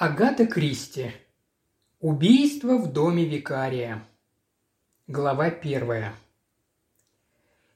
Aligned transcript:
Агата 0.00 0.46
Кристи. 0.46 1.10
Убийство 1.98 2.78
в 2.78 2.92
доме 2.92 3.24
викария. 3.24 4.04
Глава 5.08 5.50
первая. 5.50 6.12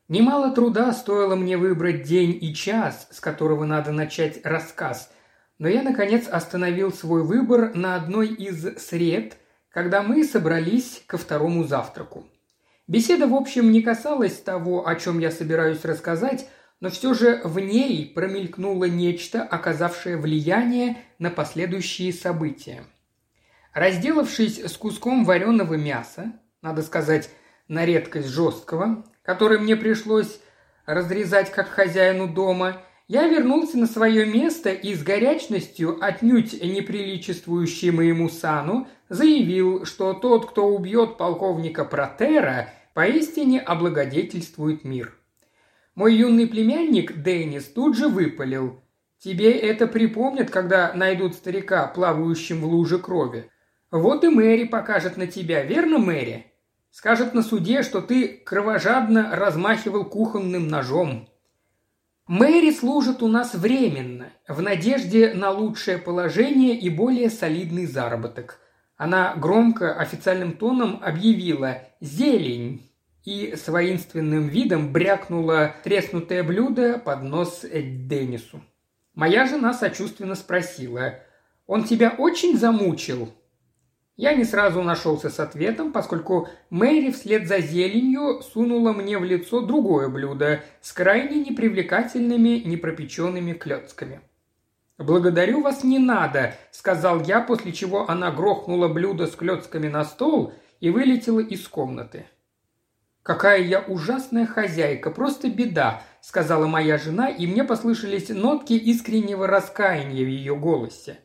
Немало 0.06 0.54
труда 0.54 0.92
стоило 0.92 1.34
мне 1.34 1.56
выбрать 1.56 2.04
день 2.04 2.38
и 2.40 2.54
час, 2.54 3.08
с 3.10 3.18
которого 3.18 3.64
надо 3.64 3.90
начать 3.90 4.46
рассказ, 4.46 5.12
но 5.58 5.66
я, 5.66 5.82
наконец, 5.82 6.28
остановил 6.28 6.92
свой 6.92 7.24
выбор 7.24 7.74
на 7.74 7.96
одной 7.96 8.28
из 8.28 8.78
сред, 8.78 9.36
когда 9.68 10.04
мы 10.04 10.22
собрались 10.22 11.02
ко 11.08 11.18
второму 11.18 11.64
завтраку. 11.64 12.28
Беседа, 12.86 13.26
в 13.26 13.34
общем, 13.34 13.72
не 13.72 13.82
касалась 13.82 14.36
того, 14.36 14.86
о 14.86 14.94
чем 14.94 15.18
я 15.18 15.32
собираюсь 15.32 15.84
рассказать, 15.84 16.48
но 16.82 16.90
все 16.90 17.14
же 17.14 17.40
в 17.44 17.60
ней 17.60 18.10
промелькнуло 18.12 18.86
нечто, 18.86 19.44
оказавшее 19.44 20.16
влияние 20.16 20.96
на 21.20 21.30
последующие 21.30 22.12
события. 22.12 22.82
Разделавшись 23.72 24.58
с 24.58 24.76
куском 24.76 25.24
вареного 25.24 25.74
мяса, 25.74 26.32
надо 26.60 26.82
сказать, 26.82 27.30
на 27.68 27.86
редкость 27.86 28.26
жесткого, 28.26 29.06
который 29.22 29.60
мне 29.60 29.76
пришлось 29.76 30.40
разрезать 30.84 31.52
как 31.52 31.68
хозяину 31.68 32.26
дома, 32.26 32.82
я 33.06 33.28
вернулся 33.28 33.78
на 33.78 33.86
свое 33.86 34.26
место 34.26 34.70
и 34.70 34.96
с 34.96 35.04
горячностью, 35.04 35.98
отнюдь 36.04 36.60
неприличествующей 36.64 37.92
моему 37.92 38.28
сану, 38.28 38.88
заявил, 39.08 39.84
что 39.84 40.14
тот, 40.14 40.50
кто 40.50 40.66
убьет 40.66 41.16
полковника 41.16 41.84
Протера, 41.84 42.70
поистине 42.92 43.60
облагодетельствует 43.60 44.82
мир– 44.82 45.16
мой 45.94 46.14
юный 46.14 46.46
племянник 46.46 47.22
Деннис 47.22 47.64
тут 47.64 47.96
же 47.96 48.08
выпалил. 48.08 48.82
«Тебе 49.18 49.52
это 49.52 49.86
припомнят, 49.86 50.50
когда 50.50 50.92
найдут 50.94 51.34
старика, 51.34 51.86
плавающим 51.86 52.60
в 52.60 52.64
луже 52.64 52.98
крови. 52.98 53.50
Вот 53.90 54.24
и 54.24 54.28
Мэри 54.28 54.64
покажет 54.64 55.16
на 55.16 55.26
тебя, 55.26 55.62
верно, 55.62 55.98
Мэри? 55.98 56.46
Скажет 56.90 57.34
на 57.34 57.42
суде, 57.42 57.82
что 57.82 58.00
ты 58.00 58.26
кровожадно 58.28 59.36
размахивал 59.36 60.04
кухонным 60.04 60.66
ножом». 60.68 61.28
Мэри 62.26 62.70
служит 62.70 63.22
у 63.22 63.28
нас 63.28 63.52
временно, 63.52 64.30
в 64.48 64.62
надежде 64.62 65.34
на 65.34 65.50
лучшее 65.50 65.98
положение 65.98 66.78
и 66.78 66.88
более 66.88 67.28
солидный 67.28 67.84
заработок. 67.84 68.60
Она 68.96 69.34
громко 69.34 69.92
официальным 69.92 70.52
тоном 70.52 71.00
объявила 71.02 71.82
«Зелень!» 72.00 72.91
И 73.24 73.54
с 73.56 73.68
воинственным 73.68 74.48
видом 74.48 74.92
брякнула 74.92 75.74
треснутое 75.84 76.42
блюдо 76.42 76.98
под 76.98 77.22
нос 77.22 77.64
Деннису. 77.64 78.62
Моя 79.14 79.46
жена 79.46 79.74
сочувственно 79.74 80.34
спросила, 80.34 81.14
«Он 81.66 81.84
тебя 81.84 82.14
очень 82.16 82.58
замучил?» 82.58 83.32
Я 84.16 84.34
не 84.34 84.44
сразу 84.44 84.82
нашелся 84.82 85.30
с 85.30 85.40
ответом, 85.40 85.90
поскольку 85.90 86.48
Мэри 86.68 87.10
вслед 87.10 87.48
за 87.48 87.60
зеленью 87.60 88.42
сунула 88.42 88.92
мне 88.92 89.18
в 89.18 89.24
лицо 89.24 89.62
другое 89.62 90.08
блюдо 90.08 90.60
с 90.82 90.92
крайне 90.92 91.40
непривлекательными 91.40 92.62
непропеченными 92.64 93.54
клетками. 93.54 94.20
«Благодарю 94.98 95.62
вас 95.62 95.82
не 95.82 95.98
надо»,– 95.98 96.54
сказал 96.70 97.22
я, 97.22 97.40
после 97.40 97.72
чего 97.72 98.08
она 98.08 98.30
грохнула 98.30 98.88
блюдо 98.88 99.26
с 99.26 99.34
клетками 99.34 99.88
на 99.88 100.04
стол 100.04 100.52
и 100.80 100.90
вылетела 100.90 101.40
из 101.40 101.66
комнаты. 101.66 102.26
«Какая 103.22 103.62
я 103.62 103.80
ужасная 103.80 104.46
хозяйка, 104.46 105.10
просто 105.10 105.48
беда»,– 105.48 106.02
сказала 106.20 106.66
моя 106.66 106.98
жена, 106.98 107.28
и 107.28 107.46
мне 107.46 107.62
послышались 107.62 108.30
нотки 108.30 108.72
искреннего 108.72 109.46
раскаяния 109.46 110.24
в 110.24 110.28
ее 110.28 110.56
голосе. 110.56 111.20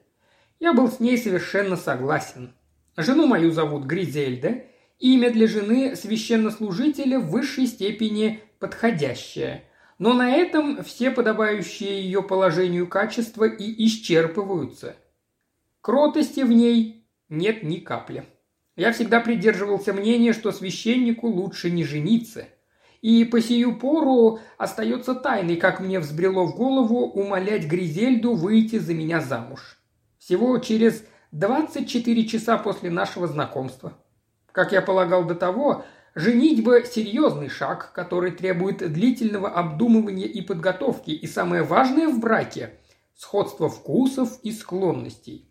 Я 0.59 0.73
был 0.73 0.91
с 0.91 0.99
ней 0.99 1.17
совершенно 1.17 1.75
согласен. 1.75 2.53
Жену 2.97 3.25
мою 3.25 3.51
зовут 3.51 3.85
Гризельда, 3.85 4.63
имя 4.99 5.31
для 5.31 5.47
жены 5.47 5.95
священнослужителя 5.95 7.19
в 7.19 7.29
высшей 7.29 7.65
степени 7.65 8.41
подходящее. 8.59 9.63
Но 9.97 10.13
на 10.13 10.29
этом 10.29 10.83
все 10.83 11.09
подобающие 11.09 12.03
ее 12.03 12.21
положению 12.21 12.87
качества 12.87 13.45
и 13.45 13.85
исчерпываются. 13.85 14.95
Кротости 15.81 16.41
в 16.41 16.51
ней 16.51 17.07
нет 17.29 17.63
ни 17.63 17.77
капли. 17.77 18.25
Я 18.77 18.91
всегда 18.91 19.19
придерживался 19.19 19.91
мнения, 19.91 20.33
что 20.33 20.51
священнику 20.51 21.27
лучше 21.27 21.71
не 21.71 21.83
жениться. 21.83 22.45
И 23.01 23.25
по 23.25 23.41
сию 23.41 23.79
пору 23.79 24.39
остается 24.59 25.15
тайной, 25.15 25.55
как 25.55 25.79
мне 25.79 25.99
взбрело 25.99 26.45
в 26.45 26.55
голову 26.55 27.07
умолять 27.07 27.65
Гризельду 27.65 28.35
выйти 28.35 28.77
за 28.77 28.93
меня 28.93 29.19
замуж. 29.19 29.79
Всего 30.19 30.59
через 30.59 31.03
24 31.31 32.27
часа 32.27 32.59
после 32.59 32.91
нашего 32.91 33.27
знакомства. 33.27 33.97
Как 34.51 34.71
я 34.71 34.83
полагал 34.83 35.25
до 35.25 35.33
того, 35.33 35.83
женитьба– 36.13 36.83
серьезный 36.85 37.49
шаг, 37.49 37.91
который 37.93 38.29
требует 38.29 38.77
длительного 38.93 39.49
обдумывания 39.49 40.27
и 40.27 40.41
подготовки, 40.41 41.09
и 41.09 41.25
самое 41.25 41.63
важное 41.63 42.07
в 42.09 42.19
браке– 42.19 42.73
сходство 43.15 43.69
вкусов 43.69 44.39
и 44.43 44.51
склонностей. 44.51 45.46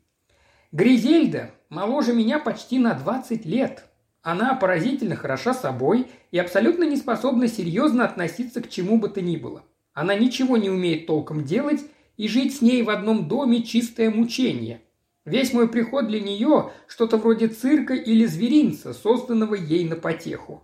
Гризельда 0.72 1.50
моложе 1.69 2.12
меня 2.12 2.38
почти 2.38 2.78
на 2.78 2.94
20 2.94 3.44
лет. 3.47 3.84
Она 4.22 4.54
поразительно 4.54 5.15
хороша 5.15 5.54
собой 5.54 6.09
и 6.32 6.38
абсолютно 6.38 6.84
не 6.84 6.97
способна 6.97 7.49
серьезно 7.49 8.04
относиться 8.04 8.60
к 8.60 8.69
чему 8.69 8.99
бы 8.99 9.09
то 9.09 9.21
ни 9.21 9.37
было. 9.37 9.62
Она 9.93 10.15
ничего 10.15 10.56
не 10.56 10.69
умеет 10.69 11.06
толком 11.06 11.44
делать, 11.44 11.81
и 12.16 12.28
жить 12.28 12.56
с 12.56 12.62
ней 12.62 12.82
в 12.82 12.91
одном 12.91 13.28
доме– 13.28 13.62
чистое 13.65 14.10
мучение. 14.10 14.81
Весь 15.25 15.53
мой 15.53 15.69
приход 15.69 16.09
для 16.09 16.21
нее– 16.21 16.71
что-то 16.87 17.19
вроде 17.19 17.48
цирка 17.48 17.94
или 17.94 18.25
зверинца, 18.25 18.94
созданного 18.94 19.54
ей 19.54 19.88
на 19.88 19.97
потеху. 19.97 20.62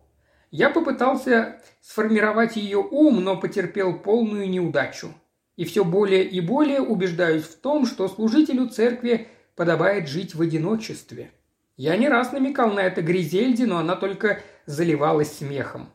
Я 0.51 0.71
попытался 0.71 1.61
сформировать 1.81 2.57
ее 2.57 2.79
ум, 2.79 3.23
но 3.23 3.37
потерпел 3.37 3.99
полную 3.99 4.49
неудачу. 4.49 5.15
И 5.57 5.65
все 5.65 5.85
более 5.85 6.25
и 6.25 6.41
более 6.41 6.81
убеждаюсь 6.81 7.45
в 7.45 7.61
том, 7.61 7.87
что 7.87 8.09
служителю 8.09 8.69
церкви 8.69 9.29
подобает 9.55 10.09
жить 10.09 10.35
в 10.35 10.43
одиночестве. 10.43 11.33
Я 11.77 11.97
не 11.97 12.09
раз 12.09 12.33
намекал 12.33 12.73
на 12.73 12.81
это 12.81 13.03
Гризельде, 13.03 13.67
но 13.67 13.79
она 13.79 13.97
только 13.97 14.41
заливалась 14.67 15.39
смехом. 15.39 15.91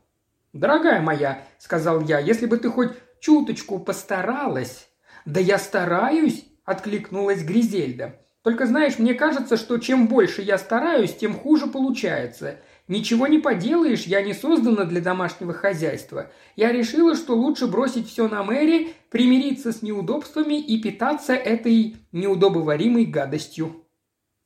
«Дорогая 0.53 1.01
моя»,— 1.01 1.43
сказал 1.59 2.01
я,— 2.01 2.19
«если 2.19 2.45
бы 2.45 2.57
ты 2.57 2.69
хоть 2.69 2.91
чуточку 3.19 3.79
постаралась». 3.79 4.89
«Да 5.25 5.39
я 5.39 5.57
стараюсь»,— 5.57 6.45
откликнулась 6.65 7.43
Гризельда. 7.43 8.15
«Только 8.41 8.65
знаешь, 8.65 8.97
мне 8.97 9.13
кажется, 9.13 9.57
что 9.57 9.77
чем 9.77 10.07
больше 10.07 10.41
я 10.41 10.57
стараюсь, 10.57 11.15
тем 11.15 11.37
хуже 11.37 11.67
получается. 11.67 12.59
Ничего 12.87 13.27
не 13.27 13.37
поделаешь, 13.37 14.03
я 14.03 14.21
не 14.21 14.33
создана 14.33 14.85
для 14.85 15.01
домашнего 15.01 15.53
хозяйства. 15.53 16.31
Я 16.55 16.71
решила, 16.71 17.15
что 17.15 17.35
лучше 17.35 17.67
бросить 17.67 18.07
все 18.07 18.29
на 18.29 18.43
Мэри, 18.43 18.93
примириться 19.09 19.73
с 19.73 19.81
неудобствами 19.81 20.55
и 20.55 20.81
питаться 20.81 21.33
этой 21.33 21.97
неудобоваримой 22.13 23.05
гадостью. 23.05 23.83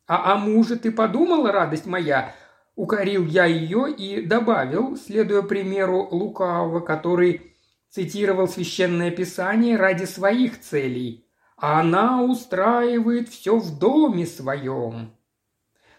А 0.08 0.34
о 0.34 0.38
муже 0.38 0.76
ты 0.76 0.92
подумала, 0.92 1.52
радость 1.52 1.86
моя? 1.86 2.36
Укорил 2.76 3.28
я 3.28 3.46
ее 3.46 3.94
и 3.94 4.26
добавил, 4.26 4.98
следуя 4.98 5.44
примеру 5.44 6.08
Лукавого, 6.10 6.80
который 6.80 7.54
цитировал 7.90 8.48
священное 8.48 9.12
писание 9.12 9.78
ради 9.78 10.06
своих 10.06 10.60
целей. 10.60 11.28
А 11.58 11.82
она 11.82 12.24
устраивает 12.24 13.30
все 13.30 13.58
в 13.58 13.78
доме 13.78 14.26
своем. 14.26 15.12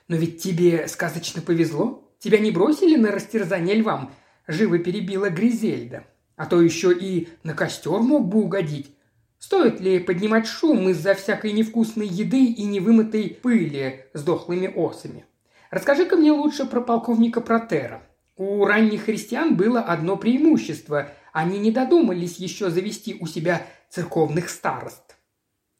Но 0.08 0.16
ведь 0.16 0.42
тебе 0.42 0.88
сказочно 0.88 1.40
повезло, 1.40 2.01
Тебя 2.22 2.38
не 2.38 2.50
бросили 2.50 2.96
на 2.96 3.10
растерзание 3.10 3.74
львам?»– 3.74 4.14
живо 4.46 4.78
перебила 4.78 5.28
Гризельда. 5.28 6.04
«А 6.36 6.46
то 6.46 6.62
еще 6.62 6.96
и 6.96 7.28
на 7.42 7.52
костер 7.52 7.98
мог 8.00 8.28
бы 8.28 8.40
угодить. 8.40 8.94
Стоит 9.38 9.80
ли 9.80 9.98
поднимать 9.98 10.46
шум 10.46 10.88
из-за 10.90 11.14
всякой 11.14 11.52
невкусной 11.52 12.06
еды 12.06 12.44
и 12.44 12.62
невымытой 12.62 13.38
пыли 13.42 14.06
с 14.14 14.22
дохлыми 14.22 14.72
осами? 14.74 15.26
Расскажи-ка 15.70 16.16
мне 16.16 16.30
лучше 16.30 16.64
про 16.64 16.80
полковника 16.80 17.40
Протера. 17.40 18.02
У 18.36 18.64
ранних 18.64 19.06
христиан 19.06 19.56
было 19.56 19.80
одно 19.80 20.16
преимущество– 20.16 21.10
они 21.32 21.58
не 21.58 21.70
додумались 21.70 22.36
еще 22.36 22.68
завести 22.70 23.16
у 23.18 23.26
себя 23.26 23.66
церковных 23.88 24.50
старост. 24.50 25.16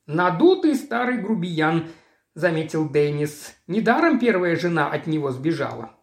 «Надутый 0.06 0.74
старый 0.74 1.18
грубиян»,– 1.18 1.88
заметил 2.34 2.88
Деннис. 2.88 3.54
«Недаром 3.66 4.18
первая 4.18 4.56
жена 4.56 4.90
от 4.90 5.06
него 5.06 5.30
сбежала». 5.30 5.94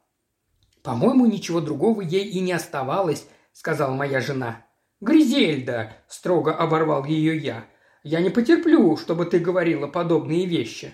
«По-моему, 0.84 1.26
ничего 1.26 1.60
другого 1.60 2.02
ей 2.02 2.26
и 2.26 2.40
не 2.40 2.54
оставалось»,— 2.54 3.26
сказала 3.52 3.94
моя 3.94 4.22
жена. 4.22 4.66
«Гризельда!»– 5.02 5.94
строго 6.08 6.54
оборвал 6.54 7.06
ее 7.06 7.38
я. 7.38 7.66
«Я 8.04 8.22
не 8.22 8.30
потерплю, 8.30 8.96
чтобы 8.98 9.26
ты 9.26 9.40
говорила 9.40 9.88
подобные 9.88 10.46
вещи». 10.46 10.94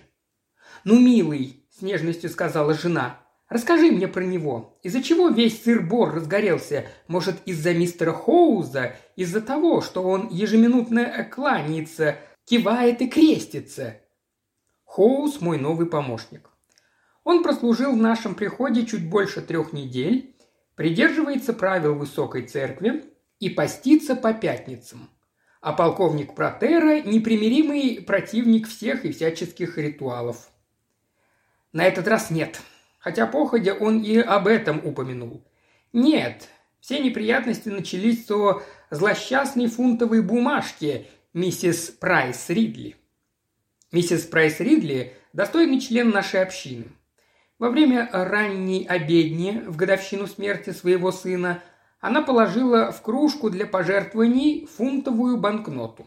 «Ну, 0.83 0.99
милый»,– 0.99 1.67
с 1.71 1.81
нежностью 1.81 2.29
сказала 2.29 2.73
жена,– 2.73 3.19
«расскажи 3.49 3.91
мне 3.91 4.07
про 4.07 4.23
него. 4.23 4.79
Из-за 4.81 5.03
чего 5.03 5.29
весь 5.29 5.63
сыр-бор 5.63 6.13
разгорелся? 6.13 6.85
Может, 7.07 7.37
из-за 7.45 7.73
мистера 7.73 8.11
Хоуза? 8.11 8.95
Из-за 9.15 9.41
того, 9.41 9.81
что 9.81 10.03
он 10.03 10.29
ежеминутно 10.29 11.23
кланяется, 11.25 12.17
кивает 12.45 13.01
и 13.01 13.07
крестится?» 13.07 14.01
Хоус– 14.83 15.39
мой 15.41 15.59
новый 15.59 15.87
помощник. 15.87 16.49
Он 17.25 17.41
прослужил 17.41 17.93
в 17.93 17.97
нашем 17.97 18.35
приходе 18.35 18.85
чуть 18.85 19.09
больше 19.09 19.41
трех 19.41 19.73
недель, 19.73 20.35
придерживается 20.75 21.53
правил 21.53 21.95
высокой 21.95 22.43
церкви 22.43 23.03
и 23.39 23.49
постится 23.49 24.15
по 24.15 24.31
пятницам. 24.31 25.09
А 25.59 25.73
полковник 25.73 26.35
Протеро– 26.35 27.01
непримиримый 27.03 28.03
противник 28.05 28.67
всех 28.67 29.05
и 29.05 29.11
всяческих 29.11 29.79
ритуалов. 29.79 30.51
На 31.73 31.85
этот 31.85 32.07
раз 32.07 32.29
нет, 32.29 32.61
хотя 32.99 33.25
походя 33.25 33.73
он 33.73 34.03
и 34.03 34.17
об 34.17 34.45
этом 34.45 34.79
упомянул. 34.85 35.43
Нет, 35.93 36.47
все 36.79 36.99
неприятности 36.99 37.69
начались 37.69 38.27
со 38.27 38.61
злосчастной 38.91 39.65
фунтовой 39.65 40.21
бумажки 40.21 41.07
миссис 41.33 41.89
Прайс 41.89 42.49
Ридли. 42.49 42.97
Миссис 43.91 44.25
Прайс 44.25 44.59
Ридли– 44.59 45.13
достойный 45.33 45.79
член 45.79 46.11
нашей 46.11 46.43
общины. 46.43 46.85
Во 47.57 47.69
время 47.69 48.09
ранней 48.11 48.85
обедни 48.85 49.63
в 49.65 49.77
годовщину 49.77 50.27
смерти 50.27 50.71
своего 50.71 51.11
сына 51.13 51.61
она 52.01 52.21
положила 52.21 52.91
в 52.91 53.01
кружку 53.01 53.49
для 53.49 53.65
пожертвований 53.65 54.65
фунтовую 54.65 55.37
банкноту. 55.37 56.05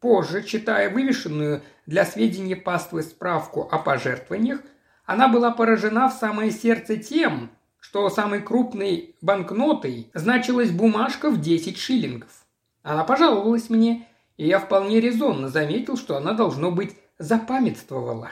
Позже, 0.00 0.42
читая 0.42 0.90
вывешенную 0.90 1.62
для 1.86 2.04
сведения 2.04 2.56
паствы 2.56 3.02
справку 3.02 3.68
о 3.70 3.78
пожертвованиях, 3.78 4.60
она 5.04 5.28
была 5.28 5.52
поражена 5.52 6.08
в 6.08 6.14
самое 6.14 6.50
сердце 6.50 6.96
тем, 6.96 7.50
что 7.78 8.10
самой 8.10 8.42
крупной 8.42 9.14
банкнотой 9.20 10.10
значилась 10.12 10.70
бумажка 10.70 11.30
в 11.30 11.40
10 11.40 11.78
шиллингов. 11.78 12.46
Она 12.82 13.04
пожаловалась 13.04 13.70
мне, 13.70 14.08
и 14.36 14.46
я 14.46 14.58
вполне 14.58 15.00
резонно 15.00 15.48
заметил, 15.48 15.96
что 15.96 16.16
она, 16.16 16.32
должно 16.32 16.70
быть, 16.72 16.96
запамятствовала. 17.18 18.30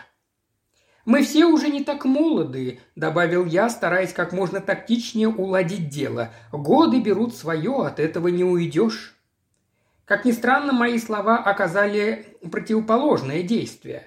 «Мы 1.08 1.22
все 1.22 1.46
уже 1.46 1.70
не 1.70 1.82
так 1.82 2.04
молоды»,– 2.04 2.80
добавил 2.94 3.46
я, 3.46 3.70
стараясь 3.70 4.12
как 4.12 4.34
можно 4.34 4.60
тактичнее 4.60 5.28
уладить 5.30 5.88
дело. 5.88 6.34
«Годы 6.52 7.00
берут 7.00 7.34
свое, 7.34 7.86
от 7.86 7.98
этого 7.98 8.28
не 8.28 8.44
уйдешь». 8.44 9.16
Как 10.04 10.26
ни 10.26 10.32
странно, 10.32 10.74
мои 10.74 10.98
слова 10.98 11.38
оказали 11.38 12.26
противоположное 12.52 13.42
действие. 13.42 14.02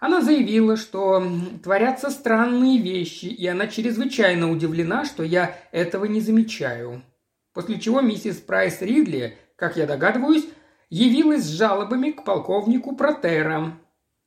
Она 0.00 0.22
заявила, 0.22 0.78
что 0.78 1.22
творятся 1.62 2.08
странные 2.08 2.78
вещи, 2.80 3.26
и 3.26 3.46
она 3.46 3.66
чрезвычайно 3.66 4.50
удивлена, 4.50 5.04
что 5.04 5.24
я 5.24 5.58
этого 5.72 6.06
не 6.06 6.22
замечаю. 6.22 7.02
После 7.52 7.78
чего 7.78 8.00
миссис 8.00 8.36
Прайс 8.36 8.80
Ридли, 8.80 9.36
как 9.56 9.76
я 9.76 9.86
догадываюсь, 9.86 10.48
явилась 10.88 11.44
с 11.44 11.50
жалобами 11.50 12.12
к 12.12 12.24
полковнику 12.24 12.96
Протера, 12.96 13.78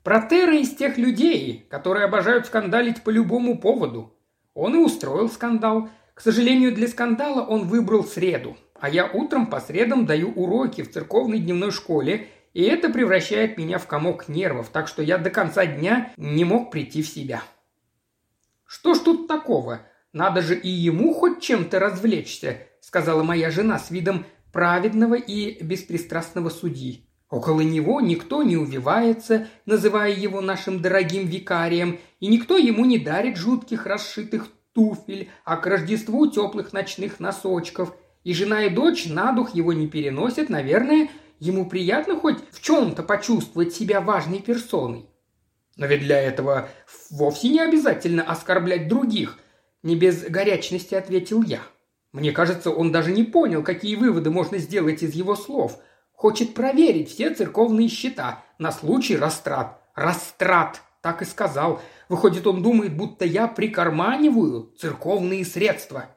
Протера 0.09 0.57
из 0.57 0.73
тех 0.73 0.97
людей, 0.97 1.67
которые 1.69 2.05
обожают 2.05 2.47
скандалить 2.47 3.03
по 3.03 3.11
любому 3.11 3.59
поводу. 3.59 4.17
Он 4.55 4.73
и 4.73 4.79
устроил 4.79 5.29
скандал. 5.29 5.87
К 6.15 6.21
сожалению, 6.21 6.73
для 6.73 6.87
скандала 6.87 7.45
он 7.45 7.67
выбрал 7.67 8.03
среду, 8.03 8.57
а 8.73 8.89
я 8.89 9.05
утром 9.05 9.45
по 9.45 9.59
средам 9.59 10.07
даю 10.07 10.31
уроки 10.31 10.81
в 10.81 10.91
церковной 10.91 11.37
дневной 11.37 11.69
школе, 11.69 12.25
и 12.55 12.63
это 12.63 12.89
превращает 12.89 13.59
меня 13.59 13.77
в 13.77 13.85
комок 13.85 14.27
нервов, 14.27 14.69
так 14.69 14.87
что 14.87 15.03
я 15.03 15.19
до 15.19 15.29
конца 15.29 15.67
дня 15.67 16.11
не 16.17 16.43
мог 16.43 16.71
прийти 16.71 17.03
в 17.03 17.07
себя. 17.07 17.43
«Что 18.65 18.95
ж 18.95 18.97
тут 18.97 19.27
такого? 19.27 19.81
Надо 20.11 20.41
же 20.41 20.55
и 20.55 20.69
ему 20.69 21.13
хоть 21.13 21.39
чем-то 21.39 21.77
развлечься»,— 21.77 22.57
сказала 22.79 23.21
моя 23.21 23.51
жена 23.51 23.77
с 23.77 23.91
видом 23.91 24.25
праведного 24.51 25.13
и 25.13 25.63
беспристрастного 25.63 26.49
судьи. 26.49 27.08
Около 27.29 27.61
него 27.61 28.01
никто 28.01 28.41
не 28.41 28.57
увивается, 28.57 29.47
называя 29.65 30.11
его 30.11 30.41
нашим 30.41 30.81
дорогим 30.81 31.27
викарием, 31.27 31.99
и 32.19 32.27
никто 32.27 32.57
ему 32.57 32.85
не 32.85 32.97
дарит 32.97 33.37
жутких 33.37 33.85
расшитых 33.85 34.47
туфель, 34.73 35.29
а 35.45 35.57
к 35.57 35.67
Рождеству 35.67 36.25
теплых 36.27 36.73
ночных 36.73 37.19
носочков. 37.19 37.93
И 38.23 38.33
жена 38.33 38.63
и 38.63 38.69
дочь 38.69 39.05
на 39.05 39.31
дух 39.31 39.53
его 39.53 39.73
не 39.73 39.87
переносят, 39.87 40.49
наверное, 40.49 41.09
ему 41.39 41.69
приятно 41.69 42.19
хоть 42.19 42.39
в 42.51 42.61
чем-то 42.61 43.03
почувствовать 43.03 43.73
себя 43.73 44.01
важной 44.01 44.39
персоной. 44.39 45.05
Но 45.77 45.85
ведь 45.85 46.01
для 46.01 46.19
этого 46.19 46.67
вовсе 47.11 47.49
не 47.49 47.59
обязательно 47.59 48.23
оскорблять 48.23 48.87
других, 48.87 49.37
не 49.83 49.95
без 49.95 50.23
горячности 50.23 50.95
ответил 50.95 51.43
я. 51.43 51.61
Мне 52.11 52.31
кажется, 52.31 52.71
он 52.71 52.91
даже 52.91 53.11
не 53.11 53.23
понял, 53.23 53.63
какие 53.63 53.95
выводы 53.95 54.31
можно 54.31 54.57
сделать 54.57 55.03
из 55.03 55.13
его 55.13 55.35
слов– 55.35 55.77
Хочет 56.19 56.53
проверить 56.53 57.09
все 57.09 57.33
церковные 57.33 57.87
счета 57.87 58.43
на 58.57 58.73
случай 58.73 59.15
растрат. 59.15 59.81
Растрат, 59.95 60.81
так 61.01 61.21
и 61.21 61.25
сказал. 61.25 61.79
Выходит, 62.09 62.45
он 62.45 62.61
думает, 62.61 62.93
будто 62.97 63.23
я 63.23 63.47
прикарманиваю 63.47 64.73
церковные 64.77 65.45
средства. 65.45 66.07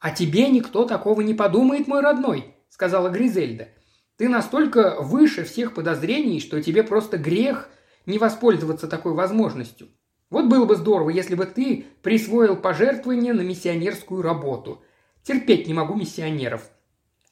«А 0.00 0.12
тебе 0.12 0.48
никто 0.48 0.86
такого 0.86 1.20
не 1.20 1.34
подумает, 1.34 1.86
мой 1.86 2.00
родной»,— 2.00 2.54
сказала 2.70 3.10
Гризельда. 3.10 3.68
«Ты 4.16 4.30
настолько 4.30 4.96
выше 4.98 5.44
всех 5.44 5.74
подозрений, 5.74 6.40
что 6.40 6.62
тебе 6.62 6.82
просто 6.82 7.18
грех 7.18 7.68
не 8.06 8.16
воспользоваться 8.16 8.88
такой 8.88 9.12
возможностью. 9.12 9.88
Вот 10.30 10.46
было 10.46 10.64
бы 10.64 10.74
здорово, 10.74 11.10
если 11.10 11.34
бы 11.34 11.44
ты 11.44 11.84
присвоил 12.00 12.56
пожертвование 12.56 13.34
на 13.34 13.42
миссионерскую 13.42 14.22
работу. 14.22 14.82
Терпеть 15.22 15.66
не 15.66 15.74
могу 15.74 15.92
миссионеров. 15.96 16.70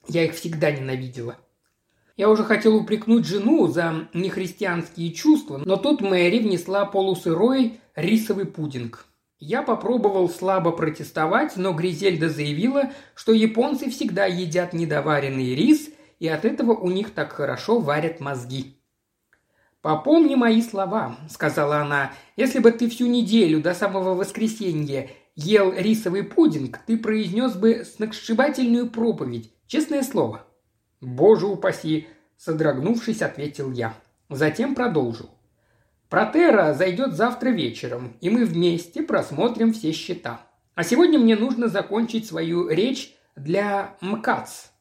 Я 0.08 0.26
их 0.26 0.34
всегда 0.34 0.70
ненавидела. 0.70 1.38
Я 2.16 2.30
уже 2.30 2.44
хотел 2.44 2.76
упрекнуть 2.76 3.26
жену 3.26 3.66
за 3.68 4.08
нехристианские 4.14 5.12
чувства, 5.12 5.58
но 5.58 5.76
тут 5.76 6.00
Мэри 6.00 6.38
внесла 6.38 6.86
полусырой 6.86 7.80
рисовый 7.94 8.46
пудинг. 8.46 9.04
Я 9.38 9.62
попробовал 9.62 10.30
слабо 10.30 10.72
протестовать, 10.72 11.58
но 11.58 11.74
Гризельда 11.74 12.30
заявила, 12.30 12.90
что 13.14 13.32
японцы 13.32 13.90
всегда 13.90 14.24
едят 14.24 14.72
недоваренный 14.72 15.54
рис, 15.54 15.90
и 16.18 16.26
от 16.26 16.46
этого 16.46 16.72
у 16.72 16.90
них 16.90 17.10
так 17.10 17.32
хорошо 17.32 17.78
варят 17.78 18.20
мозги. 18.20 18.78
«Попомни 19.82 20.34
мои 20.36 20.62
слова»,— 20.62 21.18
сказала 21.28 21.80
она. 21.82 22.12
«Если 22.34 22.60
бы 22.60 22.72
ты 22.72 22.88
всю 22.88 23.06
неделю 23.06 23.60
до 23.60 23.74
самого 23.74 24.14
воскресенья 24.14 25.10
ел 25.34 25.70
рисовый 25.76 26.22
пудинг, 26.24 26.80
ты 26.86 26.96
произнес 26.96 27.54
бы 27.54 27.84
сногсшибательную 27.84 28.88
проповедь, 28.88 29.52
честное 29.66 30.02
слово». 30.02 30.45
«Боже 31.06 31.46
упаси!»– 31.46 32.08
содрогнувшись, 32.36 33.22
ответил 33.22 33.70
я. 33.70 33.94
Затем 34.28 34.74
продолжил. 34.74 35.30
«Протера 36.08 36.74
зайдет 36.74 37.12
завтра 37.14 37.50
вечером, 37.50 38.16
и 38.20 38.28
мы 38.28 38.44
вместе 38.44 39.04
просмотрим 39.04 39.72
все 39.72 39.92
счета. 39.92 40.40
А 40.74 40.82
сегодня 40.82 41.20
мне 41.20 41.36
нужно 41.36 41.68
закончить 41.68 42.26
свою 42.26 42.68
речь 42.68 43.14
для 43.36 43.96
МКАЦ. 44.00 44.72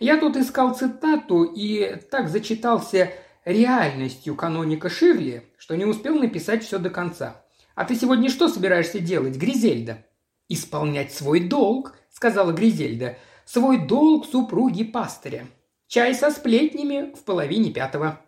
Я 0.00 0.18
тут 0.18 0.36
искал 0.36 0.74
цитату 0.74 1.44
и 1.44 1.94
так 2.10 2.28
зачитался 2.28 3.12
реальностью 3.44 4.34
каноника 4.34 4.88
Ширли, 4.88 5.44
что 5.58 5.76
не 5.76 5.84
успел 5.84 6.16
написать 6.16 6.64
все 6.64 6.80
до 6.80 6.90
конца. 6.90 7.44
А 7.76 7.84
ты 7.84 7.94
сегодня 7.94 8.30
что 8.30 8.48
собираешься 8.48 8.98
делать, 8.98 9.36
Гризельда?» 9.36 10.04
«Исполнять 10.48 11.12
свой 11.12 11.38
долг»,— 11.38 11.96
сказала 12.10 12.50
Гризельда. 12.50 13.16
«Свой 13.44 13.86
долг 13.86 14.26
супруги 14.26 14.82
пастыря. 14.82 15.46
Чай 15.88 16.14
со 16.14 16.30
сплетнями 16.30 17.14
в 17.14 17.24
половине 17.24 17.72
пятого. 17.72 18.20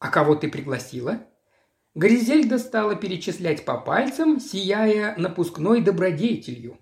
А 0.00 0.10
кого 0.10 0.34
ты 0.34 0.50
пригласила?» 0.50 1.20
Гризельда 1.94 2.58
стала 2.58 2.96
перечислять 2.96 3.64
по 3.64 3.78
пальцам, 3.78 4.40
сияя 4.40 5.14
напускной 5.16 5.80
добродетелью. 5.80 6.76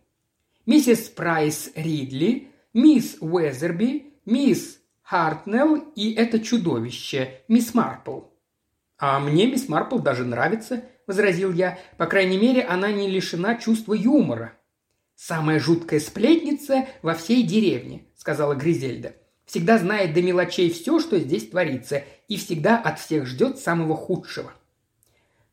Миссис 0.65 1.11
Прайс 1.11 1.71
Ридли, 1.75 2.49
мисс 2.73 3.19
Уэзерби, 3.21 4.15
мисс 4.25 4.79
Хартнелл 5.03 5.77
и 5.95 6.15
это 6.15 6.41
чудовище, 6.41 7.43
мисс 7.47 7.75
Марпл. 7.75 8.21
«А 8.97 9.21
мне 9.21 9.47
мисс 9.47 9.69
Марпл 9.69 9.99
даже 9.99 10.25
нравится»,– 10.25 10.83
возразил 11.07 11.53
я. 11.53 11.79
«По 11.99 12.07
крайней 12.07 12.39
мере, 12.39 12.63
она 12.63 12.91
не 12.91 13.11
лишена 13.11 13.57
чувства 13.57 13.93
юмора». 13.93 14.55
«Самая 15.15 15.61
жуткая 15.61 16.01
сплетница 16.01 16.87
во 17.03 17.13
всей 17.13 17.43
деревне»,– 17.43 18.07
сказала 18.17 18.55
Гризельда 18.55 19.17
всегда 19.53 19.77
знает 19.77 20.15
до 20.15 20.23
мелочей 20.23 20.71
все, 20.71 20.99
что 20.99 21.19
здесь 21.19 21.51
творится, 21.51 22.03
и 22.27 22.39
всегда 22.39 22.79
от 22.79 22.99
всех 22.99 23.27
ждет 23.27 23.59
самого 23.59 23.95
худшего. 23.95 24.55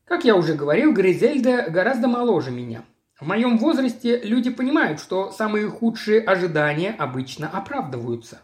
Как 0.06 0.24
я 0.24 0.36
уже 0.36 0.54
говорил, 0.54 0.94
Гризельда 0.94 1.68
гораздо 1.68 2.08
моложе 2.08 2.50
меня. 2.50 2.82
В 3.20 3.26
моем 3.26 3.58
возрасте 3.58 4.18
люди 4.22 4.48
понимают, 4.48 5.00
что 5.00 5.30
самые 5.32 5.68
худшие 5.68 6.22
ожидания 6.22 6.94
обычно 6.98 7.50
оправдываются. 7.50 8.40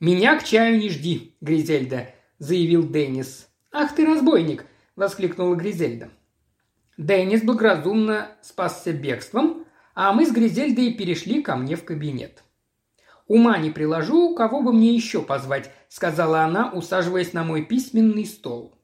«Меня 0.00 0.38
к 0.38 0.44
чаю 0.44 0.78
не 0.78 0.88
жди, 0.88 1.36
Гризельда»,– 1.42 2.06
заявил 2.38 2.88
Деннис. 2.88 3.50
«Ах 3.70 3.94
ты 3.94 4.06
разбойник!»– 4.06 4.64
воскликнула 4.96 5.56
Гризельда. 5.56 6.08
Деннис 6.96 7.42
благоразумно 7.42 8.28
спасся 8.40 8.94
бегством, 8.94 9.66
а 9.94 10.14
мы 10.14 10.24
с 10.24 10.32
Гризельдой 10.32 10.94
перешли 10.94 11.42
ко 11.42 11.54
мне 11.56 11.76
в 11.76 11.84
кабинет. 11.84 12.42
«Ума 13.30 13.58
не 13.58 13.70
приложу, 13.70 14.34
кого 14.34 14.60
бы 14.60 14.72
мне 14.72 14.92
еще 14.92 15.22
позвать»,– 15.22 15.70
сказала 15.88 16.40
она, 16.40 16.72
усаживаясь 16.72 17.32
на 17.32 17.44
мой 17.44 17.64
письменный 17.64 18.26
стол. 18.26 18.74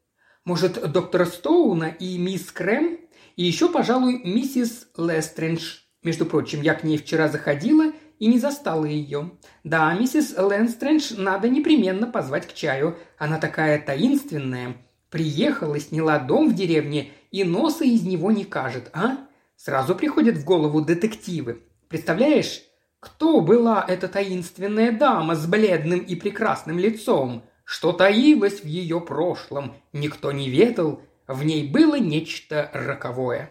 Может, 0.45 0.93
доктора 0.93 1.25
Стоуна 1.25 1.87
и 1.87 2.17
мисс 2.17 2.53
Крэм? 2.53 2.97
И 3.35 3.43
еще, 3.43 3.69
пожалуй, 3.69 4.23
миссис 4.23 4.87
Лестрендж. 4.97 5.79
Между 6.05 6.27
прочим, 6.27 6.63
я 6.63 6.75
к 6.75 6.85
ней 6.85 6.97
вчера 6.97 7.27
заходила 7.27 7.87
и 8.21 8.27
не 8.29 8.39
застала 8.39 8.85
ее. 8.85 9.33
Да, 9.65 9.93
миссис 9.95 10.37
Лестрендж 10.39 11.15
надо 11.17 11.49
непременно 11.49 12.07
позвать 12.07 12.47
к 12.47 12.55
чаю. 12.55 12.97
Она 13.19 13.41
такая 13.41 13.83
таинственная. 13.85 14.77
Приехала, 15.11 15.81
сняла 15.81 16.21
дом 16.21 16.51
в 16.51 16.55
деревне 16.55 17.11
и 17.33 17.43
носа 17.43 17.83
из 17.83 18.05
него 18.05 18.31
не 18.31 18.45
кажет, 18.45 18.91
а? 18.93 19.27
Сразу 19.57 19.97
приходят 19.97 20.37
в 20.37 20.45
голову 20.45 20.83
детективы. 20.83 21.65
Представляешь, 21.89 22.63
кто 23.01 23.41
была 23.41 23.85
эта 23.87 24.09
таинственная 24.09 24.93
дама 24.93 25.35
с 25.35 25.47
бледным 25.47 26.01
и 26.01 26.15
прекрасным 26.15 26.79
лицом? 26.79 27.45
Что 27.65 27.93
таилось 27.93 28.61
в 28.61 28.67
ее 28.67 29.01
прошлом, 29.01 29.75
никто 29.93 30.31
не 30.33 30.49
ведал, 30.49 31.03
в 31.27 31.45
ней 31.45 31.69
было 31.69 31.99
нечто 31.99 32.71
роковое. 32.73 33.51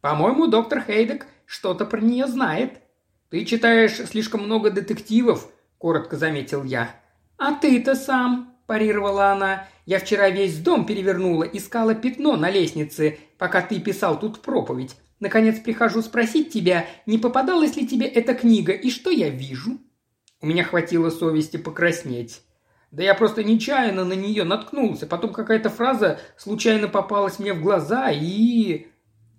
По-моему, 0.00 0.46
доктор 0.46 0.84
Хейдек 0.86 1.26
что-то 1.46 1.84
про 1.84 2.00
нее 2.00 2.26
знает. 2.26 2.80
Ты 3.30 3.44
читаешь 3.44 3.96
слишком 3.96 4.44
много 4.44 4.70
детективов, 4.70 5.48
коротко 5.78 6.16
заметил 6.16 6.62
я. 6.62 6.94
А 7.38 7.54
ты-то 7.54 7.96
сам, 7.96 8.56
парировала 8.66 9.32
она. 9.32 9.68
Я 9.84 9.98
вчера 9.98 10.30
весь 10.30 10.58
дом 10.58 10.86
перевернула, 10.86 11.44
искала 11.44 11.94
пятно 11.94 12.36
на 12.36 12.50
лестнице, 12.50 13.18
пока 13.38 13.62
ты 13.62 13.80
писал 13.80 14.18
тут 14.18 14.42
проповедь. 14.42 14.96
Наконец 15.20 15.58
прихожу 15.58 16.02
спросить 16.02 16.52
тебя, 16.52 16.86
не 17.06 17.18
попадалась 17.18 17.76
ли 17.76 17.86
тебе 17.86 18.06
эта 18.06 18.34
книга 18.34 18.72
и 18.72 18.90
что 18.90 19.10
я 19.10 19.28
вижу?» 19.28 19.78
У 20.40 20.46
меня 20.46 20.64
хватило 20.64 21.10
совести 21.10 21.56
покраснеть. 21.56 22.42
Да 22.90 23.02
я 23.02 23.14
просто 23.14 23.42
нечаянно 23.42 24.04
на 24.04 24.12
нее 24.12 24.44
наткнулся. 24.44 25.06
Потом 25.06 25.32
какая-то 25.32 25.70
фраза 25.70 26.20
случайно 26.36 26.88
попалась 26.88 27.38
мне 27.38 27.52
в 27.52 27.62
глаза 27.62 28.10
и... 28.10 28.86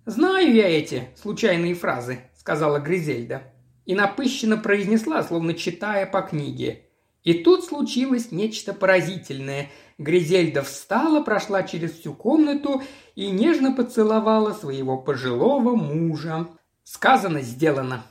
«Знаю 0.06 0.54
я 0.54 0.68
эти 0.68 1.08
случайные 1.20 1.74
фразы»,— 1.74 2.20
сказала 2.36 2.78
Гризельда. 2.78 3.42
И 3.84 3.94
напыщенно 3.94 4.56
произнесла, 4.56 5.22
словно 5.22 5.54
читая 5.54 6.06
по 6.06 6.22
книге. 6.22 6.86
И 7.24 7.34
тут 7.34 7.64
случилось 7.64 8.32
нечто 8.32 8.72
поразительное. 8.72 9.70
Гризельда 9.98 10.62
встала, 10.62 11.22
прошла 11.22 11.62
через 11.62 11.92
всю 11.92 12.14
комнату 12.14 12.82
и 13.18 13.30
нежно 13.30 13.72
поцеловала 13.72 14.52
своего 14.52 14.96
пожилого 14.96 15.74
мужа. 15.74 16.46
Сказано, 16.84 17.42
сделано. 17.42 18.04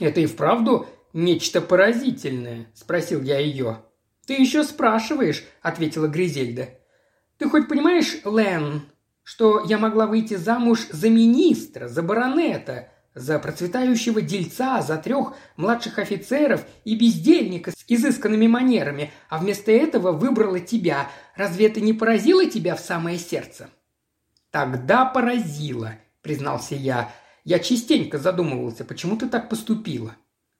«Это 0.00 0.22
и 0.22 0.26
вправду 0.26 0.86
нечто 1.12 1.60
поразительное?»– 1.60 2.68
спросил 2.74 3.20
я 3.20 3.38
ее. 3.38 3.82
«Ты 4.26 4.32
еще 4.32 4.64
спрашиваешь?»– 4.64 5.44
ответила 5.60 6.06
Гризельда. 6.06 6.70
«Ты 7.36 7.50
хоть 7.50 7.68
понимаешь, 7.68 8.16
Лен, 8.24 8.80
что 9.22 9.62
я 9.66 9.76
могла 9.76 10.06
выйти 10.06 10.36
замуж 10.36 10.86
за 10.90 11.10
министра, 11.10 11.86
за 11.86 12.02
баронета, 12.02 12.88
за 13.16 13.40
процветающего 13.40 14.22
дельца, 14.22 14.80
за 14.82 14.96
трех 14.98 15.34
младших 15.56 15.98
офицеров 15.98 16.64
и 16.84 16.94
бездельника 16.94 17.72
с 17.72 17.84
изысканными 17.88 18.46
манерами, 18.46 19.10
а 19.28 19.38
вместо 19.38 19.72
этого 19.72 20.12
выбрала 20.12 20.60
тебя. 20.60 21.08
Разве 21.34 21.66
это 21.66 21.80
не 21.80 21.92
поразило 21.92 22.46
тебя 22.46 22.76
в 22.76 22.80
самое 22.80 23.18
сердце?» 23.18 23.70
«Тогда 24.52 25.04
поразило»,– 25.04 25.94
признался 26.22 26.76
я. 26.76 27.10
«Я 27.42 27.58
частенько 27.58 28.18
задумывался, 28.18 28.84
почему 28.84 29.16
ты 29.16 29.28
так 29.28 29.48
поступила». 29.48 30.14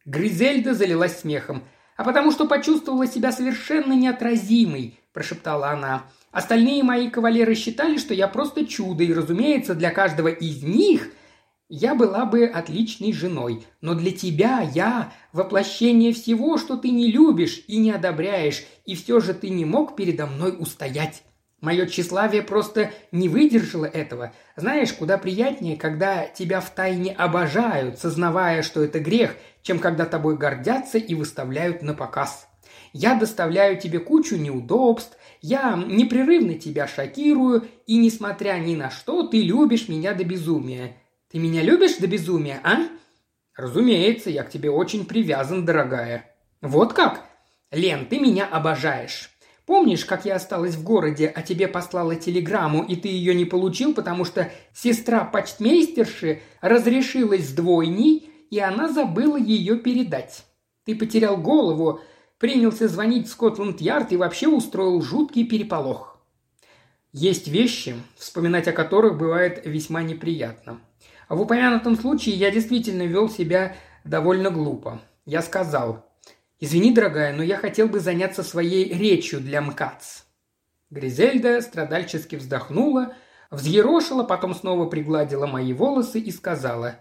Гризельда 0.04 0.74
залилась 0.74 1.20
смехом– 1.20 1.62
а 1.96 2.04
потому 2.04 2.30
что 2.30 2.46
почувствовала 2.46 3.06
себя 3.06 3.32
совершенно 3.32 3.94
неотразимой»,– 3.94 4.98
прошептала 5.12 5.70
она. 5.70 6.04
«Остальные 6.30 6.82
мои 6.82 7.08
кавалеры 7.08 7.54
считали, 7.54 7.96
что 7.96 8.12
я 8.12 8.28
просто 8.28 8.66
чудо, 8.66 9.02
и, 9.02 9.12
разумеется, 9.12 9.74
для 9.74 9.90
каждого 9.90 10.28
из 10.28 10.62
них 10.62 11.10
я 11.68 11.94
была 11.94 12.24
бы 12.26 12.44
отличной 12.44 13.12
женой. 13.12 13.64
Но 13.80 13.94
для 13.94 14.12
тебя 14.12 14.60
я– 14.60 15.12
воплощение 15.32 16.12
всего, 16.12 16.58
что 16.58 16.76
ты 16.76 16.90
не 16.90 17.10
любишь 17.10 17.64
и 17.66 17.78
не 17.78 17.90
одобряешь, 17.90 18.64
и 18.84 18.94
все 18.94 19.20
же 19.20 19.34
ты 19.34 19.48
не 19.48 19.64
мог 19.64 19.96
передо 19.96 20.26
мной 20.26 20.54
устоять. 20.58 21.22
Мое 21.60 21.86
тщеславие 21.86 22.42
просто 22.42 22.92
не 23.12 23.28
выдержало 23.28 23.86
этого. 23.86 24.32
Знаешь, 24.56 24.92
куда 24.92 25.16
приятнее, 25.16 25.76
когда 25.76 26.26
тебя 26.26 26.60
втайне 26.60 27.12
обожают, 27.12 27.98
сознавая, 27.98 28.62
что 28.62 28.84
это 28.84 29.00
грех, 29.00 29.36
чем 29.62 29.78
когда 29.78 30.04
тобой 30.04 30.36
гордятся 30.36 30.98
и 30.98 31.14
выставляют 31.14 31.82
на 31.82 31.94
показ. 31.94 32.46
Я 32.92 33.14
доставляю 33.14 33.80
тебе 33.80 33.98
кучу 33.98 34.36
неудобств, 34.36 35.16
я 35.40 35.76
непрерывно 35.76 36.54
тебя 36.54 36.86
шокирую, 36.86 37.66
и, 37.86 37.96
несмотря 37.96 38.58
ни 38.58 38.74
на 38.74 38.90
что, 38.90 39.26
ты 39.26 39.42
любишь 39.42 39.88
меня 39.88 40.12
до 40.12 40.24
безумия. 40.24 40.96
Ты 41.36 41.40
меня 41.40 41.60
любишь 41.60 41.98
до 41.98 42.06
безумия, 42.06 42.62
а? 42.64 42.88
Разумеется, 43.54 44.30
я 44.30 44.42
к 44.42 44.48
тебе 44.48 44.70
очень 44.70 45.04
привязан, 45.04 45.66
дорогая. 45.66 46.34
Вот 46.62 46.94
как? 46.94 47.26
Лен, 47.70 48.06
ты 48.06 48.18
меня 48.18 48.46
обожаешь. 48.46 49.28
Помнишь, 49.66 50.06
как 50.06 50.24
я 50.24 50.36
осталась 50.36 50.76
в 50.76 50.82
городе, 50.82 51.26
а 51.26 51.42
тебе 51.42 51.68
послала 51.68 52.16
телеграмму, 52.16 52.82
и 52.82 52.96
ты 52.96 53.08
ее 53.08 53.34
не 53.34 53.44
получил, 53.44 53.92
потому 53.92 54.24
что 54.24 54.50
сестра 54.72 55.26
почтмейстерши 55.26 56.40
разрешилась 56.62 57.50
с 57.50 57.52
двойней, 57.52 58.30
и 58.48 58.58
она 58.58 58.88
забыла 58.88 59.36
ее 59.36 59.76
передать. 59.76 60.42
Ты 60.86 60.96
потерял 60.96 61.36
голову, 61.36 62.00
принялся 62.38 62.88
звонить 62.88 63.28
в 63.28 63.30
Скотланд-Ярд 63.32 64.10
и 64.10 64.16
вообще 64.16 64.48
устроил 64.48 65.02
жуткий 65.02 65.44
переполох. 65.44 66.18
Есть 67.12 67.46
вещи, 67.46 67.94
вспоминать 68.16 68.68
о 68.68 68.72
которых 68.72 69.18
бывает 69.18 69.66
весьма 69.66 70.02
неприятно. 70.02 70.80
В 71.28 71.40
упомянутом 71.40 71.96
случае 71.96 72.36
я 72.36 72.50
действительно 72.50 73.02
вел 73.02 73.28
себя 73.28 73.76
довольно 74.04 74.50
глупо. 74.50 75.00
Я 75.24 75.42
сказал, 75.42 76.06
«Извини, 76.60 76.92
дорогая, 76.92 77.34
но 77.34 77.42
я 77.42 77.56
хотел 77.56 77.88
бы 77.88 77.98
заняться 77.98 78.42
своей 78.42 78.94
речью 78.94 79.40
для 79.40 79.60
МКАЦ». 79.60 80.24
Гризельда 80.90 81.60
страдальчески 81.62 82.36
вздохнула, 82.36 83.14
взъерошила, 83.50 84.22
потом 84.22 84.54
снова 84.54 84.86
пригладила 84.86 85.46
мои 85.46 85.72
волосы 85.72 86.20
и 86.20 86.30
сказала, 86.30 87.00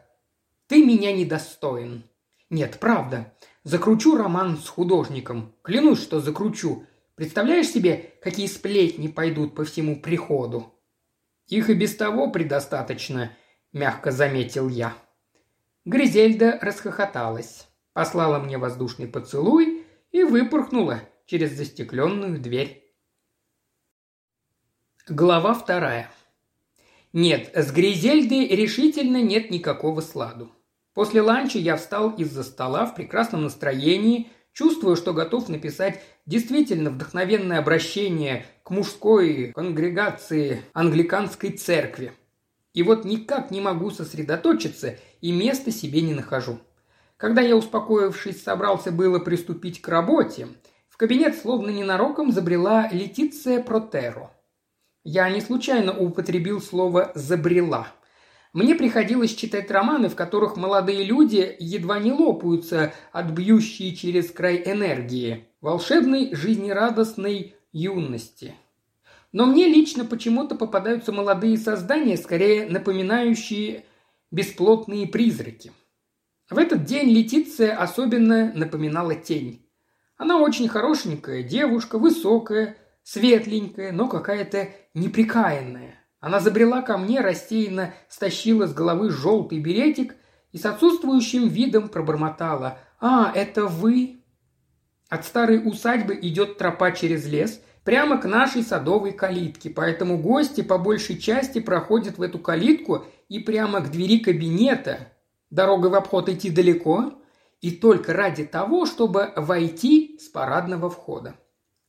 «Ты 0.67 0.83
меня 0.83 1.13
недостоин». 1.13 2.03
«Нет, 2.49 2.77
правда. 2.79 3.33
Закручу 3.63 4.17
роман 4.17 4.57
с 4.57 4.67
художником. 4.67 5.53
Клянусь, 5.61 6.01
что 6.01 6.19
закручу. 6.19 6.85
Представляешь 7.15 7.69
себе, 7.69 8.13
какие 8.21 8.47
сплетни 8.47 9.07
пойдут 9.07 9.55
по 9.55 9.65
всему 9.65 9.99
приходу?» 9.99 10.73
«Их 11.47 11.69
и 11.69 11.73
без 11.73 11.95
того 11.95 12.31
предостаточно»,– 12.31 13.31
мягко 13.75 14.09
заметил 14.09 14.69
я. 14.69 14.97
Гризельда 15.85 16.57
расхохоталась 16.59 17.67
послала 17.95 18.39
мне 18.39 18.57
воздушный 18.57 19.07
поцелуй 19.07 19.85
и 20.11 20.23
выпорхнула 20.23 20.99
через 21.25 21.53
застекленную 21.53 22.39
дверь. 22.39 22.93
Глава 25.07 25.53
вторая. 25.53 26.11
Нет, 27.13 27.51
с 27.55 27.71
Гризельдой 27.71 28.49
решительно 28.49 29.21
нет 29.21 29.49
никакого 29.49 30.01
сладу. 30.01 30.51
После 30.93 31.21
ланча 31.21 31.57
я 31.57 31.77
встал 31.77 32.11
из-за 32.11 32.43
стола 32.43 32.85
в 32.85 32.95
прекрасном 32.95 33.43
настроении, 33.43 34.29
чувствуя, 34.51 34.97
что 34.97 35.13
готов 35.13 35.47
написать 35.47 36.03
действительно 36.25 36.89
вдохновенное 36.89 37.59
обращение 37.59 38.45
к 38.63 38.71
мужской 38.71 39.53
конгрегации 39.53 40.61
англиканской 40.73 41.51
церкви. 41.51 42.11
И 42.75 42.83
вот 42.83 43.05
никак 43.05 43.51
не 43.51 43.61
могу 43.61 43.89
сосредоточиться 43.89 44.97
и 45.21 45.31
места 45.31 45.71
себе 45.71 46.01
не 46.01 46.13
нахожу. 46.13 46.59
Когда 47.15 47.41
я, 47.41 47.55
успокоившись, 47.55 48.43
собрался 48.43 48.91
было 48.91 49.17
приступить 49.17 49.81
к 49.81 49.87
работе, 49.87 50.49
в 50.89 50.97
кабинет 50.97 51.37
словно 51.37 51.69
ненароком 51.69 52.33
забрела 52.33 52.89
Летиция 52.91 53.63
Протеро. 53.63 54.31
Я 55.05 55.29
не 55.29 55.39
случайно 55.39 55.97
употребил 55.97 56.61
слово 56.61 57.13
«забрела». 57.15 57.87
Мне 58.51 58.75
приходилось 58.75 59.35
читать 59.35 59.71
романы, 59.71 60.09
в 60.09 60.15
которых 60.15 60.57
молодые 60.57 61.03
люди 61.03 61.55
едва 61.59 61.99
не 61.99 62.11
лопаются 62.11 62.93
от 63.13 63.31
бьющей 63.31 63.95
через 63.95 64.31
край 64.31 64.61
энергии, 64.65 65.47
волшебной 65.61 66.33
жизнерадостной 66.35 67.55
юности. 67.71 68.55
Но 69.35 69.45
мне 69.45 69.67
лично 69.67 70.05
почему-то 70.05 70.55
попадаются 70.55 71.11
молодые 71.11 71.57
создания, 71.57 72.17
скорее 72.17 72.67
напоминающие 72.67 73.85
бесплотные 74.31 75.07
призраки– 75.07 75.71
в 76.49 76.59
этот 76.59 76.83
день 76.83 77.09
Летиция 77.09 77.75
особенно 77.75 78.51
напоминала 78.53 79.15
тень. 79.15 79.67
Она 80.15 80.37
очень 80.37 80.67
хорошенькая 80.67 81.41
девушка, 81.41 81.97
высокая, 81.97 82.77
светленькая, 83.01 83.91
но 83.91 84.07
какая-то 84.07 84.69
неприкаянная. 84.93 85.95
Она 86.19 86.39
забрела 86.39 86.83
ко 86.83 86.99
мне, 86.99 87.21
рассеянно 87.21 87.95
стащила 88.09 88.67
с 88.67 88.75
головы 88.75 89.09
желтый 89.09 89.59
беретик 89.59 90.15
и 90.51 90.59
с 90.59 90.65
отсутствующим 90.65 91.47
видом 91.47 91.89
пробормотала. 91.89 92.77
«А, 92.99 93.31
это 93.33 93.65
вы?» 93.65 94.23
От 95.09 95.25
старой 95.25 95.67
усадьбы 95.67 96.17
идет 96.21 96.59
тропа 96.59 96.91
через 96.91 97.25
лес, 97.25 97.59
прямо 97.85 98.17
к 98.17 98.25
нашей 98.25 98.63
садовой 98.63 99.13
калитке, 99.13 99.69
поэтому 99.69 100.17
гости 100.17 100.61
по 100.61 100.77
большей 100.77 101.17
части 101.17 101.59
проходят 101.61 102.17
в 102.17 102.21
эту 102.21 102.39
калитку 102.39 103.05
и 103.29 103.39
прямо 103.39 103.79
к 103.79 103.91
двери 103.91 104.19
кабинета. 104.19 105.13
Дорогой 105.51 105.91
в 105.91 105.95
обход 105.95 106.27
идти 106.27 106.49
далеко, 106.49 107.13
и 107.61 107.71
только 107.71 108.11
ради 108.11 108.43
того, 108.43 108.85
чтобы 108.85 109.31
войти 109.37 110.19
с 110.19 110.27
парадного 110.27 110.89
входа. 110.89 111.35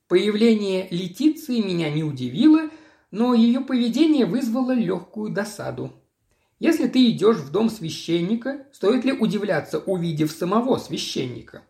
Появление 0.06 0.86
Летиции 0.90 1.60
меня 1.60 1.90
не 1.90 2.04
удивило, 2.04 2.70
но 3.10 3.34
ее 3.34 3.60
поведение 3.60 4.26
вызвало 4.26 4.72
легкую 4.72 5.32
досаду. 5.32 5.92
Если 6.58 6.86
ты 6.86 7.10
идешь 7.10 7.38
в 7.38 7.50
дом 7.50 7.68
священника, 7.68 8.66
стоит 8.72 9.04
ли 9.04 9.12
удивляться, 9.12 9.78
увидев 9.78 10.30
самого 10.30 10.76
священника? 10.76 11.62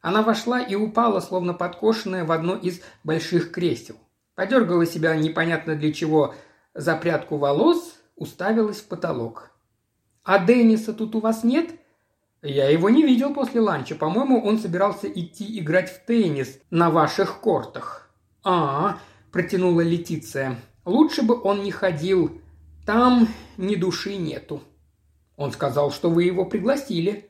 Она 0.00 0.22
вошла 0.22 0.60
и 0.60 0.74
упала, 0.74 1.20
словно 1.20 1.54
подкошенная 1.54 2.24
в 2.24 2.32
одно 2.32 2.54
из 2.54 2.80
больших 3.02 3.50
кресел. 3.50 3.96
Подергала 4.34 4.86
себя 4.86 5.16
непонятно 5.16 5.74
для 5.74 5.92
чего 5.92 6.34
за 6.74 6.96
прядку 6.96 7.36
волос, 7.36 7.96
уставилась 8.14 8.80
в 8.80 8.86
потолок. 8.86 9.50
«А 10.22 10.44
Денниса 10.44 10.92
тут 10.92 11.14
у 11.14 11.20
вас 11.20 11.42
нет?» 11.42 11.70
«Я 12.40 12.68
его 12.68 12.88
не 12.88 13.02
видел 13.02 13.34
после 13.34 13.60
ланча. 13.60 13.96
По-моему, 13.96 14.40
он 14.44 14.58
собирался 14.58 15.08
идти 15.08 15.58
играть 15.58 15.90
в 15.90 16.04
теннис 16.06 16.60
на 16.70 16.90
ваших 16.90 17.40
кортах». 17.40 18.10
«А,— 18.44 18.98
протянула 19.32 19.80
Летиция,— 19.80 20.56
лучше 20.84 21.22
бы 21.22 21.40
он 21.42 21.64
не 21.64 21.72
ходил. 21.72 22.40
Там 22.86 23.26
ни 23.56 23.74
души 23.74 24.16
нету». 24.16 24.62
«Он 25.36 25.50
сказал, 25.50 25.90
что 25.90 26.10
вы 26.10 26.24
его 26.24 26.44
пригласили». 26.44 27.28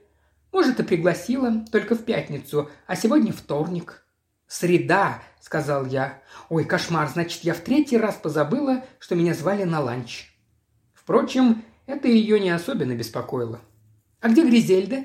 «Может, 0.53 0.81
и 0.81 0.83
пригласила, 0.83 1.65
только 1.71 1.95
в 1.95 2.05
пятницу, 2.05 2.71
а 2.87 2.97
сегодня 2.97 3.33
вторник». 3.33 4.05
«Среда»,— 4.47 5.23
сказал 5.41 5.85
я. 5.85 6.23
«Ой, 6.49 6.65
кошмар, 6.65 7.09
значит, 7.09 7.45
я 7.45 7.53
в 7.53 7.61
третий 7.61 7.99
раз 7.99 8.17
позабыла, 8.17 8.85
что 8.99 9.15
меня 9.15 9.35
звали 9.35 9.65
на 9.65 9.81
ланч». 9.81 10.33
Впрочем, 10.95 11.65
это 11.87 12.09
ее 12.09 12.41
не 12.41 12.51
особенно 12.51 12.95
беспокоило. 12.95 13.61
«А 14.21 14.29
где 14.29 14.45
Гризельда?» 14.45 15.05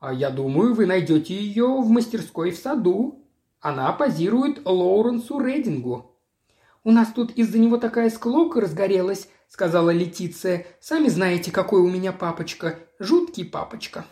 «А 0.00 0.12
я 0.12 0.30
думаю, 0.30 0.74
вы 0.74 0.86
найдете 0.86 1.34
ее 1.34 1.66
в 1.80 1.88
мастерской 1.88 2.50
в 2.50 2.56
саду. 2.56 3.24
Она 3.60 3.92
позирует 3.92 4.66
Лоуренсу 4.66 5.38
Рейдингу». 5.38 6.16
«У 6.84 6.90
нас 6.90 7.12
тут 7.14 7.30
из-за 7.32 7.58
него 7.58 7.76
такая 7.76 8.10
склока 8.10 8.60
разгорелась»,— 8.60 9.28
сказала 9.48 9.90
Летиция. 9.90 10.66
«Сами 10.80 11.06
знаете, 11.06 11.52
какой 11.52 11.80
у 11.80 11.88
меня 11.88 12.12
папочка. 12.12 12.80
Жуткий 12.98 13.44
папочка». 13.44 14.04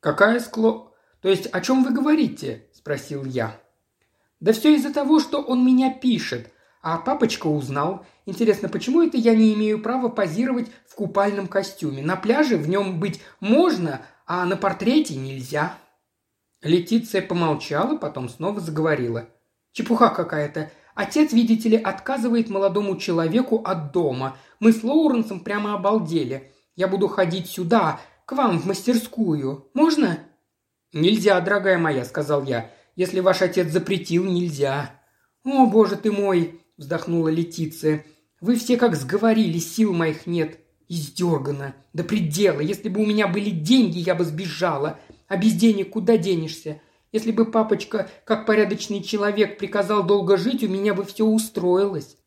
«Какая 0.00 0.40
скло...» 0.40 0.88
«То 1.20 1.28
есть 1.28 1.46
о 1.46 1.60
чем 1.60 1.82
вы 1.82 1.90
говорите?»– 1.90 2.66
спросил 2.72 3.24
я. 3.24 3.60
«Да 4.40 4.52
все 4.52 4.74
из-за 4.76 4.92
того, 4.92 5.18
что 5.18 5.42
он 5.42 5.66
меня 5.66 5.92
пишет. 5.92 6.52
А 6.80 6.98
папочка 6.98 7.48
узнал. 7.48 8.06
Интересно, 8.24 8.68
почему 8.68 9.02
это 9.02 9.16
я 9.16 9.34
не 9.34 9.52
имею 9.54 9.82
права 9.82 10.08
позировать 10.08 10.68
в 10.86 10.94
купальном 10.94 11.48
костюме? 11.48 12.02
На 12.02 12.14
пляже 12.14 12.56
в 12.56 12.68
нем 12.68 13.00
быть 13.00 13.20
можно, 13.40 14.02
а 14.26 14.44
на 14.44 14.56
портрете 14.56 15.16
нельзя». 15.16 15.74
Летиция 16.62 17.22
помолчала, 17.22 17.96
потом 17.96 18.28
снова 18.28 18.60
заговорила. 18.60 19.26
«Чепуха 19.72 20.10
какая-то. 20.10 20.70
Отец, 20.94 21.32
видите 21.32 21.68
ли, 21.68 21.76
отказывает 21.76 22.48
молодому 22.48 22.96
человеку 22.96 23.62
от 23.64 23.92
дома. 23.92 24.36
Мы 24.60 24.72
с 24.72 24.82
Лоуренсом 24.82 25.40
прямо 25.40 25.74
обалдели. 25.74 26.52
Я 26.74 26.88
буду 26.88 27.08
ходить 27.08 27.48
сюда, 27.48 28.00
к 28.28 28.32
вам 28.32 28.58
в 28.58 28.66
мастерскую. 28.66 29.70
Можно?» 29.72 30.18
«Нельзя, 30.92 31.40
дорогая 31.40 31.78
моя»,— 31.78 32.04
сказал 32.04 32.44
я. 32.44 32.70
«Если 32.94 33.20
ваш 33.20 33.40
отец 33.40 33.68
запретил, 33.68 34.26
нельзя». 34.26 35.00
«О, 35.44 35.64
боже 35.64 35.96
ты 35.96 36.12
мой!»– 36.12 36.60
вздохнула 36.76 37.28
Летиция. 37.28 38.04
«Вы 38.42 38.56
все 38.56 38.76
как 38.76 38.96
сговорились, 38.96 39.74
сил 39.74 39.94
моих 39.94 40.26
нет. 40.26 40.60
Издергано. 40.88 41.74
До 41.94 42.04
предела. 42.04 42.60
Если 42.60 42.90
бы 42.90 43.00
у 43.00 43.06
меня 43.06 43.28
были 43.28 43.48
деньги, 43.48 43.98
я 43.98 44.14
бы 44.14 44.26
сбежала. 44.26 45.00
А 45.26 45.38
без 45.38 45.54
денег 45.54 45.90
куда 45.90 46.18
денешься? 46.18 46.82
Если 47.12 47.32
бы 47.32 47.50
папочка, 47.50 48.10
как 48.26 48.44
порядочный 48.44 49.02
человек, 49.02 49.56
приказал 49.56 50.04
долго 50.04 50.36
жить, 50.36 50.62
у 50.62 50.68
меня 50.68 50.92
бы 50.92 51.04
все 51.04 51.24
устроилось». 51.24 52.18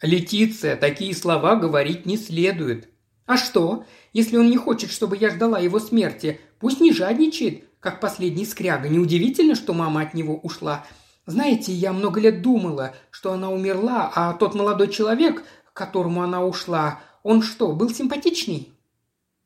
«Летиция, 0.00 0.76
такие 0.76 1.12
слова 1.12 1.56
говорить 1.56 2.06
не 2.06 2.16
следует». 2.16 2.93
«А 3.26 3.36
что? 3.36 3.84
Если 4.12 4.36
он 4.36 4.50
не 4.50 4.56
хочет, 4.56 4.90
чтобы 4.90 5.16
я 5.16 5.30
ждала 5.30 5.58
его 5.58 5.78
смерти, 5.80 6.40
пусть 6.58 6.80
не 6.80 6.92
жадничает, 6.92 7.64
как 7.80 8.00
последний 8.00 8.44
скряга. 8.44 8.88
Неудивительно, 8.88 9.54
что 9.54 9.72
мама 9.72 10.02
от 10.02 10.14
него 10.14 10.36
ушла. 10.36 10.86
Знаете, 11.26 11.72
я 11.72 11.92
много 11.92 12.20
лет 12.20 12.42
думала, 12.42 12.94
что 13.10 13.32
она 13.32 13.50
умерла, 13.50 14.10
а 14.14 14.34
тот 14.34 14.54
молодой 14.54 14.88
человек, 14.88 15.42
к 15.64 15.72
которому 15.72 16.22
она 16.22 16.44
ушла, 16.44 17.00
он 17.22 17.42
что, 17.42 17.72
был 17.72 17.90
симпатичный?» 17.90 18.72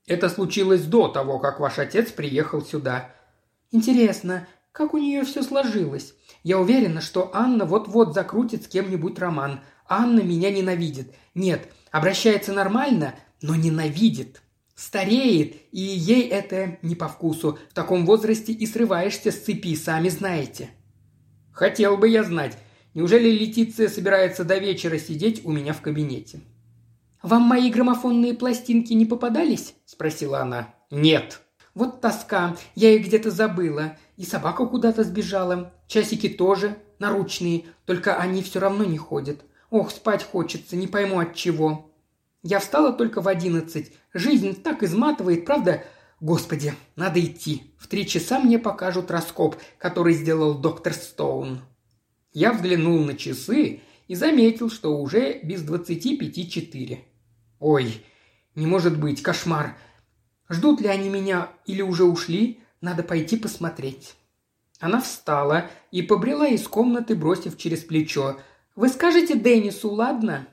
«Это 0.07 0.29
случилось 0.29 0.83
до 0.83 1.09
того, 1.09 1.39
как 1.39 1.61
ваш 1.61 1.79
отец 1.79 2.11
приехал 2.11 2.63
сюда». 2.63 3.11
«Интересно, 3.71 4.47
как 4.73 4.95
у 4.95 4.99
нее 4.99 5.25
все 5.25 5.43
сложилось? 5.43 6.15
Я 6.45 6.59
уверена, 6.59 7.01
что 7.01 7.31
Анна 7.35 7.65
вот-вот 7.65 8.15
закрутит 8.15 8.65
с 8.65 8.69
кем-нибудь 8.69 9.19
роман. 9.19 9.61
Анна 9.89 10.21
меня 10.21 10.51
ненавидит. 10.53 11.13
Нет, 11.35 11.69
обращается 11.91 12.53
нормально, 12.53 13.15
но 13.43 13.55
ненавидит. 13.55 14.43
Стареет, 14.75 15.57
и 15.73 15.81
ей 15.81 16.29
это 16.29 16.79
не 16.83 16.95
по 16.95 17.09
вкусу. 17.09 17.59
В 17.71 17.75
таком 17.75 18.07
возрасте 18.07 18.53
и 18.53 18.65
срываешься 18.67 19.33
с 19.33 19.41
цепи, 19.41 19.75
сами 19.75 20.09
знаете». 20.09 20.71
«Хотел 21.51 21.97
бы 21.97 22.09
я 22.09 22.23
знать, 22.23 22.57
неужели 22.95 23.31
Летиция 23.31 23.89
собирается 23.89 24.45
до 24.45 24.59
вечера 24.59 24.99
сидеть 24.99 25.45
у 25.45 25.51
меня 25.51 25.73
в 25.73 25.81
кабинете?» 25.81 26.41
«Вам 27.23 27.43
мои 27.43 27.71
граммофонные 27.71 28.35
пластинки 28.35 28.93
не 28.93 29.05
попадались?»– 29.05 29.75
спросила 29.85 30.41
она. 30.41 30.73
«Нет». 30.91 31.41
«Вот 31.75 32.01
тоска. 32.01 32.57
Я 32.75 32.91
их 32.91 33.07
где-то 33.07 33.31
забыла. 33.31 33.97
И 34.17 34.25
собака 34.25 34.67
куда-то 34.67 35.05
сбежала. 35.05 35.73
Часики 35.87 36.29
тоже. 36.29 36.77
Наручные. 36.99 37.67
Только 37.85 38.17
они 38.17 38.43
все 38.43 38.59
равно 38.61 38.85
не 38.85 38.99
ходят. 38.99 39.41
Ох, 39.71 39.91
спать 39.91 40.25
хочется. 40.25 40.77
Не 40.77 40.87
пойму 40.87 41.21
от 41.21 41.35
чего. 41.35 41.88
Я 42.43 42.61
встала 42.61 42.93
только 42.93 43.21
в 43.21 43.29
одиннадцать. 43.29 43.93
Жизнь 44.15 44.63
так 44.63 44.83
изматывает, 44.83 45.45
правда? 45.45 45.85
Господи, 46.21 46.75
надо 46.97 47.25
идти. 47.25 47.75
В 47.79 47.87
три 47.89 48.07
часа 48.07 48.39
мне 48.39 48.59
покажут 48.59 49.11
раскоп, 49.11 49.57
который 49.79 50.15
сделал 50.15 50.55
доктор 50.55 50.93
Стоун. 50.93 51.61
Я 52.33 52.53
взглянул 52.53 53.05
на 53.05 53.17
часы 53.17 53.81
и 54.07 54.15
заметил, 54.15 54.71
что 54.71 54.97
уже 54.99 55.41
без 55.43 55.63
двадцати 55.63 56.17
пяти 56.17 56.49
четыре. 56.51 57.05
Ой, 57.59 58.05
не 58.55 58.67
может 58.67 58.99
быть, 58.99 59.23
кошмар. 59.23 59.77
Ждут 60.49 60.81
ли 60.81 60.89
они 60.89 61.09
меня 61.09 61.51
или 61.67 61.83
уже 61.83 62.05
ушли? 62.05 62.61
Надо 62.81 63.03
пойти 63.03 63.37
посмотреть. 63.37 64.15
Она 64.81 65.01
встала 65.01 65.69
и 65.91 66.03
побрела 66.03 66.47
из 66.47 66.67
комнаты, 66.69 67.17
бросив 67.17 67.57
через 67.57 67.81
плечо. 67.81 68.39
«Вы 68.77 68.89
скажете 68.89 69.37
Деннису, 69.37 69.91
ладно?» 69.91 70.47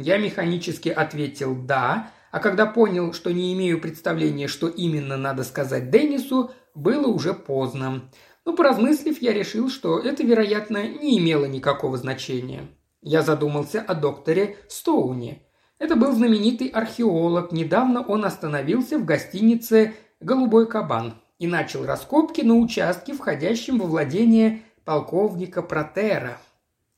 Я 0.00 0.16
механически 0.16 0.90
ответил 0.90 1.56
«да», 1.56 2.12
а 2.30 2.38
когда 2.38 2.66
понял, 2.66 3.12
что 3.12 3.32
не 3.32 3.52
имею 3.54 3.80
представления, 3.80 4.46
что 4.46 4.68
именно 4.68 5.16
надо 5.16 5.42
сказать 5.42 5.90
Деннису, 5.90 6.52
было 6.72 7.08
уже 7.08 7.34
поздно. 7.34 8.08
Но 8.44 8.54
поразмыслив, 8.54 9.20
я 9.20 9.32
решил, 9.32 9.68
что 9.68 9.98
это, 9.98 10.22
вероятно, 10.22 10.86
не 10.86 11.18
имело 11.18 11.46
никакого 11.46 11.96
значения. 11.96 12.68
Я 13.02 13.22
задумался 13.22 13.80
о 13.80 13.94
докторе 13.94 14.58
Стоуне. 14.68 15.42
Это 15.80 15.96
был 15.96 16.12
знаменитый 16.12 16.68
археолог. 16.68 17.50
Недавно 17.50 18.00
он 18.02 18.24
остановился 18.24 18.98
в 18.98 19.04
гостинице 19.04 19.94
«Голубой 20.20 20.68
кабан» 20.68 21.14
и 21.40 21.48
начал 21.48 21.84
раскопки 21.84 22.42
на 22.42 22.54
участке, 22.54 23.14
входящем 23.14 23.80
во 23.80 23.86
владение 23.86 24.62
полковника 24.84 25.60
Протера. 25.60 26.38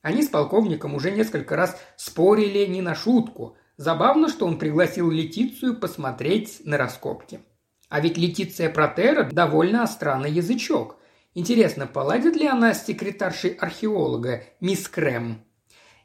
Они 0.01 0.23
с 0.23 0.29
полковником 0.29 0.95
уже 0.95 1.11
несколько 1.11 1.55
раз 1.55 1.79
спорили 1.95 2.65
не 2.65 2.81
на 2.81 2.95
шутку. 2.95 3.55
Забавно, 3.77 4.29
что 4.29 4.45
он 4.45 4.57
пригласил 4.57 5.09
Летицию 5.11 5.79
посмотреть 5.79 6.61
на 6.65 6.77
раскопки. 6.77 7.41
А 7.89 7.99
ведь 7.99 8.17
Летиция 8.17 8.69
Протера 8.69 9.29
довольно 9.31 9.83
остра 9.83 10.15
на 10.15 10.25
язычок. 10.25 10.97
Интересно, 11.33 11.87
поладит 11.87 12.35
ли 12.35 12.47
она 12.47 12.73
с 12.73 12.85
секретаршей 12.85 13.51
археолога, 13.51 14.43
мисс 14.59 14.87
Крэм? 14.87 15.43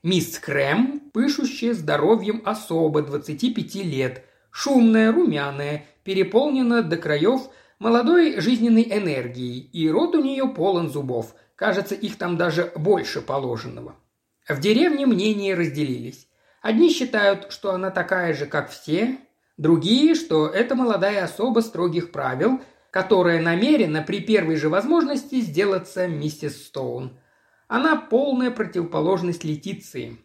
Мисс 0.02 0.38
Крэм, 0.38 1.10
пышущая 1.12 1.74
здоровьем 1.74 2.42
особо 2.44 3.02
25 3.02 3.74
лет, 3.76 4.24
шумная, 4.50 5.12
румяная, 5.12 5.84
переполнена 6.04 6.82
до 6.82 6.96
краев 6.96 7.48
молодой 7.78 8.40
жизненной 8.40 8.84
энергией, 8.84 9.58
и 9.72 9.88
рот 9.90 10.14
у 10.14 10.22
нее 10.22 10.48
полон 10.48 10.90
зубов. 10.90 11.34
Кажется, 11.56 11.94
их 11.94 12.18
там 12.18 12.36
даже 12.36 12.70
больше 12.76 13.22
положенного. 13.22 13.96
В 14.46 14.60
деревне 14.60 15.06
мнения 15.06 15.54
разделились. 15.54 16.28
Одни 16.60 16.90
считают, 16.90 17.50
что 17.50 17.72
она 17.72 17.90
такая 17.90 18.34
же, 18.34 18.46
как 18.46 18.70
все, 18.70 19.18
другие, 19.56 20.14
что 20.14 20.46
это 20.46 20.74
молодая 20.74 21.24
особа 21.24 21.60
строгих 21.60 22.12
правил, 22.12 22.60
которая 22.90 23.40
намерена 23.40 24.02
при 24.02 24.20
первой 24.20 24.56
же 24.56 24.68
возможности 24.68 25.40
сделаться 25.40 26.06
миссис 26.06 26.66
Стоун. 26.66 27.18
Она 27.68 27.96
полная 27.96 28.50
противоположность 28.50 29.42
Летиции. 29.42 30.18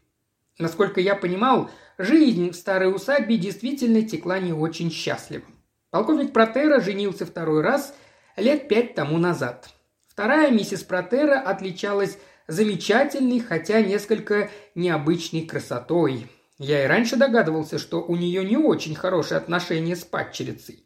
Насколько 0.60 1.02
я 1.02 1.15
понимал, 1.15 1.72
жизнь 1.98 2.52
в 2.52 2.56
старой 2.56 2.94
усадьбе 2.94 3.38
действительно 3.38 4.04
текла 4.04 4.39
не 4.39 4.54
очень 4.54 4.91
счастливо. 4.91 5.46
Полковник 5.89 6.34
Протера 6.34 6.80
женился 6.82 7.26
второй 7.26 7.62
раз 7.62 7.96
лет 8.38 8.67
пять 8.67 8.96
тому 8.96 9.17
назад. 9.17 9.70
Вторая 10.12 10.52
миссис 10.52 10.84
Протера 10.84 11.39
отличалась 11.39 12.17
замечательной, 12.45 13.39
хотя 13.39 13.82
несколько 13.82 14.50
необычной 14.76 15.43
красотой. 15.43 16.28
Я 16.58 16.84
и 16.84 16.88
раньше 16.88 17.15
догадывался, 17.15 17.80
что 17.80 18.04
у 18.04 18.17
нее 18.17 18.43
не 18.43 18.58
очень 18.58 18.93
хорошие 18.93 19.38
отношения 19.38 19.95
с 19.95 20.04
падчерицей. 20.04 20.86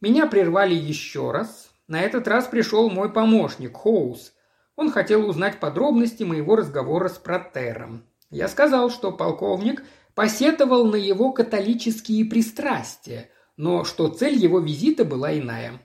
Меня 0.00 0.26
прервали 0.26 0.74
еще 0.74 1.30
раз. 1.30 1.68
На 1.88 2.00
этот 2.00 2.26
раз 2.26 2.46
пришел 2.46 2.88
мой 2.88 3.12
помощник, 3.12 3.76
Хоус. 3.76 4.32
Он 4.76 4.90
хотел 4.90 5.28
узнать 5.28 5.60
подробности 5.60 6.22
моего 6.22 6.56
разговора 6.56 7.10
с 7.10 7.18
Протером. 7.18 8.06
Я 8.30 8.48
сказал, 8.48 8.88
что 8.88 9.12
полковник 9.12 9.84
посетовал 10.14 10.86
на 10.86 10.96
его 10.96 11.32
католические 11.32 12.24
пристрастия, 12.24 13.28
но 13.58 13.84
что 13.84 14.08
цель 14.08 14.36
его 14.36 14.58
визита 14.58 15.04
была 15.04 15.38
иная. 15.38 15.82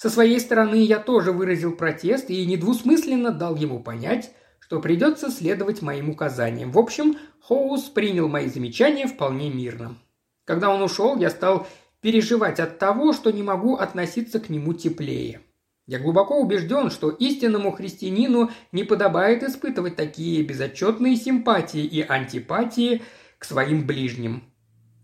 Со 0.00 0.08
своей 0.08 0.40
стороны 0.40 0.76
я 0.76 0.98
тоже 0.98 1.30
выразил 1.30 1.72
протест 1.72 2.30
и 2.30 2.46
недвусмысленно 2.46 3.32
дал 3.32 3.54
ему 3.54 3.80
понять, 3.80 4.30
что 4.58 4.80
придется 4.80 5.30
следовать 5.30 5.82
моим 5.82 6.08
указаниям. 6.08 6.72
В 6.72 6.78
общем, 6.78 7.18
Хоус 7.42 7.82
принял 7.90 8.26
мои 8.26 8.48
замечания 8.48 9.06
вполне 9.06 9.50
мирно. 9.50 9.98
Когда 10.46 10.70
он 10.70 10.80
ушел, 10.80 11.18
я 11.18 11.28
стал 11.28 11.66
переживать 12.00 12.60
от 12.60 12.78
того, 12.78 13.12
что 13.12 13.30
не 13.30 13.42
могу 13.42 13.76
относиться 13.76 14.40
к 14.40 14.48
нему 14.48 14.72
теплее. 14.72 15.42
Я 15.86 15.98
глубоко 15.98 16.40
убежден, 16.40 16.90
что 16.90 17.10
истинному 17.10 17.70
христианину 17.70 18.50
не 18.72 18.84
подобает 18.84 19.42
испытывать 19.42 19.96
такие 19.96 20.42
безотчетные 20.42 21.14
симпатии 21.14 21.84
и 21.84 22.00
антипатии 22.00 23.02
к 23.36 23.44
своим 23.44 23.86
ближним. 23.86 24.49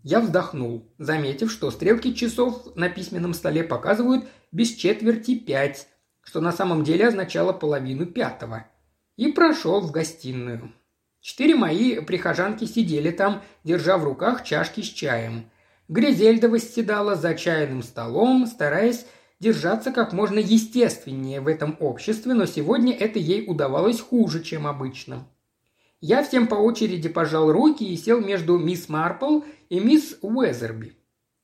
Я 0.07 0.21
вздохнул, 0.21 0.89
заметив, 0.97 1.51
что 1.51 1.69
стрелки 1.69 2.13
часов 2.13 2.75
на 2.75 2.87
письменном 2.87 3.33
столе 3.33 3.63
показывают 3.63 4.25
без 4.51 4.73
четверти 4.73 5.35
пять, 5.35 5.87
что 6.23 6.39
на 6.39 6.51
самом 6.51 6.83
деле 6.83 7.07
означало 7.07 7.51
половину 7.51 8.05
пятого– 8.05 8.65
и 9.17 9.31
прошел 9.31 9.81
в 9.81 9.91
гостиную. 9.91 10.71
Четыре 11.19 11.55
мои 11.55 11.99
прихожанки 11.99 12.63
сидели 12.65 13.11
там, 13.11 13.43
держа 13.63 13.97
в 13.97 14.05
руках 14.05 14.45
чашки 14.45 14.81
с 14.81 14.85
чаем. 14.85 15.49
Гризельда 15.89 16.47
восседала 16.47 17.15
за 17.15 17.33
чайным 17.33 17.83
столом, 17.83 18.45
стараясь 18.45 19.05
держаться 19.39 19.91
как 19.91 20.13
можно 20.13 20.39
естественнее 20.39 21.41
в 21.41 21.47
этом 21.47 21.75
обществе, 21.79 22.33
но 22.33 22.45
сегодня 22.45 22.93
это 22.93 23.19
ей 23.19 23.43
удавалось 23.45 23.99
хуже, 23.99 24.41
чем 24.41 24.67
обычно. 24.67 25.27
Я 25.99 26.23
всем 26.23 26.47
по 26.47 26.55
очереди 26.55 27.09
пожал 27.09 27.51
руки 27.51 27.83
и 27.83 27.97
сел 27.97 28.21
между 28.21 28.57
мисс 28.57 28.87
Марпл 28.87 29.41
и 29.69 29.79
мисс 29.79 30.17
Уэзерби. 30.21 30.95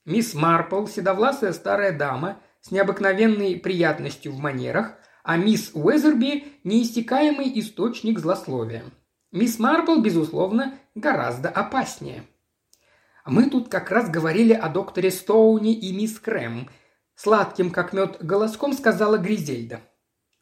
Мисс 0.06 0.36
Марпл, 0.36 0.86
седовласая 0.86 1.54
старая 1.54 1.98
дама, 1.98 2.40
с 2.62 2.70
необыкновенной 2.70 3.58
приятностью 3.58 4.32
в 4.32 4.40
манерах, 4.40 4.96
а 5.24 5.38
мисс 5.38 5.72
Уэзерби– 5.74 6.46
неистекаемый 6.64 7.52
источник 7.60 8.20
злословия. 8.20 8.84
Мисс 9.32 9.58
Марпл, 9.58 10.00
безусловно, 10.00 10.78
гораздо 10.94 11.50
опаснее. 11.50 12.24
Мы 13.26 13.50
тут 13.50 13.70
как 13.70 13.90
раз 13.90 14.10
говорили 14.10 14.54
о 14.54 14.70
докторе 14.70 15.10
Стоуне 15.10 15.74
и 15.74 15.96
мисс 15.96 16.20
Крэм. 16.20 16.70
Сладким, 17.16 17.72
как 17.72 17.94
мед, 17.94 18.18
голоском 18.24 18.74
сказала 18.74 19.18
Гризельда. 19.18 19.82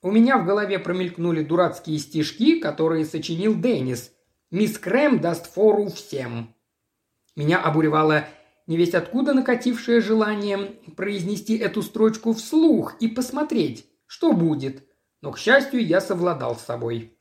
У 0.04 0.10
меня 0.10 0.40
в 0.40 0.46
голове 0.46 0.80
промелькнули 0.80 1.44
дурацкие 1.44 2.00
стишки, 2.00 2.60
которые 2.60 3.06
сочинил 3.06 3.60
Деннис. 3.60 4.12
«Мисс 4.50 4.78
Крэм 4.78 5.20
даст 5.20 5.54
фору 5.54 5.90
всем». 5.90 6.56
Меня 7.36 7.62
обуревало 7.62 8.26
невесть 8.68 8.96
откуда 8.96 9.34
накатившее 9.34 10.02
желание 10.02 10.74
произнести 10.98 11.58
эту 11.58 11.82
строчку 11.82 12.34
вслух 12.34 12.96
и 13.00 13.08
посмотреть, 13.08 13.86
что 14.08 14.34
будет? 14.34 14.84
Но, 15.22 15.32
к 15.32 15.38
счастью, 15.38 15.86
я 15.86 16.02
совладал 16.02 16.58
с 16.58 16.64
собой. 16.64 17.18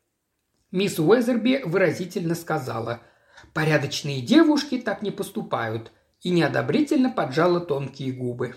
Мисс 0.72 0.98
Уэзерби 0.98 1.62
выразительно 1.64 2.34
сказала 2.34 3.00
«Порядочные 3.52 4.22
девушки 4.22 4.78
так 4.78 5.02
не 5.02 5.10
поступают» 5.10 5.92
и 6.22 6.30
неодобрительно 6.30 7.10
поджала 7.10 7.60
тонкие 7.60 8.12
губы. 8.12 8.56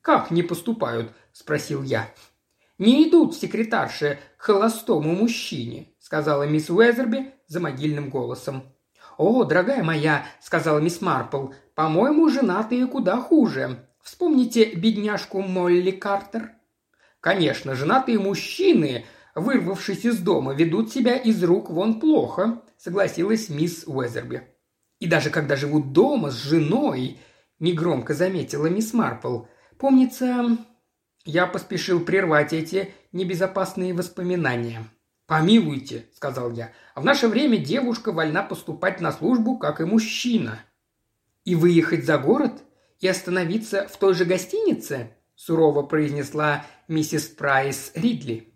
«Как 0.00 0.30
не 0.30 0.42
поступают?»– 0.42 1.12
спросил 1.32 1.82
я. 1.82 2.08
«Не 2.78 3.08
идут 3.08 3.36
секретарши 3.36 4.18
к 4.36 4.42
холостому 4.42 5.14
мужчине»,– 5.14 5.92
сказала 6.00 6.42
мисс 6.44 6.70
Уэзерби 6.70 7.32
за 7.46 7.60
могильным 7.60 8.10
голосом. 8.10 8.64
«О, 9.16 9.44
дорогая 9.44 9.84
моя»,– 9.84 10.26
сказала 10.40 10.80
мисс 10.80 11.00
Марпл,– 11.00 11.48
«по-моему, 11.74 12.28
женатые 12.28 12.86
куда 12.86 13.16
хуже. 13.18 13.88
Вспомните 14.02 14.74
бедняжку 14.74 15.40
Молли 15.40 15.92
Картер». 15.92 16.52
Конечно, 17.20 17.74
женатые 17.74 18.18
мужчины, 18.18 19.06
вырвавшись 19.34 20.04
из 20.04 20.18
дома, 20.18 20.52
ведут 20.52 20.92
себя 20.92 21.16
из 21.16 21.42
рук 21.44 21.70
вон 21.70 22.00
плохо, 22.00 22.62
согласилась 22.76 23.48
мисс 23.48 23.84
Уэзерби. 23.86 24.48
И 24.98 25.06
даже 25.06 25.30
когда 25.30 25.56
живут 25.56 25.92
дома 25.92 26.30
с 26.30 26.34
женой, 26.34 27.18
негромко 27.60 28.14
заметила 28.14 28.66
мисс 28.66 28.92
Марпл. 28.92 29.44
Помнится, 29.78 30.58
я 31.24 31.46
поспешил 31.46 32.00
прервать 32.00 32.52
эти 32.52 32.92
небезопасные 33.12 33.94
воспоминания. 33.94 34.84
«Помилуйте»,— 35.26 36.04
сказал 36.14 36.52
я,— 36.52 36.72
«в 36.94 37.04
наше 37.04 37.28
время 37.28 37.56
девушка 37.56 38.12
вольна 38.12 38.42
поступать 38.42 39.00
на 39.00 39.10
службу, 39.10 39.58
как 39.58 39.80
и 39.80 39.84
мужчина». 39.84 40.60
«И 41.44 41.54
выехать 41.54 42.04
за 42.04 42.18
город? 42.18 42.62
И 43.00 43.08
остановиться 43.08 43.88
в 43.88 43.96
той 43.96 44.14
же 44.14 44.24
гостинице?»– 44.26 45.16
сурово 45.34 45.82
произнесла 45.82 46.66
миссис 46.88 47.24
Прайс 47.24 47.92
Ридли. 47.94 48.52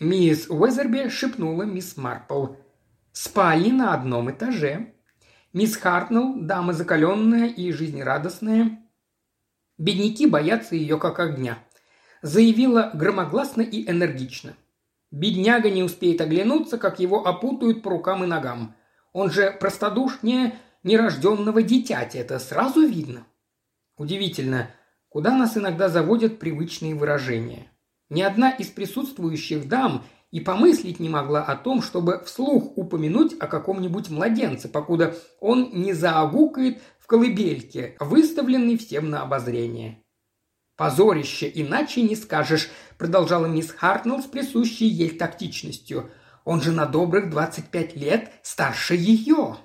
Мисс 0.00 0.48
Уэзерби 0.48 1.08
шепнула 1.08 1.62
мисс 1.62 1.96
Марпл. 1.96 2.54
«Спальни 3.12 3.70
на 3.70 3.94
одном 3.94 4.30
этаже. 4.30 4.94
Мисс 5.52 5.76
Хартнелл, 5.76 6.40
дама 6.40 6.72
закаленная 6.72 7.48
и 7.48 7.72
жизнерадостная. 7.72 8.80
Бедняки 9.78 10.26
боятся 10.26 10.74
ее 10.74 10.98
как 10.98 11.20
огня»,– 11.20 11.58
заявила 12.22 12.90
громогласно 12.94 13.62
и 13.62 13.88
энергично. 13.90 14.54
«Бедняга 15.10 15.70
не 15.70 15.82
успеет 15.82 16.20
оглянуться, 16.20 16.78
как 16.78 17.00
его 17.00 17.26
опутают 17.26 17.82
по 17.82 17.90
рукам 17.90 18.24
и 18.24 18.26
ногам. 18.26 18.74
Он 19.12 19.30
же 19.30 19.50
простодушнее 19.58 20.54
нерожденного 20.82 21.62
дитяти, 21.62 22.18
это 22.18 22.38
сразу 22.38 22.86
видно». 22.86 23.26
Удивительно, 23.96 24.70
куда 25.08 25.36
нас 25.36 25.56
иногда 25.56 25.88
заводят 25.88 26.38
привычные 26.38 26.94
выражения. 26.94 27.66
Ни 28.08 28.22
одна 28.22 28.50
из 28.50 28.68
присутствующих 28.68 29.68
дам 29.68 30.04
и 30.30 30.40
помыслить 30.40 31.00
не 31.00 31.08
могла 31.08 31.42
о 31.42 31.56
том, 31.56 31.82
чтобы 31.82 32.22
вслух 32.24 32.76
упомянуть 32.76 33.34
о 33.40 33.46
каком-нибудь 33.46 34.10
младенце, 34.10 34.68
покуда 34.68 35.16
он 35.40 35.70
не 35.72 35.92
заагукает 35.92 36.80
в 36.98 37.06
колыбельке, 37.06 37.96
выставленной 37.98 38.78
всем 38.78 39.10
на 39.10 39.22
обозрение. 39.22 40.02
«Позорище, 40.80 41.52
иначе 41.54 42.00
не 42.00 42.16
скажешь»,– 42.16 42.70
продолжала 42.96 43.44
мисс 43.44 43.70
Хартнелл 43.70 44.22
с 44.22 44.24
присущей 44.24 44.86
ей 44.86 45.10
тактичностью. 45.10 46.08
«Он 46.46 46.62
же 46.62 46.72
на 46.72 46.86
добрых 46.86 47.28
двадцать 47.28 47.66
пять 47.66 47.96
лет 47.96 48.30
старше 48.42 48.94
ее». 48.94 49.58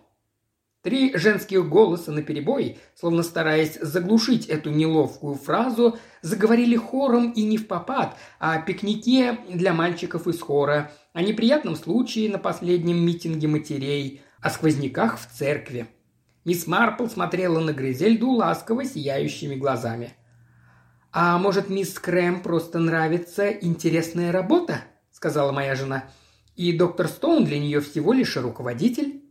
Три 0.82 1.16
женских 1.16 1.70
голоса 1.70 2.12
на 2.12 2.22
перебой, 2.22 2.80
словно 3.00 3.24
стараясь 3.24 3.80
заглушить 3.80 4.48
эту 4.48 4.72
неловкую 4.72 5.36
фразу, 5.36 5.98
заговорили 6.22 6.76
хором 6.76 7.32
и 7.32 7.44
не 7.44 7.58
в 7.58 7.68
попад, 7.68 8.18
о 8.38 8.60
пикнике 8.60 9.40
для 9.48 9.72
мальчиков 9.72 10.28
из 10.28 10.42
хора, 10.42 10.92
о 11.14 11.22
неприятном 11.22 11.78
случае 11.78 12.30
на 12.30 12.40
последнем 12.40 12.98
митинге 12.98 13.48
матерей, 13.48 14.22
о 14.42 14.50
сквозняках 14.50 15.18
в 15.18 15.34
церкви. 15.34 15.88
Мисс 16.44 16.68
Марпл 16.68 17.08
смотрела 17.08 17.62
на 17.62 17.72
Гризельду 17.72 18.32
ласково 18.32 18.84
сияющими 18.84 19.56
глазами. 19.56 20.14
«А 21.18 21.38
может, 21.38 21.70
мисс 21.70 21.98
Крэм 21.98 22.42
просто 22.42 22.78
нравится 22.78 23.50
интересная 23.50 24.34
работа?»– 24.34 24.82
сказала 25.12 25.54
моя 25.54 25.74
жена. 25.74 26.04
«И 26.58 26.78
доктор 26.78 27.08
Стоун 27.08 27.46
для 27.46 27.58
нее 27.58 27.80
всего 27.80 28.12
лишь 28.12 28.36
руководитель?» 28.36 29.24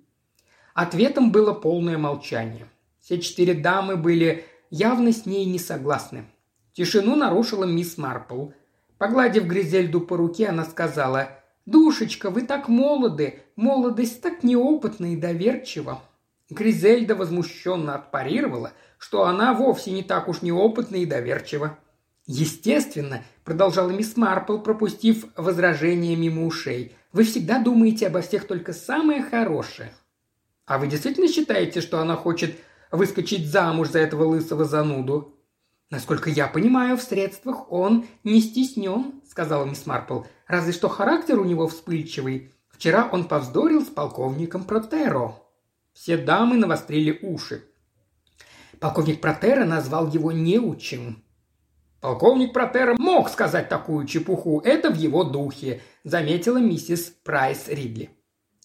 Ответом 0.72 1.30
было 1.30 1.52
полное 1.52 1.98
молчание. 1.98 2.70
Все 3.02 3.20
четыре 3.20 3.52
дамы 3.52 3.96
были 3.96 4.46
явно 4.70 5.12
с 5.12 5.26
ней 5.26 5.44
не 5.44 5.58
согласны. 5.58 6.24
Тишину 6.72 7.16
нарушила 7.16 7.64
мисс 7.64 7.98
Марпл. 7.98 8.52
Погладив 8.96 9.44
Гризельду 9.44 10.00
по 10.00 10.16
руке, 10.16 10.46
она 10.46 10.64
сказала, 10.64 11.28
«Душечка, 11.66 12.30
вы 12.30 12.46
так 12.46 12.68
молоды, 12.68 13.42
молодость 13.56 14.22
так 14.22 14.42
неопытна 14.42 15.12
и 15.12 15.16
доверчива». 15.16 16.00
Гризельда 16.54 17.14
возмущенно 17.14 17.96
отпарировала, 17.96 18.72
что 18.98 19.24
она 19.24 19.52
вовсе 19.52 19.90
не 19.90 20.02
так 20.02 20.28
уж 20.28 20.42
неопытна 20.42 20.96
и 20.96 21.06
доверчива. 21.06 21.78
«Естественно»,– 22.26 23.22
продолжала 23.44 23.90
мисс 23.90 24.16
Марпл, 24.16 24.58
пропустив 24.58 25.26
возражение 25.36 26.16
мимо 26.16 26.46
ушей, 26.46 26.96
Вы 27.12 27.24
всегда 27.24 27.58
думаете 27.58 28.06
обо 28.06 28.22
всех 28.22 28.46
только 28.46 28.72
самое 28.72 29.22
хорошее». 29.22 29.92
«А 30.64 30.78
вы 30.78 30.86
действительно 30.86 31.28
считаете, 31.28 31.82
что 31.82 32.00
она 32.00 32.16
хочет 32.16 32.56
выскочить 32.90 33.50
замуж 33.50 33.90
за 33.90 33.98
этого 33.98 34.24
лысого 34.24 34.64
зануду?» 34.64 35.38
«Насколько 35.90 36.30
я 36.30 36.46
понимаю, 36.46 36.96
в 36.96 37.02
средствах 37.02 37.70
он 37.70 38.06
не 38.24 38.40
стеснен»,— 38.40 39.20
сказала 39.30 39.66
мисс 39.66 39.84
Марпл. 39.84 40.22
«Разве 40.46 40.72
что 40.72 40.88
характер 40.88 41.38
у 41.38 41.44
него 41.44 41.68
вспыльчивый. 41.68 42.52
Вчера 42.70 43.06
он 43.12 43.24
повздорил 43.24 43.82
с 43.82 43.88
полковником 43.88 44.64
Протеро». 44.64 45.43
Все 45.94 46.16
дамы 46.18 46.56
навострили 46.56 47.20
уши. 47.22 47.64
Полковник 48.80 49.20
Протера 49.20 49.64
назвал 49.64 50.10
его 50.10 50.32
неучим. 50.32 51.22
«Полковник 52.00 52.52
Протера 52.52 52.94
мог 52.98 53.30
сказать 53.30 53.70
такую 53.70 54.06
чепуху, 54.06 54.60
это 54.60 54.90
в 54.90 54.96
его 54.96 55.24
духе»,– 55.24 55.80
заметила 56.04 56.58
миссис 56.58 57.14
Прайс 57.24 57.68
Ридли. 57.68 58.10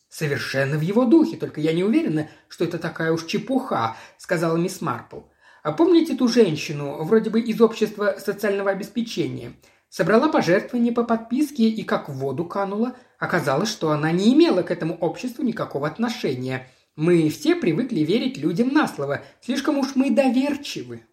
«Совершенно 0.09 0.77
в 0.77 0.81
его 0.81 1.05
духе, 1.05 1.37
только 1.37 1.61
я 1.61 1.71
не 1.71 1.83
уверена, 1.83 2.27
что 2.49 2.65
это 2.65 2.79
такая 2.79 3.13
уж 3.13 3.25
чепуха»,– 3.25 3.95
сказала 4.17 4.57
мисс 4.57 4.81
Марпл. 4.81 5.21
«А 5.63 5.71
помните 5.71 6.17
ту 6.17 6.27
женщину, 6.27 7.03
вроде 7.03 7.29
бы 7.29 7.39
из 7.39 7.61
общества 7.61 8.15
социального 8.17 8.71
обеспечения? 8.71 9.53
Собрала 9.87 10.27
пожертвования 10.27 10.91
по 10.91 11.03
подписке 11.03 11.69
и 11.69 11.83
как 11.83 12.09
в 12.09 12.13
воду 12.13 12.43
канула. 12.43 12.95
Оказалось, 13.19 13.69
что 13.69 13.91
она 13.91 14.11
не 14.11 14.33
имела 14.33 14.63
к 14.63 14.71
этому 14.71 14.95
обществу 14.95 15.43
никакого 15.43 15.87
отношения. 15.87 16.67
Мы 16.99 17.29
все 17.29 17.55
привыкли 17.55 18.01
верить 18.01 18.37
людям 18.37 18.73
на 18.73 18.85
слово. 18.85 19.23
Слишком 19.39 19.77
уж 19.77 19.95
мы 19.95 20.11
доверчивы. 20.11 21.05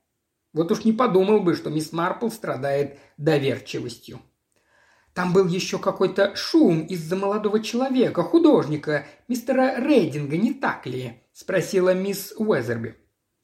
Вот 0.53 0.73
уж 0.73 0.83
не 0.83 0.93
подумал 0.93 1.39
бы, 1.39 1.55
что 1.55 1.71
мисс 1.71 1.93
Марпл 1.93 2.29
страдает 2.29 2.99
доверчивостью. 3.19 4.19
Там 5.15 5.33
был 5.33 5.47
еще 5.47 5.79
какой-то 5.79 6.35
шум 6.35 6.81
из-за 6.81 7.15
молодого 7.15 7.63
человека, 7.63 8.25
художника, 8.25 9.07
мистера 9.29 9.77
Рейдинга, 9.79 10.37
не 10.37 10.55
так 10.55 10.87
ли?»– 10.87 11.23
спросила 11.33 11.95
мисс 11.95 12.35
Уэзерби. 12.37 12.97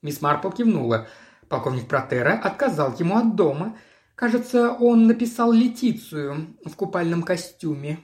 Мисс 0.03 0.21
Марпл 0.21 0.51
кивнула. 0.51 1.07
Полковник 1.49 1.87
Протера 1.87 2.33
отказал 2.33 2.93
ему 2.99 3.19
от 3.19 3.37
дома. 3.37 3.79
Кажется, 4.17 4.73
он 4.73 5.07
написал 5.07 5.53
Летицию 5.53 6.57
в 6.65 6.75
купальном 6.75 7.23
костюме. 7.23 8.01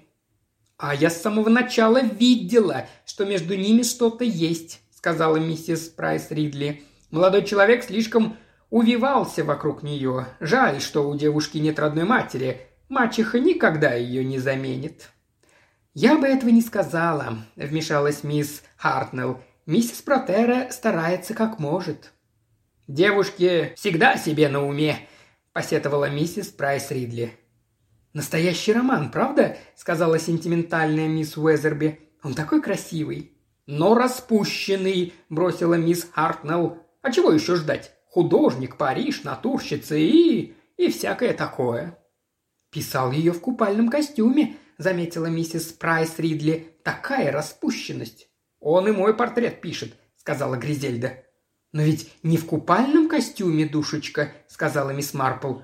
«А 0.78 0.94
я 0.94 1.10
с 1.10 1.20
самого 1.20 1.48
начала 1.48 2.00
видела, 2.00 2.86
что 3.04 3.24
между 3.24 3.56
ними 3.56 3.82
что-то 3.82 4.22
есть»,— 4.22 4.80
сказала 4.94 5.36
миссис 5.36 5.88
Прайс 5.88 6.30
Ридли. 6.30 6.84
«Молодой 7.10 7.44
человек 7.44 7.82
слишком 7.82 8.36
увивался 8.70 9.42
вокруг 9.42 9.82
нее. 9.82 10.28
Жаль, 10.38 10.80
что 10.80 11.08
у 11.08 11.16
девушки 11.16 11.58
нет 11.58 11.80
родной 11.80 12.04
матери. 12.04 12.60
Мачеха 12.88 13.40
никогда 13.40 13.94
ее 13.94 14.24
не 14.24 14.38
заменит». 14.38 15.10
«Я 15.94 16.16
бы 16.16 16.28
этого 16.28 16.50
не 16.50 16.62
сказала»,— 16.62 17.38
вмешалась 17.56 18.22
мисс 18.22 18.62
Хартнелл. 18.76 19.42
«Миссис 19.66 20.00
Протера 20.00 20.70
старается 20.70 21.34
как 21.34 21.58
может». 21.58 22.12
«Девушки 22.86 23.72
всегда 23.74 24.16
себе 24.16 24.48
на 24.48 24.64
уме»,— 24.64 25.08
посетовала 25.52 26.08
миссис 26.08 26.46
Прайс 26.46 26.92
Ридли. 26.92 27.36
«Настоящий 28.18 28.72
роман, 28.72 29.12
правда?»– 29.12 29.57
сказала 29.76 30.18
сентиментальная 30.18 31.07
мисс 31.07 31.37
Уэзерби. 31.37 32.00
«Он 32.24 32.35
такой 32.35 32.61
красивый». 32.61 33.31
«Но 33.66 33.94
распущенный»,– 33.94 35.12
бросила 35.28 35.74
мисс 35.74 36.04
Хартнелл. 36.11 36.83
«А 37.00 37.12
чего 37.12 37.31
еще 37.31 37.54
ждать? 37.54 37.92
Художник, 38.09 38.76
Париж, 38.76 39.22
натурщица 39.22 39.94
и... 39.94 40.52
и 40.76 40.90
всякое 40.90 41.33
такое». 41.33 41.96
«Писал 42.72 43.12
ее 43.12 43.31
в 43.31 43.40
купальном 43.40 43.88
костюме»,– 43.88 44.57
заметила 44.78 45.26
миссис 45.26 45.66
Прайс 45.66 46.18
Ридли. 46.18 46.74
«Такая 46.83 47.31
распущенность». 47.31 48.28
«Он 48.59 48.88
и 48.88 48.90
мой 48.90 49.14
портрет 49.14 49.61
пишет»,– 49.61 49.94
сказала 50.16 50.57
Гризельда. 50.57 51.22
«Но 51.70 51.83
ведь 51.83 52.12
не 52.24 52.37
в 52.37 52.46
купальном 52.46 53.09
костюме, 53.09 53.64
душечка»,– 53.64 54.33
сказала 54.48 54.90
мисс 54.90 55.14
Марпл. 55.14 55.61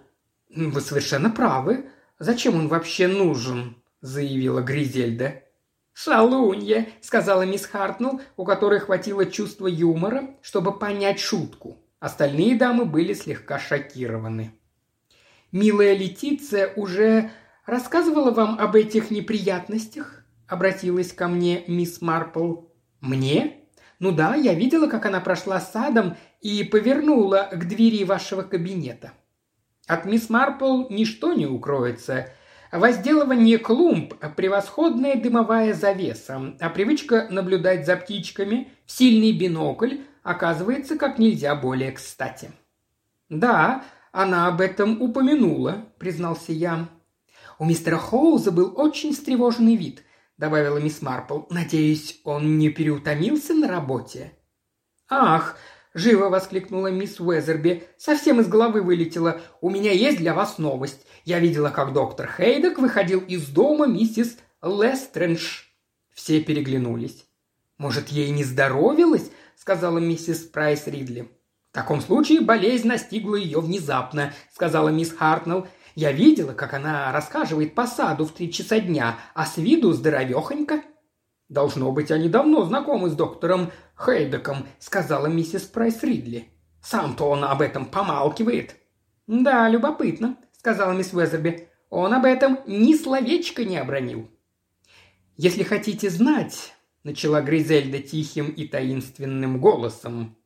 «Вы 0.54 0.80
совершенно 0.80 1.30
правы», 1.30 1.86
Зачем 2.18 2.56
он 2.56 2.68
вообще 2.68 3.08
нужен?»– 3.08 3.76
заявила 4.00 4.60
Гризельда. 4.60 5.42
«Шалунья»,– 5.92 6.88
сказала 7.00 7.42
мисс 7.42 7.66
Хартнелл, 7.66 8.20
у 8.36 8.44
которой 8.44 8.80
хватило 8.80 9.26
чувства 9.26 9.66
юмора, 9.66 10.36
чтобы 10.42 10.76
понять 10.78 11.20
шутку. 11.20 11.84
Остальные 12.00 12.56
дамы 12.56 12.84
были 12.84 13.14
слегка 13.14 13.58
шокированы. 13.58 14.52
«Милая 15.52 15.96
Летиция 15.96 16.72
уже 16.74 17.30
рассказывала 17.64 18.32
вам 18.32 18.58
об 18.58 18.74
этих 18.74 19.10
неприятностях?»– 19.10 20.24
обратилась 20.48 21.12
ко 21.12 21.28
мне 21.28 21.64
мисс 21.68 22.00
Марпл. 22.00 22.66
«Мне?» 23.00 23.60
«Ну 24.00 24.10
да, 24.10 24.34
я 24.34 24.54
видела, 24.54 24.88
как 24.88 25.06
она 25.06 25.20
прошла 25.20 25.60
садом 25.60 26.16
и 26.40 26.64
повернула 26.64 27.48
к 27.52 27.68
двери 27.68 28.04
вашего 28.04 28.42
кабинета». 28.42 29.12
От 29.86 30.06
мисс 30.06 30.30
Марпл 30.30 30.88
ничто 30.88 31.34
не 31.34 31.46
укроется. 31.46 32.28
Возделывание 32.72 33.58
клумб– 33.58 34.14
превосходная 34.36 35.16
дымовая 35.16 35.74
завеса, 35.74 36.56
а 36.58 36.70
привычка 36.70 37.28
наблюдать 37.30 37.86
за 37.86 37.96
птичками 37.96 38.72
в 38.86 38.92
сильный 38.92 39.32
бинокль 39.32 39.98
оказывается 40.22 40.96
как 40.96 41.18
нельзя 41.18 41.54
более 41.54 41.92
кстати. 41.92 42.50
«Да, 43.28 43.84
она 44.10 44.48
об 44.48 44.60
этом 44.60 45.00
упомянула»,– 45.00 45.86
признался 45.98 46.52
я. 46.52 46.88
«У 47.58 47.64
мистера 47.64 47.96
Хоуза 47.96 48.50
был 48.50 48.72
очень 48.76 49.12
встревоженный 49.12 49.76
вид»,– 49.76 50.02
добавила 50.38 50.78
мисс 50.78 51.02
Марпл. 51.02 51.42
«Надеюсь, 51.50 52.20
он 52.24 52.58
не 52.58 52.70
переутомился 52.70 53.54
на 53.54 53.68
работе?» 53.68 54.32
«Ах,– 55.08 55.56
живо 55.94 56.28
воскликнула 56.28 56.88
мисс 56.88 57.20
Уэзерби. 57.20 57.84
«Совсем 57.96 58.40
из 58.40 58.48
головы 58.48 58.82
вылетела. 58.82 59.40
У 59.60 59.70
меня 59.70 59.92
есть 59.92 60.18
для 60.18 60.34
вас 60.34 60.58
новость. 60.58 61.06
Я 61.24 61.38
видела, 61.38 61.70
как 61.70 61.92
доктор 61.92 62.30
Хейдек 62.36 62.78
выходил 62.78 63.20
из 63.20 63.46
дома 63.46 63.86
миссис 63.86 64.36
Лестрендж». 64.62 65.62
Все 66.12 66.40
переглянулись. 66.40 67.24
«Может, 67.78 68.08
ей 68.08 68.30
не 68.30 68.44
здоровилось?»– 68.44 69.30
сказала 69.56 69.98
миссис 69.98 70.40
Прайс 70.40 70.86
Ридли. 70.86 71.28
«В 71.70 71.74
таком 71.74 72.00
случае 72.00 72.40
болезнь 72.40 72.86
настигла 72.86 73.36
ее 73.36 73.60
внезапно»,– 73.60 74.32
сказала 74.54 74.90
мисс 74.90 75.12
Хартнелл. 75.12 75.66
«Я 75.94 76.12
видела, 76.12 76.52
как 76.52 76.74
она 76.74 77.10
рассказывает 77.12 77.74
по 77.74 77.86
саду 77.86 78.26
в 78.26 78.32
три 78.32 78.52
часа 78.52 78.78
дня, 78.78 79.18
а 79.34 79.46
с 79.46 79.56
виду 79.56 79.92
здоровехонько». 79.92 80.82
«Должно 81.48 81.92
быть, 81.92 82.10
они 82.10 82.28
давно 82.28 82.64
знакомы 82.64 83.10
с 83.10 83.14
доктором 83.14 83.70
Хейдеком»,— 83.96 84.66
сказала 84.78 85.26
миссис 85.26 85.62
Прайс 85.62 86.02
Ридли. 86.02 86.48
«Сам-то 86.82 87.28
он 87.28 87.44
об 87.44 87.60
этом 87.60 87.84
помалкивает». 87.86 88.76
«Да, 89.26 89.68
любопытно»,— 89.68 90.36
сказала 90.58 90.92
мисс 90.92 91.12
Уэзерби. 91.12 91.68
«Он 91.90 92.14
об 92.14 92.24
этом 92.24 92.60
ни 92.66 92.94
словечко 92.94 93.64
не 93.64 93.76
обронил». 93.76 94.30
«Если 95.36 95.62
хотите 95.62 96.08
знать»,— 96.08 96.74
начала 97.04 97.42
Гризельда 97.42 97.98
тихим 97.98 98.48
и 98.48 98.66
таинственным 98.66 99.60
голосом. 99.60 100.36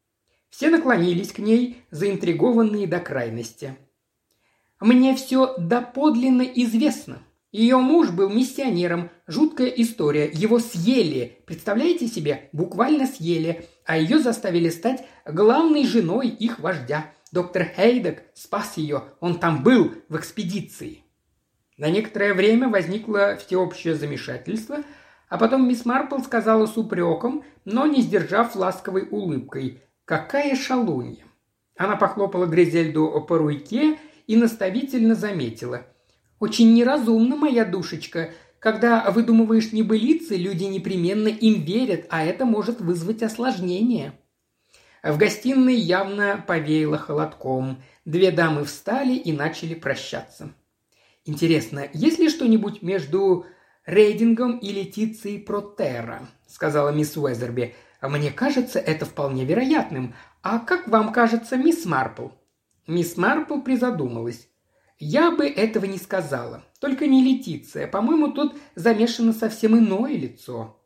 Все 0.50 0.70
наклонились 0.70 1.32
к 1.32 1.38
ней, 1.38 1.82
заинтригованные 1.90 2.86
до 2.86 3.00
крайности. 3.00 3.76
«Мне 4.80 5.14
все 5.14 5.54
доподлинно 5.58 6.42
известно», 6.42 7.22
ее 7.52 7.78
муж 7.78 8.10
был 8.10 8.28
миссионером. 8.28 9.10
Жуткая 9.26 9.68
история. 9.68 10.30
Его 10.30 10.58
съели. 10.58 11.38
Представляете 11.46 12.06
себе? 12.06 12.50
Буквально 12.52 13.06
съели. 13.06 13.66
А 13.86 13.96
ее 13.96 14.18
заставили 14.18 14.68
стать 14.68 15.06
главной 15.24 15.86
женой 15.86 16.28
их 16.28 16.58
вождя. 16.58 17.10
Доктор 17.32 17.64
Хейдек 17.64 18.24
спас 18.34 18.76
ее. 18.76 19.04
Он 19.20 19.38
там 19.38 19.62
был, 19.62 19.92
в 20.10 20.16
экспедиции. 20.16 21.04
На 21.78 21.88
некоторое 21.88 22.34
время 22.34 22.68
возникло 22.68 23.36
всеобщее 23.36 23.94
замешательство, 23.94 24.78
а 25.28 25.38
потом 25.38 25.66
мисс 25.68 25.84
Марпл 25.84 26.18
сказала 26.18 26.66
с 26.66 26.76
упреком, 26.76 27.44
но 27.64 27.86
не 27.86 28.02
сдержав 28.02 28.56
ласковой 28.56 29.08
улыбкой. 29.10 29.82
«Какая 30.04 30.56
шалунья!» 30.56 31.24
Она 31.76 31.96
похлопала 31.96 32.46
Гризельду 32.46 33.24
по 33.28 33.38
руке 33.38 33.98
и 34.26 34.36
наставительно 34.36 35.14
заметила– 35.14 35.86
очень 36.40 36.72
неразумно, 36.74 37.36
моя 37.36 37.64
душечка. 37.64 38.30
Когда 38.58 39.10
выдумываешь 39.10 39.72
небылицы, 39.72 40.36
люди 40.36 40.64
непременно 40.64 41.28
им 41.28 41.62
верят, 41.62 42.06
а 42.10 42.24
это 42.24 42.44
может 42.44 42.80
вызвать 42.80 43.22
осложнение». 43.22 44.18
В 45.02 45.16
гостиной 45.16 45.76
явно 45.76 46.42
повеяло 46.44 46.98
холодком. 46.98 47.80
Две 48.04 48.32
дамы 48.32 48.64
встали 48.64 49.14
и 49.14 49.32
начали 49.32 49.74
прощаться. 49.74 50.52
«Интересно, 51.24 51.88
есть 51.92 52.18
ли 52.18 52.28
что-нибудь 52.28 52.82
между 52.82 53.46
Рейдингом 53.86 54.58
и 54.58 54.72
Летицией 54.72 55.38
Протера?»– 55.38 56.26
сказала 56.48 56.90
мисс 56.90 57.16
Уэзерби. 57.16 57.74
«Мне 58.02 58.32
кажется, 58.32 58.80
это 58.80 59.06
вполне 59.06 59.44
вероятным. 59.44 60.14
А 60.42 60.58
как 60.58 60.88
вам 60.88 61.12
кажется, 61.12 61.56
мисс 61.56 61.84
Марпл?» 61.84 62.28
Мисс 62.86 63.16
Марпл 63.16 63.60
призадумалась. 63.60 64.48
«Я 64.98 65.30
бы 65.30 65.46
этого 65.46 65.84
не 65.84 65.98
сказала. 65.98 66.64
Только 66.80 67.06
не 67.06 67.22
Летиция. 67.22 67.86
По-моему, 67.86 68.32
тут 68.32 68.56
замешано 68.74 69.32
совсем 69.32 69.78
иное 69.78 70.16
лицо». 70.16 70.80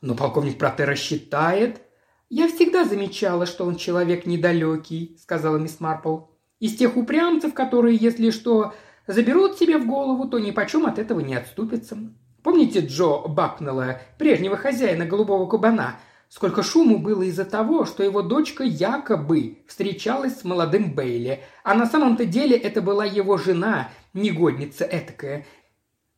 «Но 0.00 0.14
полковник 0.14 0.58
Протера 0.58 0.94
считает...» 0.94 1.82
«Я 2.28 2.48
всегда 2.48 2.84
замечала, 2.84 3.44
что 3.44 3.66
он 3.66 3.76
человек 3.76 4.24
недалекий»,— 4.24 5.18
сказала 5.22 5.58
мисс 5.58 5.80
Марпл. 5.80 6.20
«Из 6.60 6.74
тех 6.76 6.96
упрямцев, 6.96 7.52
которые, 7.52 7.96
если 7.96 8.30
что, 8.30 8.72
заберут 9.06 9.58
себе 9.58 9.78
в 9.78 9.86
голову, 9.86 10.26
то 10.26 10.38
ни 10.38 10.50
почем 10.50 10.86
от 10.86 10.98
этого 10.98 11.20
не 11.20 11.34
отступятся. 11.34 11.98
Помните 12.42 12.80
Джо 12.80 13.28
Бакнелла, 13.28 14.00
прежнего 14.18 14.56
хозяина 14.56 15.04
голубого 15.04 15.46
кабана? 15.46 15.96
Сколько 16.34 16.62
шуму 16.62 16.98
было 16.98 17.24
из-за 17.24 17.44
того, 17.44 17.84
что 17.84 18.02
его 18.02 18.22
дочка 18.22 18.64
якобы 18.64 19.58
встречалась 19.68 20.40
с 20.40 20.44
молодым 20.44 20.94
Бейли, 20.94 21.42
а 21.62 21.74
на 21.74 21.84
самом-то 21.84 22.24
деле 22.24 22.56
это 22.56 22.80
была 22.80 23.04
его 23.04 23.36
жена, 23.36 23.90
негодница 24.14 24.86
этакая. 24.86 25.44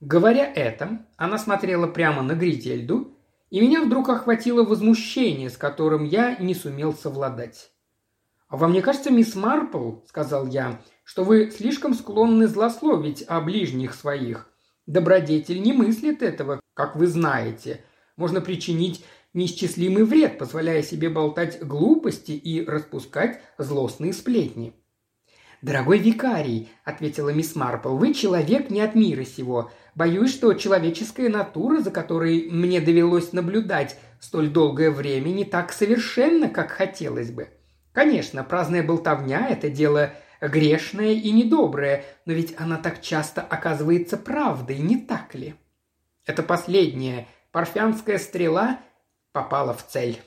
Говоря 0.01 0.47
это, 0.47 1.05
она 1.17 1.37
смотрела 1.37 1.89
прямо 1.89 2.23
на 2.23 2.35
Гризельду, 2.35 3.19
и 3.51 3.61
меня 3.61 3.83
вдруг 3.83 4.09
охватило 4.09 4.63
возмущение, 4.63 5.51
с 5.51 5.57
которым 5.57 6.05
я 6.05 6.37
не 6.37 6.55
сумел 6.55 6.95
совладать. 6.95 7.73
«А 8.47 8.57
вам 8.57 8.71
не 8.71 8.83
кажется, 8.83 9.11
мисс 9.11 9.35
Марпл,— 9.35 9.95
сказал 10.09 10.47
я,— 10.47 10.81
что 11.05 11.25
вы 11.25 11.51
слишком 11.51 11.93
склонны 11.93 12.47
злословить 12.47 13.25
о 13.27 13.41
ближних 13.41 13.95
своих? 13.95 14.49
Добродетель 14.87 15.61
не 15.61 15.73
мыслит 15.73 16.23
этого, 16.23 16.61
как 16.75 16.95
вы 16.95 17.09
знаете. 17.09 17.85
Можно 18.17 18.41
причинить 18.41 19.05
неисчислимый 19.35 20.05
вред, 20.05 20.39
позволяя 20.39 20.83
себе 20.83 21.11
болтать 21.11 21.61
глупости 21.61 22.33
и 22.33 22.65
распускать 22.65 23.41
злостные 23.59 24.13
сплетни. 24.13 24.73
«Дорогой 25.61 25.99
викарий»,— 25.99 26.69
ответила 26.85 27.31
мисс 27.31 27.57
Марпл,— 27.57 27.97
«вы 27.97 28.15
человек 28.15 28.71
не 28.71 28.81
от 28.81 28.95
мира 28.95 29.25
сего. 29.25 29.71
Боюсь, 29.95 30.33
что 30.33 30.53
человеческая 30.55 31.29
натура, 31.29 31.81
за 31.81 31.91
которой 31.91 32.51
мне 32.51 32.81
довелось 32.81 33.33
наблюдать 33.33 33.97
столь 34.21 34.51
долгое 34.51 34.91
время, 34.91 35.31
не 35.31 35.45
так 35.45 35.73
совершенно, 35.73 36.49
как 36.49 36.71
хотелось 36.71 37.31
бы. 37.31 37.49
Конечно, 37.93 38.45
праздная 38.45 38.83
болтовня– 38.83 39.49
это 39.51 39.71
дело 39.71 40.13
грешное 40.41 41.13
и 41.13 41.31
недоброе, 41.31 42.05
но 42.27 42.33
ведь 42.33 42.55
она 42.59 42.77
так 42.77 43.01
часто 43.01 43.41
оказывается 43.41 44.17
правдой, 44.17 44.79
не 44.79 44.97
так 44.97 45.35
ли? 45.35 45.55
Это 46.27 46.43
последняя 46.43 47.27
парфянская 47.53 48.19
стрела 48.19 48.81
попала 49.35 49.75
в 49.75 49.85
цель. 49.85 50.23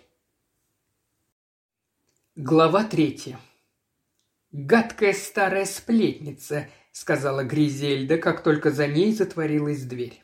Глава 2.36 2.84
третья. 2.84 3.40
«Гадкая 4.52 5.14
старая 5.14 5.64
сплетница»,— 5.64 6.68
сказала 6.92 7.46
Гризельда, 7.46 8.18
как 8.18 8.44
только 8.44 8.70
за 8.70 8.86
ней 8.86 9.14
затворилась 9.14 9.84
дверь. 9.84 10.22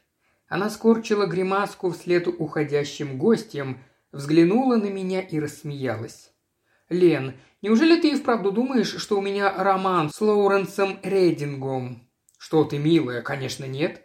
Она 0.50 0.69
скорчила 0.69 1.28
гримаску 1.28 1.91
вслед 1.91 2.28
уходящим 2.28 3.17
гостям, 3.17 3.82
взглянула 4.12 4.76
на 4.76 4.89
меня 4.89 5.22
и 5.22 5.39
рассмеялась. 5.39 6.34
«Лен, 6.89 7.36
неужели 7.62 8.02
ты 8.02 8.10
и 8.10 8.15
вправду 8.15 8.52
думаешь, 8.52 8.98
что 8.98 9.17
у 9.17 9.22
меня 9.22 9.63
роман 9.63 10.10
с 10.10 10.19
Лоуренсом 10.19 11.00
Рейдингом?» 11.04 12.10
«Что 12.38 12.65
ты, 12.65 12.80
милая, 12.80 13.22
конечно, 13.22 13.63
нет». 13.63 14.02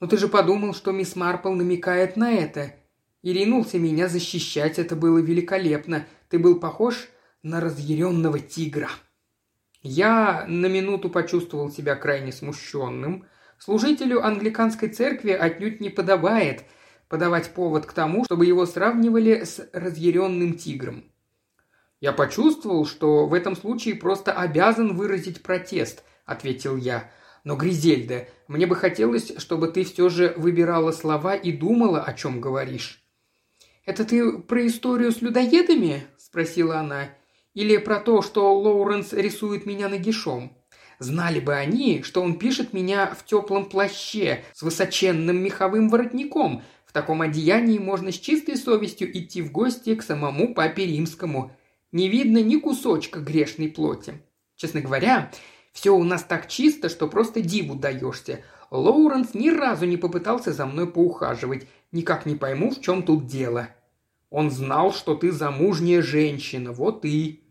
«Но 0.00 0.08
ты 0.08 0.16
же 0.16 0.26
подумал, 0.26 0.74
что 0.74 0.90
мисс 0.90 1.14
Марпл 1.14 1.52
намекает 1.52 2.16
на 2.16 2.32
это. 2.32 2.74
И 3.22 3.32
ринулся 3.32 3.78
меня 3.78 4.08
защищать, 4.08 4.78
это 4.78 4.96
было 4.96 5.18
великолепно. 5.18 6.06
Ты 6.28 6.38
был 6.38 6.58
похож 6.58 7.08
на 7.42 7.60
разъяренного 7.60 8.38
тигра». 8.38 8.90
Я 9.82 10.44
на 10.46 10.66
минуту 10.66 11.10
почувствовал 11.10 11.70
себя 11.70 11.96
крайне 11.96 12.30
смущенным. 12.30 13.26
Служителю 13.58 14.24
англиканской 14.24 14.88
церкви 14.88 15.30
отнюдь 15.30 15.80
не 15.80 15.90
подобает 15.90 16.64
подавать 17.08 17.50
повод 17.50 17.86
к 17.86 17.92
тому, 17.92 18.24
чтобы 18.24 18.46
его 18.46 18.64
сравнивали 18.64 19.44
с 19.44 19.68
разъяренным 19.72 20.54
тигром. 20.54 21.04
«Я 22.00 22.12
почувствовал, 22.12 22.86
что 22.86 23.26
в 23.26 23.34
этом 23.34 23.54
случае 23.56 23.96
просто 23.96 24.32
обязан 24.32 24.96
выразить 24.96 25.42
протест»,— 25.42 26.04
ответил 26.24 26.76
я. 26.76 27.10
«Но, 27.44 27.56
Гризельда, 27.56 28.28
мне 28.48 28.66
бы 28.66 28.76
хотелось, 28.76 29.32
чтобы 29.38 29.68
ты 29.68 29.84
все 29.84 30.08
же 30.08 30.32
выбирала 30.36 30.92
слова 30.92 31.34
и 31.34 31.52
думала, 31.52 32.02
о 32.02 32.14
чем 32.14 32.40
говоришь». 32.40 33.01
«Это 33.84 34.04
ты 34.04 34.38
про 34.38 34.66
историю 34.66 35.12
с 35.12 35.20
людоедами?»– 35.20 36.06
спросила 36.16 36.78
она. 36.78 37.10
«Или 37.54 37.76
про 37.76 37.98
то, 37.98 38.22
что 38.22 38.58
Лоуренс 38.58 39.12
рисует 39.12 39.66
меня 39.66 39.88
нагишом?» 39.88 40.56
Знали 40.98 41.40
бы 41.40 41.54
они, 41.54 42.02
что 42.04 42.22
он 42.22 42.38
пишет 42.38 42.72
меня 42.72 43.06
в 43.06 43.24
теплом 43.24 43.68
плаще 43.68 44.44
с 44.52 44.62
высоченным 44.62 45.36
меховым 45.36 45.88
воротником. 45.88 46.62
В 46.86 46.92
таком 46.92 47.22
одеянии 47.22 47.78
можно 47.78 48.12
с 48.12 48.18
чистой 48.18 48.56
совестью 48.56 49.10
идти 49.18 49.42
в 49.42 49.50
гости 49.50 49.96
к 49.96 50.02
самому 50.02 50.54
папе 50.54 50.86
римскому 50.86 51.50
не 51.92 52.08
видно 52.08 52.42
ни 52.42 52.56
кусочка 52.56 53.20
грешной 53.20 53.68
плоти. 53.68 54.14
Честно 54.56 54.80
говоря, 54.80 55.30
все 55.72 55.90
у 55.90 56.02
нас 56.04 56.22
так 56.22 56.48
чисто, 56.48 56.88
что 56.88 57.06
просто 57.06 57.40
диву 57.40 57.74
даешься. 57.74 58.40
Лоуренс 58.70 59.34
ни 59.34 59.50
разу 59.50 59.86
не 59.86 59.98
попытался 59.98 60.52
за 60.52 60.66
мной 60.66 60.90
поухаживать. 60.90 61.66
Никак 61.92 62.26
не 62.26 62.34
пойму, 62.34 62.70
в 62.70 62.80
чем 62.80 63.02
тут 63.02 63.26
дело. 63.26 63.68
Он 64.30 64.50
знал, 64.50 64.92
что 64.92 65.14
ты 65.14 65.30
замужняя 65.30 66.02
женщина, 66.02 66.72
вот 66.72 67.04
и... 67.04 67.44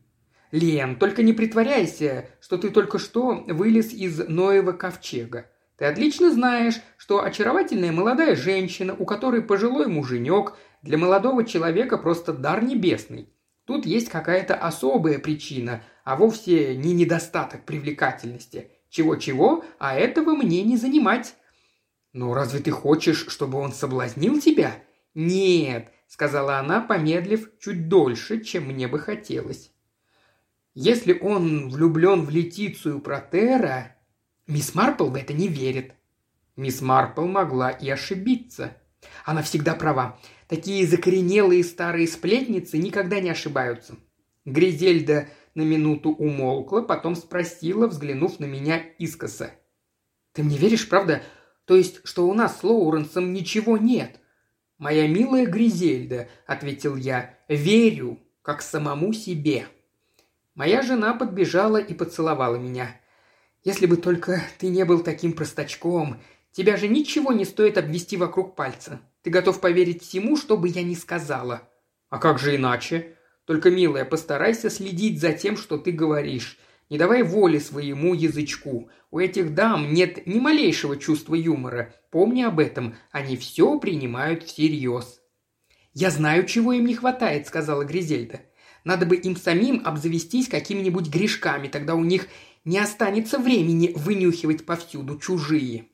Лен, 0.51 0.97
только 0.97 1.23
не 1.23 1.31
притворяйся, 1.31 2.27
что 2.41 2.57
ты 2.57 2.71
только 2.71 2.99
что 2.99 3.45
вылез 3.47 3.93
из 3.93 4.27
Ноева 4.27 4.73
ковчега. 4.73 5.45
Ты 5.77 5.85
отлично 5.85 6.31
знаешь, 6.31 6.81
что 6.97 7.23
очаровательная 7.23 7.91
молодая 7.91 8.35
женщина, 8.35 8.93
у 8.93 9.05
которой 9.05 9.41
пожилой 9.41 9.87
муженек, 9.87 10.55
для 10.81 10.97
молодого 10.97 11.45
человека 11.45 11.97
просто 11.97 12.33
дар 12.33 12.63
небесный. 12.63 13.29
Тут 13.65 13.85
есть 13.85 14.09
какая-то 14.09 14.55
особая 14.55 15.19
причина, 15.19 15.83
а 16.03 16.15
вовсе 16.15 16.75
не 16.75 16.93
недостаток 16.93 17.63
привлекательности. 17.63 18.71
Чего-чего, 18.89 19.63
а 19.79 19.95
этого 19.95 20.35
мне 20.35 20.63
не 20.63 20.75
занимать. 20.75 21.35
«Ну, 22.13 22.33
разве 22.33 22.59
ты 22.59 22.71
хочешь, 22.71 23.27
чтобы 23.27 23.57
он 23.57 23.71
соблазнил 23.71 24.39
тебя?» 24.39 24.83
«Нет»,— 25.13 25.91
сказала 26.07 26.57
она, 26.57 26.81
помедлив 26.81 27.49
чуть 27.59 27.87
дольше, 27.87 28.41
чем 28.41 28.65
мне 28.67 28.87
бы 28.87 28.99
хотелось. 28.99 29.71
«Если 30.73 31.17
он 31.19 31.69
влюблен 31.69 32.23
в 32.23 32.29
Летицию 32.29 32.99
Протера...» 32.99 33.95
Мисс 34.47 34.75
Марпл 34.75 35.05
в 35.05 35.15
это 35.15 35.33
не 35.33 35.47
верит. 35.47 35.93
Мисс 36.57 36.81
Марпл 36.81 37.25
могла 37.25 37.69
и 37.69 37.89
ошибиться. 37.89 38.75
Она 39.23 39.41
всегда 39.41 39.75
права. 39.75 40.19
Такие 40.47 40.85
закоренелые 40.85 41.63
старые 41.63 42.07
сплетницы 42.07 42.77
никогда 42.77 43.19
не 43.21 43.29
ошибаются. 43.29 43.95
Гризельда 44.45 45.29
на 45.55 45.61
минуту 45.61 46.09
умолкла, 46.09 46.81
потом 46.81 47.15
спросила, 47.15 47.87
взглянув 47.87 48.39
на 48.39 48.45
меня 48.45 48.79
искоса. 48.97 49.51
«Ты 50.33 50.43
мне 50.43 50.57
веришь, 50.57 50.89
правда? 50.89 51.21
То 51.71 51.77
есть, 51.77 52.01
что 52.03 52.27
у 52.27 52.33
нас 52.33 52.59
с 52.59 52.63
Лоуренсом 52.63 53.31
ничего 53.31 53.77
нет?» 53.77 54.19
«Моя 54.77 55.07
милая 55.07 55.45
Гризельда»,— 55.45 56.27
ответил 56.45 56.97
я,— 56.97 57.37
«верю, 57.47 58.19
как 58.41 58.61
самому 58.61 59.13
себе». 59.13 59.67
Моя 60.53 60.81
жена 60.81 61.13
подбежала 61.13 61.77
и 61.77 61.93
поцеловала 61.93 62.57
меня. 62.57 62.99
«Если 63.63 63.85
бы 63.85 63.95
только 63.95 64.43
ты 64.57 64.67
не 64.67 64.83
был 64.83 64.99
таким 64.99 65.31
простачком, 65.31 66.19
тебя 66.51 66.75
же 66.75 66.89
ничего 66.89 67.31
не 67.31 67.45
стоит 67.45 67.77
обвести 67.77 68.17
вокруг 68.17 68.57
пальца. 68.57 68.99
Ты 69.21 69.29
готов 69.29 69.61
поверить 69.61 70.03
всему, 70.03 70.35
что 70.35 70.57
бы 70.57 70.67
я 70.67 70.83
ни 70.83 70.93
сказала». 70.93 71.69
«А 72.09 72.17
как 72.17 72.37
же 72.37 72.57
иначе?» 72.57 73.15
«Только, 73.45 73.71
милая, 73.71 74.03
постарайся 74.03 74.69
следить 74.69 75.21
за 75.21 75.31
тем, 75.31 75.55
что 75.55 75.77
ты 75.77 75.93
говоришь. 75.93 76.59
Не 76.91 76.97
давай 76.97 77.23
воли 77.23 77.57
своему 77.57 78.13
язычку. 78.13 78.89
У 79.11 79.19
этих 79.19 79.55
дам 79.55 79.93
нет 79.93 80.27
ни 80.27 80.39
малейшего 80.39 80.97
чувства 80.97 81.35
юмора. 81.35 81.95
Помни 82.11 82.41
об 82.41 82.59
этом, 82.59 82.95
они 83.11 83.37
все 83.37 83.79
принимают 83.79 84.43
всерьез». 84.43 85.21
«Я 85.93 86.11
знаю, 86.11 86.45
чего 86.45 86.73
им 86.73 86.85
не 86.85 86.95
хватает»,— 86.95 87.47
сказала 87.47 87.85
Гризельда. 87.85 88.41
«Надо 88.83 89.05
бы 89.05 89.15
им 89.15 89.37
самим 89.37 89.81
обзавестись 89.85 90.49
какими-нибудь 90.49 91.07
грешками, 91.07 91.69
тогда 91.69 91.95
у 91.95 92.03
них 92.03 92.27
не 92.65 92.77
останется 92.77 93.39
времени 93.39 93.93
вынюхивать 93.95 94.65
повсюду 94.65 95.17
чужие». 95.17 95.85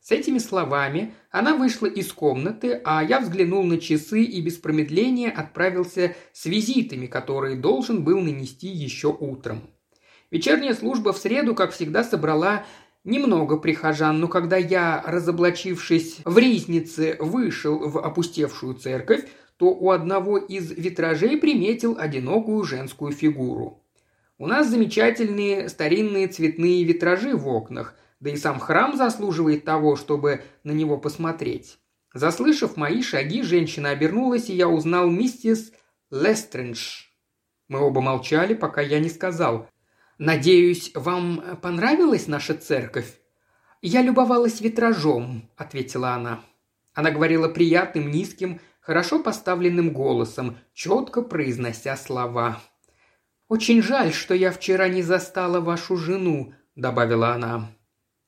С 0.00 0.10
этими 0.10 0.38
словами 0.38 1.12
она 1.30 1.54
вышла 1.54 1.84
из 1.84 2.10
комнаты, 2.14 2.80
а 2.82 3.04
я 3.04 3.20
взглянул 3.20 3.62
на 3.64 3.76
часы 3.76 4.22
и 4.22 4.40
без 4.40 4.56
промедления 4.56 5.30
отправился 5.30 6.16
с 6.32 6.46
визитами, 6.46 7.06
которые 7.06 7.56
должен 7.56 8.04
был 8.04 8.20
нанести 8.20 8.68
еще 8.68 9.08
утром. 9.08 9.68
Вечерняя 10.30 10.74
служба 10.74 11.12
в 11.12 11.18
среду, 11.18 11.54
как 11.54 11.72
всегда, 11.72 12.04
собрала 12.04 12.64
немного 13.04 13.56
прихожан, 13.56 14.20
но 14.20 14.28
когда 14.28 14.56
я, 14.56 15.02
разоблачившись 15.06 16.18
в 16.24 16.38
ризнице, 16.38 17.16
вышел 17.18 17.78
в 17.78 17.98
опустевшую 17.98 18.74
церковь, 18.74 19.24
то 19.56 19.66
у 19.66 19.90
одного 19.90 20.38
из 20.38 20.70
витражей 20.70 21.36
приметил 21.36 21.96
одинокую 21.98 22.64
женскую 22.64 23.12
фигуру. 23.12 23.84
У 24.38 24.46
нас 24.46 24.68
замечательные 24.68 25.68
старинные 25.68 26.28
цветные 26.28 26.82
витражи 26.84 27.36
в 27.36 27.46
окнах, 27.46 27.94
да 28.20 28.30
и 28.30 28.36
сам 28.36 28.58
храм 28.58 28.96
заслуживает 28.96 29.64
того, 29.64 29.96
чтобы 29.96 30.42
на 30.64 30.70
него 30.70 30.96
посмотреть. 30.96 31.78
Заслышав 32.14 32.76
мои 32.76 33.02
шаги, 33.02 33.42
женщина 33.42 33.90
обернулась, 33.90 34.48
и 34.48 34.54
я 34.54 34.68
узнал 34.68 35.10
миссис 35.10 35.72
Лестрендж. 36.10 37.04
Мы 37.68 37.80
оба 37.80 38.00
молчали, 38.00 38.54
пока 38.54 38.80
я 38.80 38.98
не 38.98 39.10
сказал. 39.10 39.68
«Надеюсь, 40.20 40.90
вам 40.94 41.56
понравилась 41.62 42.26
наша 42.26 42.52
церковь?» 42.52 43.18
«Я 43.80 44.02
любовалась 44.02 44.60
витражом»,— 44.60 45.48
ответила 45.56 46.10
она. 46.10 46.40
Она 46.92 47.10
говорила 47.10 47.48
приятным, 47.48 48.10
низким, 48.10 48.60
хорошо 48.82 49.22
поставленным 49.22 49.94
голосом, 49.94 50.58
четко 50.74 51.22
произнося 51.22 51.96
слова. 51.96 52.60
«Очень 53.48 53.80
жаль, 53.82 54.12
что 54.12 54.34
я 54.34 54.52
вчера 54.52 54.88
не 54.88 55.00
застала 55.00 55.60
вашу 55.60 55.96
жену»,— 55.96 56.52
добавила 56.76 57.32
она. 57.32 57.70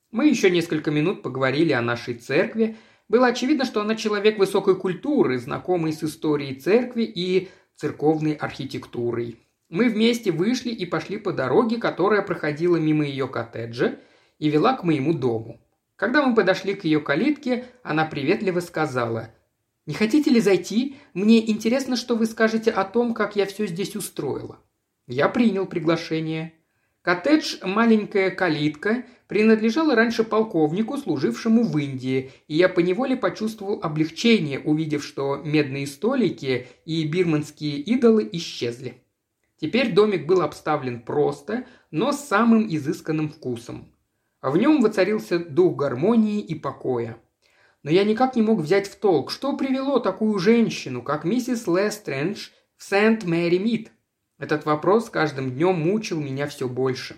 Мы 0.09 0.29
еще 0.29 0.49
несколько 0.49 0.89
минут 0.89 1.21
поговорили 1.21 1.73
о 1.73 1.81
нашей 1.83 2.15
церкви. 2.15 2.75
Было 3.07 3.27
очевидно, 3.27 3.65
что 3.65 3.81
она 3.81 3.95
человек 3.95 4.39
высокой 4.39 4.75
культуры, 4.75 5.37
знакомый 5.37 5.93
с 5.93 6.03
историей 6.03 6.55
церкви 6.55 7.03
и 7.03 7.51
церковной 7.75 8.33
архитектурой. 8.33 9.42
Мы 9.69 9.89
вместе 9.89 10.31
вышли 10.31 10.69
и 10.69 10.85
пошли 10.85 11.17
по 11.17 11.31
дороге, 11.31 11.77
которая 11.77 12.21
проходила 12.21 12.77
мимо 12.77 13.05
ее 13.05 13.27
коттеджа 13.27 13.95
и 14.39 14.49
вела 14.49 14.75
к 14.75 14.83
моему 14.83 15.13
дому. 15.13 15.59
Когда 15.95 16.25
мы 16.25 16.35
подошли 16.35 16.73
к 16.73 16.83
ее 16.83 16.99
калитке, 16.99 17.65
она 17.83 18.05
приветливо 18.05 18.59
сказала 18.59 19.29
«Не 19.85 19.93
хотите 19.93 20.29
ли 20.29 20.39
зайти? 20.39 20.97
Мне 21.13 21.49
интересно, 21.49 21.95
что 21.95 22.15
вы 22.15 22.25
скажете 22.25 22.71
о 22.71 22.83
том, 22.83 23.13
как 23.13 23.35
я 23.35 23.45
все 23.45 23.67
здесь 23.67 23.95
устроила». 23.95 24.59
Я 25.07 25.27
принял 25.29 25.65
приглашение. 25.65 26.53
Коттедж 27.01 27.57
«Маленькая 27.63 28.31
калитка» 28.31 29.03
принадлежала 29.27 29.93
раньше 29.95 30.23
полковнику, 30.23 30.97
служившему 30.97 31.63
в 31.63 31.77
Индии, 31.77 32.31
и 32.47 32.55
я 32.55 32.69
поневоле 32.69 33.17
почувствовал 33.17 33.79
облегчение, 33.83 34.59
увидев, 34.59 35.03
что 35.03 35.37
медные 35.43 35.85
столики 35.87 36.67
и 36.85 37.05
бирманские 37.05 37.77
идолы 37.79 38.29
исчезли. 38.31 39.02
Теперь 39.63 39.93
домик 39.93 40.25
был 40.25 40.41
обставлен 40.41 40.99
просто, 40.99 41.65
но 41.89 42.11
с 42.11 42.19
самым 42.19 42.67
изысканным 42.67 43.29
вкусом. 43.29 43.95
В 44.41 44.57
нем 44.57 44.81
воцарился 44.81 45.39
дух 45.39 45.77
гармонии 45.77 46.41
и 46.41 46.53
покоя. 46.53 47.17
Но 47.81 47.89
я 47.89 48.03
никак 48.03 48.35
не 48.35 48.41
мог 48.41 48.59
взять 48.59 48.89
в 48.89 48.97
толк, 48.97 49.31
что 49.31 49.55
привело 49.55 49.99
такую 49.99 50.37
женщину, 50.37 51.01
как 51.01 51.23
миссис 51.23 51.65
Лестрендж, 51.65 52.49
в 52.75 52.83
Сент-Мэри-Мид– 52.83 53.93
этот 54.37 54.65
вопрос 54.65 55.09
каждым 55.09 55.51
днем 55.51 55.79
мучил 55.79 56.19
меня 56.19 56.47
все 56.47 56.67
больше. 56.67 57.15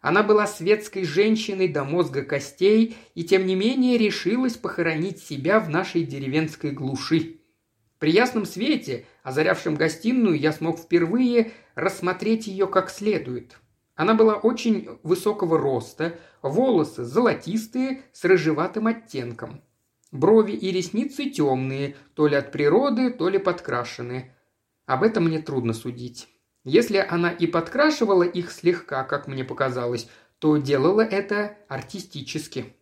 Она 0.00 0.24
была 0.24 0.48
светской 0.48 1.04
женщиной 1.04 1.68
до 1.68 1.84
мозга 1.84 2.24
костей 2.24 2.96
и 3.14 3.22
тем 3.22 3.46
не 3.46 3.54
менее 3.54 3.98
решилась 3.98 4.56
похоронить 4.56 5.20
себя 5.22 5.60
в 5.60 5.68
нашей 5.68 6.02
деревенской 6.02 6.72
глуши. 6.72 7.38
При 7.98 8.10
ясном 8.12 8.44
свете, 8.44 9.06
озарявшем 9.22 9.76
гостиную, 9.76 10.38
я 10.38 10.52
смог 10.52 10.78
впервые 10.78 11.52
рассмотреть 11.74 12.46
ее 12.46 12.66
как 12.66 12.90
следует. 12.90 13.58
Она 13.94 14.14
была 14.14 14.34
очень 14.34 14.88
высокого 15.02 15.58
роста, 15.58 16.18
волосы 16.42 17.04
золотистые 17.04 18.02
с 18.12 18.24
рыжеватым 18.24 18.88
оттенком. 18.88 19.62
Брови 20.10 20.52
и 20.52 20.70
ресницы 20.70 21.30
темные, 21.30 21.96
то 22.14 22.26
ли 22.26 22.36
от 22.36 22.52
природы, 22.52 23.10
то 23.10 23.28
ли 23.28 23.38
подкрашены. 23.38 24.32
Об 24.86 25.02
этом 25.02 25.24
мне 25.24 25.40
трудно 25.40 25.72
судить. 25.72 26.28
Если 26.64 26.96
она 26.96 27.30
и 27.30 27.46
подкрашивала 27.46 28.22
их 28.22 28.50
слегка, 28.50 29.04
как 29.04 29.28
мне 29.28 29.44
показалось, 29.44 30.08
то 30.38 30.56
делала 30.56 31.02
это 31.02 31.56
артистически. 31.68 32.74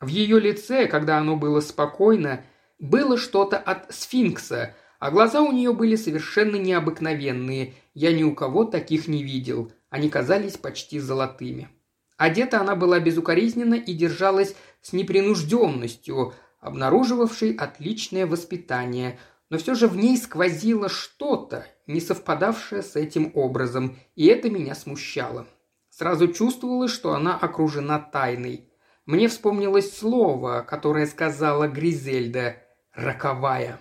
В 0.00 0.08
ее 0.08 0.38
лице, 0.38 0.86
когда 0.86 1.18
оно 1.18 1.36
было 1.36 1.60
спокойно, 1.60 2.44
было 2.78 3.18
что-то 3.18 3.58
от 3.58 3.92
сфинкса, 3.92 4.74
а 4.98 5.10
глаза 5.10 5.42
у 5.42 5.52
нее 5.52 5.72
были 5.72 5.96
совершенно 5.96 6.56
необыкновенные. 6.56 7.74
Я 7.94 8.12
ни 8.12 8.22
у 8.22 8.34
кого 8.34 8.64
таких 8.64 9.08
не 9.08 9.22
видел. 9.22 9.72
Они 9.90 10.08
казались 10.08 10.56
почти 10.56 10.98
золотыми. 10.98 11.68
Одета 12.16 12.60
она 12.60 12.74
была 12.74 12.98
безукоризненно 12.98 13.74
и 13.74 13.94
держалась 13.94 14.54
с 14.82 14.92
непринужденностью, 14.92 16.34
обнаруживавшей 16.60 17.54
отличное 17.54 18.26
воспитание, 18.26 19.18
но 19.50 19.58
все 19.58 19.74
же 19.74 19.86
в 19.86 19.96
ней 19.96 20.16
сквозило 20.16 20.88
что-то, 20.88 21.64
не 21.86 22.00
совпадавшее 22.00 22.82
с 22.82 22.96
этим 22.96 23.30
образом, 23.34 23.96
и 24.16 24.26
это 24.26 24.50
меня 24.50 24.74
смущало. 24.74 25.46
Сразу 25.90 26.28
чувствовалось, 26.28 26.92
что 26.92 27.14
она 27.14 27.36
окружена 27.36 27.98
тайной. 27.98 28.68
Мне 29.06 29.28
вспомнилось 29.28 29.96
слово, 29.96 30.66
которое 30.68 31.06
сказала 31.06 31.66
Гризельда 31.66 32.56
«роковая». 32.98 33.80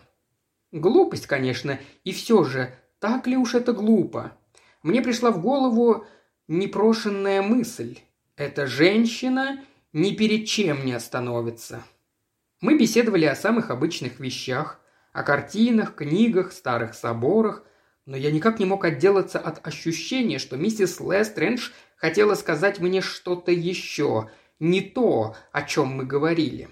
Глупость, 0.71 1.27
конечно, 1.27 1.79
и 2.03 2.11
все 2.11 2.43
же, 2.43 2.73
так 2.99 3.25
ли 3.25 3.35
уж 3.35 3.55
это 3.55 3.73
глупо? 3.73 4.37
Мне 4.83 5.01
пришла 5.01 5.31
в 5.31 5.41
голову 5.41 6.05
непрошенная 6.47 7.41
мысль. 7.41 7.97
Эта 8.35 8.67
женщина 8.67 9.63
ни 9.91 10.11
перед 10.11 10.47
чем 10.47 10.85
не 10.85 10.93
остановится. 10.93 11.83
Мы 12.61 12.77
беседовали 12.77 13.25
о 13.25 13.35
самых 13.35 13.71
обычных 13.71 14.19
вещах, 14.19 14.79
о 15.13 15.23
картинах, 15.23 15.95
книгах, 15.95 16.51
старых 16.51 16.93
соборах, 16.93 17.63
но 18.05 18.15
я 18.15 18.31
никак 18.31 18.59
не 18.59 18.65
мог 18.65 18.85
отделаться 18.85 19.39
от 19.39 19.65
ощущения, 19.65 20.37
что 20.37 20.57
миссис 20.57 20.99
Лестрендж 20.99 21.71
хотела 21.95 22.35
сказать 22.35 22.79
мне 22.79 23.01
что-то 23.01 23.51
еще, 23.51 24.29
не 24.59 24.81
то, 24.81 25.35
о 25.51 25.63
чем 25.63 25.87
мы 25.87 26.05
говорили. 26.05 26.69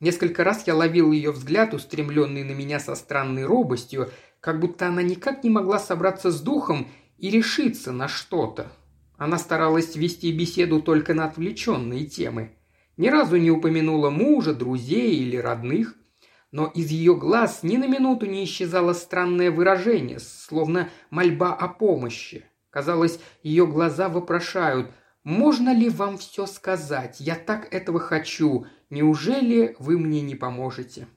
Несколько 0.00 0.44
раз 0.44 0.66
я 0.66 0.74
ловил 0.74 1.12
ее 1.12 1.32
взгляд, 1.32 1.74
устремленный 1.74 2.44
на 2.44 2.52
меня 2.52 2.80
со 2.80 2.94
странной 2.94 3.44
робостью, 3.44 4.10
как 4.40 4.60
будто 4.60 4.86
она 4.86 5.02
никак 5.02 5.42
не 5.42 5.50
могла 5.50 5.78
собраться 5.78 6.30
с 6.30 6.40
духом 6.40 6.88
и 7.16 7.30
решиться 7.30 7.92
на 7.92 8.08
что-то. 8.08 8.70
Она 9.16 9.38
старалась 9.38 9.96
вести 9.96 10.30
беседу 10.30 10.80
только 10.80 11.14
на 11.14 11.24
отвлеченные 11.24 12.06
темы. 12.06 12.52
Ни 12.96 13.08
разу 13.08 13.36
не 13.36 13.50
упомянула 13.50 14.10
мужа, 14.10 14.54
друзей 14.54 15.16
или 15.16 15.36
родных– 15.36 15.94
но 16.50 16.66
из 16.66 16.90
ее 16.90 17.14
глаз 17.14 17.62
ни 17.62 17.76
на 17.76 17.86
минуту 17.86 18.26
не 18.26 18.44
исчезало 18.44 18.94
странное 18.94 19.50
выражение, 19.50 20.18
словно 20.18 20.88
мольба 21.10 21.54
о 21.54 21.68
помощи. 21.68 22.44
Казалось, 22.70 23.20
ее 23.42 23.66
глаза 23.66 24.08
вопрошают 24.08 24.90
«Можно 25.24 25.74
ли 25.74 25.90
вам 25.90 26.16
все 26.16 26.46
сказать? 26.46 27.16
Я 27.20 27.34
так 27.34 27.72
этого 27.72 28.00
хочу. 28.00 28.66
Неужели 28.90 29.76
вы 29.78 29.98
мне 29.98 30.20
не 30.22 30.34
поможете?» 30.34 31.08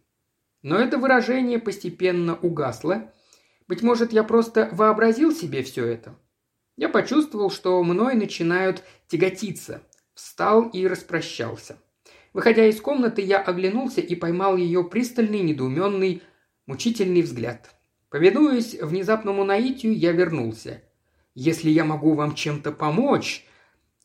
Но 0.63 0.77
это 0.77 0.97
выражение 0.97 1.59
постепенно 1.59 2.35
угасло. 2.35 3.11
Быть 3.67 3.81
может, 3.81 4.13
я 4.13 4.23
просто 4.23 4.69
вообразил 4.71 5.31
себе 5.31 5.63
все 5.63 5.85
это. 5.85 6.15
Я 6.77 6.89
почувствовал, 6.89 7.49
что 7.49 7.81
мной 7.83 8.15
начинают 8.15 8.83
тяготиться. 9.07 9.81
Встал 10.13 10.67
и 10.69 10.85
распрощался. 10.87 11.77
Выходя 12.33 12.65
из 12.65 12.79
комнаты, 12.79 13.21
я 13.21 13.41
оглянулся 13.41 14.01
и 14.01 14.15
поймал 14.15 14.55
ее 14.55 14.83
пристальный, 14.83 15.41
недоуменный, 15.41 16.21
мучительный 16.65 17.21
взгляд. 17.21 17.73
Повинуясь 18.09 18.75
внезапному 18.75 19.43
наитию, 19.43 19.97
я 19.97 20.11
вернулся. 20.11 20.81
«Если 21.33 21.69
я 21.69 21.85
могу 21.85 22.13
вам 22.13 22.35
чем-то 22.35 22.71
помочь...» 22.71 23.45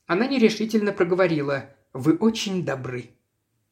Она 0.06 0.28
нерешительно 0.28 0.92
проговорила. 0.92 1.70
«Вы 1.92 2.14
очень 2.16 2.64
добры». 2.64 3.15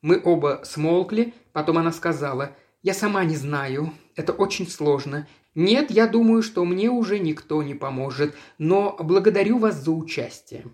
Мы 0.05 0.21
оба 0.23 0.61
смолкли, 0.65 1.33
потом 1.55 1.79
она 1.79 1.91
сказала. 1.91 2.55
«Я 2.83 2.93
сама 2.93 3.25
не 3.25 3.37
знаю. 3.37 3.91
Это 4.17 4.35
очень 4.35 4.69
сложно. 4.69 5.27
Нет, 5.55 5.91
я 5.91 6.07
думаю, 6.07 6.43
что 6.43 6.63
мне 6.67 6.91
уже 6.91 7.19
никто 7.19 7.63
не 7.63 7.75
поможет, 7.75 8.35
но 8.59 8.95
благодарю 9.01 9.57
вас 9.57 9.83
за 9.83 9.93
участие». 9.93 10.67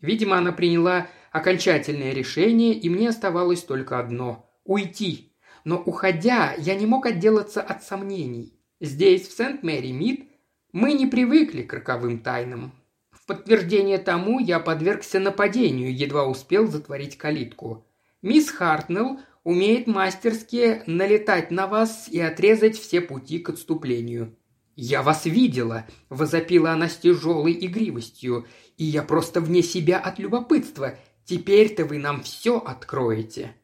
Видимо, 0.00 0.38
она 0.38 0.50
приняла 0.50 1.06
окончательное 1.30 2.12
решение, 2.12 2.74
и 2.74 2.90
мне 2.90 3.10
оставалось 3.10 3.62
только 3.62 4.00
одно– 4.00 4.50
уйти. 4.64 5.32
Но 5.62 5.80
уходя, 5.80 6.52
я 6.58 6.74
не 6.74 6.86
мог 6.86 7.06
отделаться 7.06 7.62
от 7.62 7.84
сомнений. 7.84 8.58
Здесь, 8.80 9.28
в 9.28 9.36
Сент-Мэри-Мид, 9.36 10.28
мы 10.72 10.94
не 10.94 11.06
привыкли 11.06 11.62
к 11.62 11.72
роковым 11.72 12.18
тайнам. 12.18 12.72
В 13.12 13.24
подтверждение 13.24 13.98
тому 13.98 14.40
я 14.40 14.58
подвергся 14.58 15.20
нападению, 15.20 15.96
едва 15.96 16.26
успел 16.26 16.66
затворить 16.66 17.16
калитку. 17.16 17.86
Мисс 18.24 18.48
Хартнелл 18.48 19.20
умеет 19.42 19.86
мастерски 19.86 20.82
налетать 20.86 21.50
на 21.50 21.66
вас 21.66 22.08
и 22.08 22.18
отрезать 22.18 22.78
все 22.78 23.02
пути 23.02 23.38
к 23.38 23.50
отступлению. 23.50 24.34
«Я 24.76 25.02
вас 25.02 25.26
видела!»– 25.26 25.86
возопила 26.08 26.70
она 26.70 26.88
с 26.88 26.96
тяжелой 26.96 27.52
игривостью. 27.52 28.46
«И 28.78 28.84
я 28.84 29.02
просто 29.02 29.42
вне 29.42 29.62
себя 29.62 29.98
от 29.98 30.18
любопытства. 30.18 30.96
Теперь-то 31.26 31.84
вы 31.84 31.98
нам 31.98 32.22
все 32.22 32.56
откроете». 32.56 33.56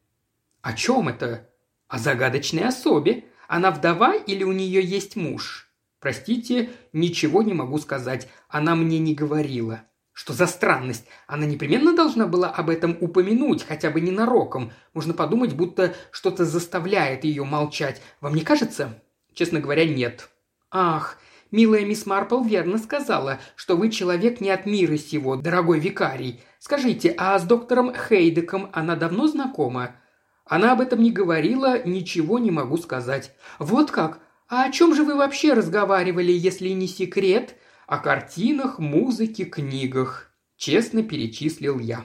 «О 0.61 0.75
чем 0.75 1.09
это?» 1.09 1.49
«О 1.89 1.99
загадочной 1.99 2.65
особе. 2.65 3.25
Она 3.49 3.71
вдова 3.71 4.15
или 4.15 4.45
у 4.45 4.53
нее 4.53 4.85
есть 4.85 5.17
муж?» 5.17 5.73
«Простите, 6.01 6.69
ничего 6.93 7.43
не 7.43 7.55
могу 7.55 7.79
сказать. 7.79 8.29
Она 8.51 8.77
мне 8.77 8.99
не 8.99 9.15
говорила. 9.15 9.85
Что 10.21 10.35
за 10.35 10.47
странность? 10.47 11.07
Она 11.27 11.47
непременно 11.47 11.97
должна 11.97 12.27
была 12.27 12.51
об 12.51 12.68
этом 12.68 12.95
упомянуть, 13.01 13.64
хотя 13.66 13.89
бы 13.89 14.03
ненароком. 14.03 14.71
Можно 14.93 15.14
подумать, 15.14 15.55
будто 15.55 15.95
что-то 16.11 16.45
заставляет 16.45 17.25
ее 17.25 17.43
молчать. 17.45 18.03
Вам 18.21 18.35
не 18.35 18.43
кажется? 18.43 19.01
Честно 19.33 19.61
говоря, 19.61 19.87
нет. 19.87 20.29
Ах, 20.71 21.16
милая 21.51 21.87
мисс 21.87 22.05
Марпл 22.05 22.43
верно 22.43 22.77
сказала, 22.77 23.39
что 23.57 23.79
вы 23.79 23.89
человек 23.89 24.43
не 24.43 24.51
от 24.51 24.66
мира 24.66 24.99
сего, 24.99 25.37
дорогой 25.37 25.81
викарий. 25.81 26.43
Скажите, 26.59 27.14
а 27.16 27.39
с 27.39 27.45
доктором 27.45 27.95
Хейдеком 27.95 28.68
она 28.75 28.97
давно 28.97 29.27
знакома? 29.27 29.97
Она 30.45 30.73
об 30.73 30.83
этом 30.83 31.01
не 31.03 31.12
говорила, 31.12 31.83
ничего 31.83 32.39
не 32.39 32.51
могу 32.51 32.77
сказать. 32.77 33.35
Вот 33.59 33.91
как? 33.91 34.21
А 34.51 34.64
о 34.64 34.71
чем 34.71 34.95
же 34.95 35.03
вы 35.03 35.14
вообще 35.14 35.55
разговаривали, 35.55 36.31
если 36.31 36.68
не 36.68 36.89
секрет? 36.89 37.57
О 37.91 37.99
картинах, 37.99 38.78
музыке, 38.78 39.45
книгах. 39.45 40.30
Честно 40.57 41.03
перечислил 41.03 41.80
я. 41.80 42.05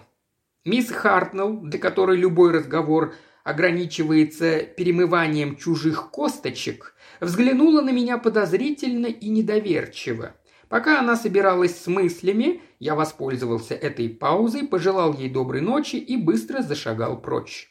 Мисс 0.64 0.90
Хартнелл, 0.90 1.58
для 1.58 1.78
которой 1.78 2.18
любой 2.18 2.54
разговор 2.54 3.14
ограничивается 3.44 4.62
перемыванием 4.62 5.56
чужих 5.56 6.10
косточек, 6.10 6.96
взглянула 7.22 7.82
на 7.82 7.92
меня 7.92 8.18
подозрительно 8.18 9.06
и 9.06 9.30
недоверчиво. 9.30 10.36
Пока 10.70 11.00
она 11.00 11.16
собиралась 11.16 11.80
с 11.80 11.86
мыслями, 11.86 12.64
я 12.80 12.96
воспользовался 12.96 13.76
этой 13.76 14.10
паузой, 14.10 14.66
пожелал 14.66 15.14
ей 15.14 15.30
доброй 15.30 15.62
ночи 15.62 15.98
и 15.98 16.18
быстро 16.18 16.64
зашагал 16.64 17.22
прочь. 17.22 17.70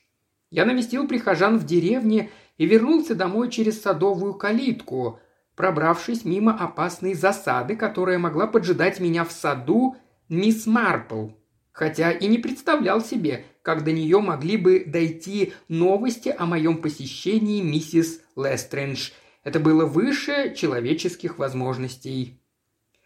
Я 0.53 0.65
навестил 0.67 1.09
прихожан 1.09 1.59
в 1.59 1.67
деревне 1.67 2.31
и 2.59 2.67
вернулся 2.67 3.17
домой 3.17 3.51
через 3.51 3.83
садовую 3.83 4.35
калитку, 4.35 5.19
пробравшись 5.57 6.25
мимо 6.25 6.57
опасной 6.57 7.15
засады, 7.15 7.77
которая 7.77 8.19
могла 8.19 8.47
поджидать 8.47 9.01
меня 9.01 9.25
в 9.25 9.33
саду 9.33 9.97
мисс 10.29 10.67
Марпл, 10.67 11.31
хотя 11.73 12.11
и 12.11 12.27
не 12.27 12.39
представлял 12.39 13.01
себе, 13.01 13.45
как 13.63 13.85
до 13.85 13.93
нее 13.93 14.21
могли 14.21 14.57
бы 14.57 14.85
дойти 14.87 15.53
новости 15.69 16.35
о 16.37 16.47
моем 16.47 16.79
посещении 16.79 17.63
миссис 17.63 18.21
Лестрендж. 18.37 19.11
Это 19.43 19.61
было 19.61 19.85
выше 19.85 20.55
человеческих 20.57 21.39
возможностей. 21.39 22.41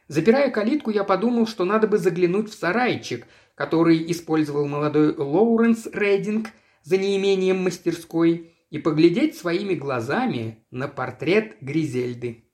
Запирая 0.07 0.51
калитку, 0.51 0.91
я 0.91 1.05
подумал, 1.05 1.47
что 1.47 1.65
надо 1.65 1.87
бы 1.87 1.99
заглянуть 1.99 2.51
в 2.51 2.55
сарайчик, 2.55 3.27
который 3.55 4.11
использовал 4.11 4.67
молодой 4.67 5.15
Лоуренс 5.15 5.87
Рейдинг 5.93 6.49
за 6.83 6.97
неимением 6.97 7.63
мастерской, 7.63 8.55
и 8.71 8.79
поглядеть 8.79 9.37
своими 9.37 9.75
глазами 9.75 10.65
на 10.71 10.89
портрет 10.89 11.57
Гризельды. 11.61 12.45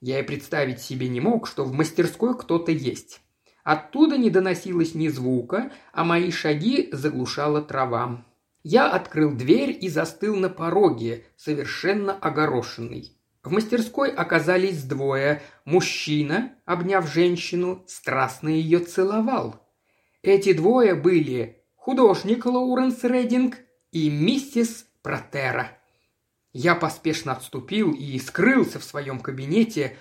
Я 0.00 0.20
и 0.20 0.22
представить 0.22 0.80
себе 0.80 1.08
не 1.08 1.20
мог, 1.20 1.46
что 1.46 1.64
в 1.64 1.72
мастерской 1.72 2.36
кто-то 2.36 2.72
есть. 2.72 3.20
Оттуда 3.64 4.18
не 4.18 4.30
доносилось 4.30 4.94
ни 4.94 5.08
звука, 5.08 5.70
а 5.92 6.04
мои 6.04 6.30
шаги 6.30 6.88
заглушала 6.92 7.62
трава. 7.62 8.24
Я 8.64 8.90
открыл 8.90 9.32
дверь 9.32 9.76
и 9.80 9.88
застыл 9.88 10.36
на 10.36 10.48
пороге, 10.48 11.24
совершенно 11.36 12.12
огорошенный. 12.12 13.16
В 13.42 13.50
мастерской 13.50 14.10
оказались 14.10 14.84
двое. 14.84 15.42
Мужчина, 15.64 16.52
обняв 16.64 17.12
женщину, 17.12 17.84
страстно 17.88 18.48
ее 18.48 18.78
целовал. 18.78 19.68
Эти 20.22 20.52
двое 20.52 20.94
были 20.94 21.64
художник 21.74 22.46
Лоуренс 22.46 23.02
Рединг 23.02 23.58
и 23.90 24.08
миссис 24.10 24.86
Протера. 25.02 25.76
Я 26.52 26.76
поспешно 26.76 27.32
отступил 27.32 27.92
и 27.92 28.18
скрылся 28.18 28.78
в 28.78 28.84
своем 28.84 29.18
кабинете. 29.18 29.96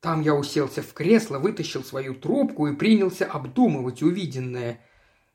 Там 0.00 0.22
я 0.22 0.34
уселся 0.34 0.80
в 0.80 0.92
кресло, 0.94 1.38
вытащил 1.38 1.84
свою 1.84 2.14
трубку 2.14 2.66
и 2.66 2.74
принялся 2.74 3.26
обдумывать 3.26 4.02
увиденное. 4.02 4.80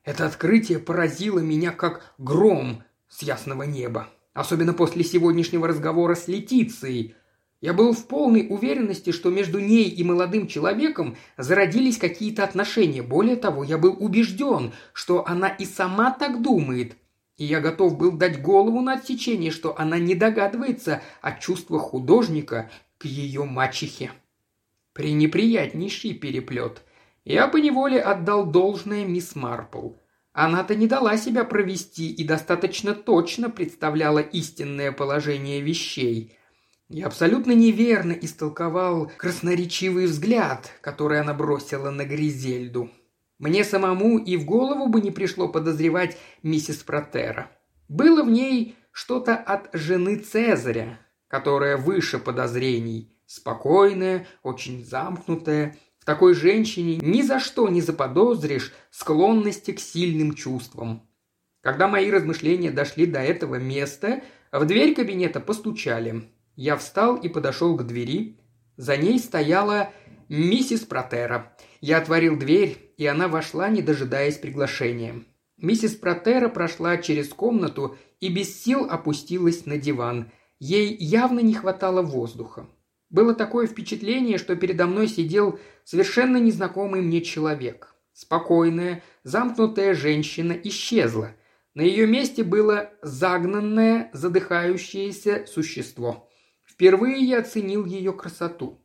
Это 0.02 0.26
открытие 0.26 0.80
поразило 0.80 1.38
меня 1.38 1.70
как 1.70 2.14
гром 2.18 2.82
с 3.08 3.22
ясного 3.22 3.62
неба. 3.62 4.08
Особенно 4.32 4.72
после 4.72 5.04
сегодняшнего 5.04 5.68
разговора 5.68 6.16
с 6.16 6.26
Летицией. 6.26 7.14
Я 7.60 7.72
был 7.72 7.92
в 7.92 8.08
полной 8.08 8.46
уверенности, 8.50 9.12
что 9.12 9.30
между 9.30 9.60
ней 9.60 9.88
и 9.88 10.02
молодым 10.02 10.48
человеком 10.48 11.16
зародились 11.36 11.98
какие-то 11.98 12.42
отношения. 12.42 13.02
Более 13.02 13.36
того, 13.36 13.62
я 13.62 13.78
был 13.78 13.96
убежден, 13.98 14.72
что 14.92 15.24
она 15.26 15.48
и 15.48 15.64
сама 15.64 16.10
так 16.10 16.42
думает– 16.42 16.96
и 17.36 17.44
я 17.44 17.60
готов 17.60 17.96
был 17.96 18.12
дать 18.12 18.40
голову 18.40 18.80
на 18.80 18.94
отсечение, 18.94 19.50
что 19.50 19.78
она 19.78 19.98
не 19.98 20.14
догадывается 20.14 21.02
о 21.20 21.32
чувствах 21.32 21.82
художника 21.82 22.70
к 22.98 23.06
ее 23.06 23.44
мачехе. 23.44 24.12
Пренеприятнейший 24.92 26.14
переплет. 26.14 26.82
Я 27.24 27.48
поневоле 27.48 28.00
отдал 28.00 28.46
должное 28.46 29.04
мисс 29.04 29.34
Марпл. 29.34 29.94
Она-то 30.32 30.74
не 30.74 30.86
дала 30.86 31.16
себя 31.16 31.44
провести 31.44 32.12
и 32.12 32.24
достаточно 32.24 32.94
точно 32.94 33.50
представляла 33.50 34.18
истинное 34.18 34.92
положение 34.92 35.60
вещей. 35.60 36.36
Я 36.88 37.06
абсолютно 37.06 37.52
неверно 37.52 38.12
истолковал 38.12 39.10
красноречивый 39.16 40.06
взгляд, 40.06 40.70
который 40.80 41.20
она 41.20 41.34
бросила 41.34 41.90
на 41.90 42.04
Гризельду. 42.04 42.90
Мне 43.44 43.62
самому 43.62 44.16
и 44.16 44.38
в 44.38 44.46
голову 44.46 44.88
бы 44.88 45.02
не 45.02 45.10
пришло 45.10 45.48
подозревать 45.48 46.16
миссис 46.42 46.76
Протера. 46.76 47.50
Было 47.90 48.22
в 48.22 48.30
ней 48.30 48.74
что-то 48.90 49.36
от 49.36 49.68
жены 49.74 50.16
Цезаря, 50.16 50.98
которая 51.28 51.76
выше 51.76 52.18
подозрений, 52.18 53.14
спокойная, 53.26 54.26
очень 54.42 54.82
замкнутая. 54.82 55.76
В 55.98 56.06
такой 56.06 56.32
женщине 56.32 56.96
ни 56.96 57.20
за 57.20 57.38
что 57.38 57.68
не 57.68 57.82
заподозришь 57.82 58.72
склонности 58.90 59.72
к 59.72 59.78
сильным 59.78 60.32
чувствам. 60.32 61.06
Когда 61.60 61.86
мои 61.86 62.10
размышления 62.10 62.70
дошли 62.70 63.04
до 63.04 63.20
этого 63.20 63.56
места, 63.56 64.22
в 64.52 64.64
дверь 64.64 64.94
кабинета 64.94 65.40
постучали. 65.40 66.30
Я 66.56 66.78
встал 66.78 67.16
и 67.16 67.28
подошел 67.28 67.76
к 67.76 67.86
двери. 67.86 68.40
За 68.78 68.96
ней 68.96 69.18
стояла 69.18 69.92
миссис 70.30 70.80
Протера. 70.80 71.54
Я 71.86 71.98
отворил 71.98 72.38
дверь, 72.38 72.94
и 72.96 73.04
она 73.04 73.28
вошла, 73.28 73.68
не 73.68 73.82
дожидаясь 73.82 74.38
приглашения. 74.38 75.22
Миссис 75.58 75.94
Протера 75.94 76.48
прошла 76.48 76.96
через 76.96 77.28
комнату 77.28 77.98
и 78.20 78.30
без 78.30 78.58
сил 78.58 78.86
опустилась 78.88 79.66
на 79.66 79.76
диван. 79.76 80.32
Ей 80.58 80.96
явно 80.96 81.40
не 81.40 81.52
хватало 81.52 82.00
воздуха. 82.00 82.66
Было 83.10 83.34
такое 83.34 83.66
впечатление, 83.66 84.38
что 84.38 84.56
передо 84.56 84.86
мной 84.86 85.08
сидел 85.08 85.58
совершенно 85.84 86.38
незнакомый 86.38 87.02
мне 87.02 87.20
человек. 87.20 87.94
Спокойная, 88.14 89.02
замкнутая 89.22 89.92
женщина 89.92 90.52
исчезла. 90.52 91.32
На 91.74 91.82
ее 91.82 92.06
месте 92.06 92.44
было 92.44 92.92
загнанное, 93.02 94.08
задыхающееся 94.14 95.44
существо. 95.46 96.30
Впервые 96.64 97.18
я 97.18 97.40
оценил 97.40 97.84
ее 97.84 98.14
красоту. 98.14 98.80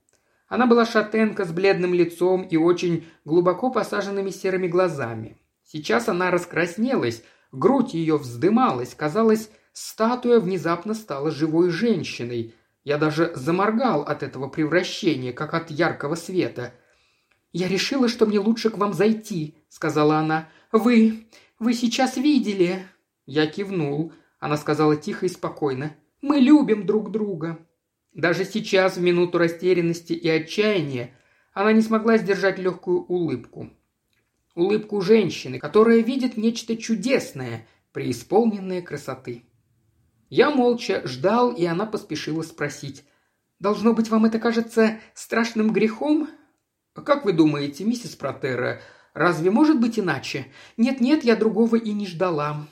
Она 0.49 0.65
была 0.65 0.85
шатенка 0.85 1.45
с 1.45 1.51
бледным 1.51 1.93
лицом 1.93 2.41
и 2.41 2.57
очень 2.57 3.07
глубоко 3.23 3.69
посаженными 3.69 4.31
серыми 4.31 4.67
глазами. 4.67 5.37
Сейчас 5.63 6.09
она 6.09 6.31
раскраснелась, 6.31 7.23
грудь 7.51 7.93
ее 7.93 8.17
вздымалась, 8.17 8.95
казалось, 8.95 9.51
статуя 9.73 10.39
внезапно 10.39 10.95
стала 10.95 11.29
живой 11.29 11.69
женщиной. 11.69 12.55
Я 12.83 12.97
даже 12.97 13.31
заморгал 13.35 14.01
от 14.01 14.23
этого 14.23 14.47
превращения, 14.47 15.31
как 15.31 15.53
от 15.53 15.69
яркого 15.69 16.15
света. 16.15 16.73
«Я 17.53 17.67
решила, 17.67 18.07
что 18.07 18.25
мне 18.25 18.39
лучше 18.39 18.71
к 18.71 18.77
вам 18.77 18.93
зайти»,— 18.93 19.55
сказала 19.69 20.17
она. 20.17 20.49
«Вы... 20.71 21.27
вы 21.59 21.73
сейчас 21.73 22.17
видели?» 22.17 22.87
Я 23.27 23.45
кивнул. 23.45 24.13
Она 24.39 24.57
сказала 24.57 24.95
тихо 24.95 25.27
и 25.27 25.29
спокойно. 25.29 25.95
«Мы 26.21 26.37
любим 26.37 26.87
друг 26.87 27.11
друга». 27.11 27.59
Даже 28.13 28.43
сейчас, 28.45 28.97
в 28.97 29.01
минуту 29.01 29.37
растерянности 29.37 30.13
и 30.13 30.27
отчаяния, 30.27 31.13
она 31.53 31.73
не 31.73 31.81
смогла 31.81 32.17
сдержать 32.17 32.57
легкую 32.57 33.03
улыбку. 33.03 33.69
Улыбку 34.55 35.01
женщины, 35.01 35.59
которая 35.59 35.99
видит 35.99 36.35
нечто 36.35 36.75
чудесное, 36.75 37.67
преисполненное 37.91 38.81
красоты. 38.81 39.43
Я 40.29 40.51
молча 40.51 41.01
ждал, 41.07 41.51
и 41.51 41.65
она 41.65 41.85
поспешила 41.85 42.41
спросить. 42.43 43.03
«Должно 43.59 43.93
быть, 43.93 44.09
вам 44.09 44.25
это 44.25 44.39
кажется 44.39 44.99
страшным 45.13 45.73
грехом?» 45.73 46.29
«Как 46.93 47.25
вы 47.25 47.33
думаете, 47.33 47.83
миссис 47.83 48.15
Протера, 48.15 48.81
разве 49.13 49.51
может 49.51 49.79
быть 49.79 49.99
иначе?» 49.99 50.47
«Нет-нет, 50.77 51.23
я 51.23 51.35
другого 51.35 51.75
и 51.75 51.91
не 51.91 52.07
ждала». 52.07 52.67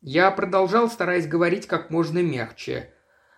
Я 0.00 0.30
продолжал, 0.30 0.90
стараясь 0.90 1.26
говорить 1.26 1.66
как 1.66 1.90
можно 1.90 2.22
мягче. 2.22 2.92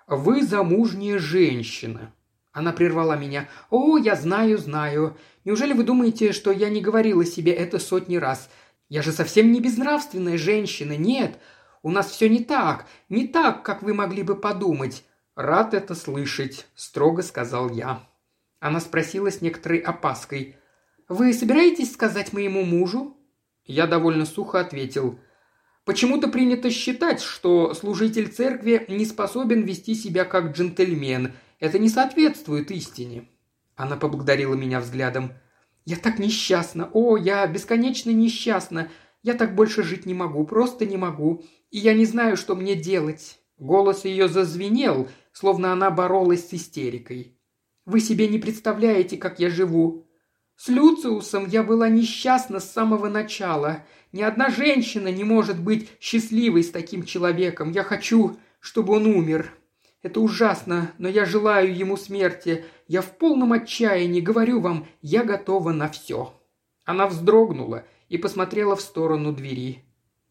Вы 0.09 0.43
замужняя 0.45 1.19
женщина». 1.19 2.13
Она 2.51 2.73
прервала 2.73 3.17
меня. 3.17 3.49
«О, 3.71 3.97
я 3.99 4.17
знаю, 4.17 4.59
знаю. 4.59 5.17
Неужели 5.45 5.73
вы 5.73 5.85
думаете, 5.85 6.33
что 6.33 6.51
я 6.51 6.69
не 6.71 6.81
говорила 6.81 7.25
себе 7.25 7.53
это 7.53 7.79
сотни 7.79 8.17
раз? 8.17 8.51
Я 8.89 9.03
же 9.03 9.13
совсем 9.13 9.53
не 9.53 9.61
безнравственная 9.61 10.39
женщина, 10.39 10.97
нет. 10.97 11.39
У 11.83 11.91
нас 11.91 12.11
все 12.11 12.29
не 12.29 12.43
так, 12.43 12.87
не 13.09 13.29
так, 13.29 13.63
как 13.63 13.83
вы 13.83 13.95
могли 13.95 14.25
бы 14.25 14.35
подумать». 14.35 15.05
«Рад 15.37 15.73
это 15.73 15.95
слышать»,– 15.95 16.67
строго 16.75 17.23
сказал 17.23 17.71
я. 17.71 18.03
Она 18.59 18.81
спросила 18.81 19.31
с 19.31 19.41
некоторой 19.41 19.79
опаской. 19.79 20.57
Вы 21.09 21.33
собираетесь 21.33 21.93
сказать 21.93 22.33
моему 22.33 22.65
мужу?» 22.65 23.17
Я 23.65 23.87
довольно 23.87 24.27
сухо 24.27 24.61
ответил. 24.61 25.19
Почему-то 25.89 26.29
принято 26.29 26.71
считать, 26.71 27.23
что 27.23 27.73
служитель 27.73 28.29
церкви 28.29 28.85
не 28.89 29.07
способен 29.07 29.63
вести 29.63 29.95
себя 29.95 30.27
как 30.27 30.55
джентльмен. 30.55 31.33
Это 31.61 31.79
не 31.79 31.89
соответствует 31.89 32.71
истине. 32.71 33.27
Она 33.75 33.97
поблагодарила 33.97 34.55
меня 34.55 34.81
взглядом. 34.81 35.33
«Я 35.87 35.97
так 35.97 36.19
несчастна! 36.19 36.91
О, 36.93 37.17
я 37.17 37.47
бесконечно 37.47 38.11
несчастна! 38.11 38.91
Я 39.23 39.33
так 39.33 39.55
больше 39.55 39.83
жить 39.83 40.05
не 40.05 40.13
могу, 40.13 40.45
просто 40.45 40.85
не 40.85 40.99
могу. 40.99 41.43
И 41.71 41.79
я 41.79 41.95
не 41.95 42.05
знаю, 42.05 42.37
что 42.37 42.55
мне 42.55 42.75
делать». 42.75 43.39
Голос 43.57 44.05
ее 44.05 44.29
зазвенел, 44.29 45.09
словно 45.33 45.73
она 45.73 45.91
боролась 45.91 46.51
с 46.51 46.53
истерикой. 46.53 47.39
«Вы 47.87 48.01
себе 48.01 48.29
не 48.29 48.39
представляете, 48.39 49.17
как 49.17 49.41
я 49.41 49.49
живу. 49.49 50.07
С 50.59 50.67
Люциусом 50.67 51.47
я 51.47 51.63
была 51.63 51.89
несчастна 51.89 52.59
с 52.59 52.73
самого 52.73 53.09
начала. 53.09 53.85
Ни 54.11 54.23
одна 54.23 54.51
женщина 54.51 55.07
не 55.07 55.23
может 55.23 55.63
быть 55.63 55.89
счастливой 56.01 56.65
с 56.65 56.71
таким 56.71 57.05
человеком. 57.05 57.71
Я 57.71 57.85
хочу, 57.85 58.37
чтобы 58.59 58.95
он 58.95 59.07
умер. 59.07 59.53
Это 60.03 60.19
ужасно, 60.19 60.91
но 60.99 61.09
я 61.09 61.27
желаю 61.27 61.73
ему 61.73 61.97
смерти. 61.97 62.65
Я 62.89 63.03
в 63.03 63.17
полном 63.19 63.53
отчаянии, 63.53 64.21
говорю 64.21 64.59
вам, 64.61 64.89
я 65.01 65.23
готова 65.23 65.71
на 65.71 65.89
все». 65.89 66.35
Она 66.85 67.07
вздрогнула 67.07 67.85
и 68.09 68.19
посмотрела 68.19 68.75
в 68.75 68.81
сторону 68.81 69.33
двери. 69.33 69.85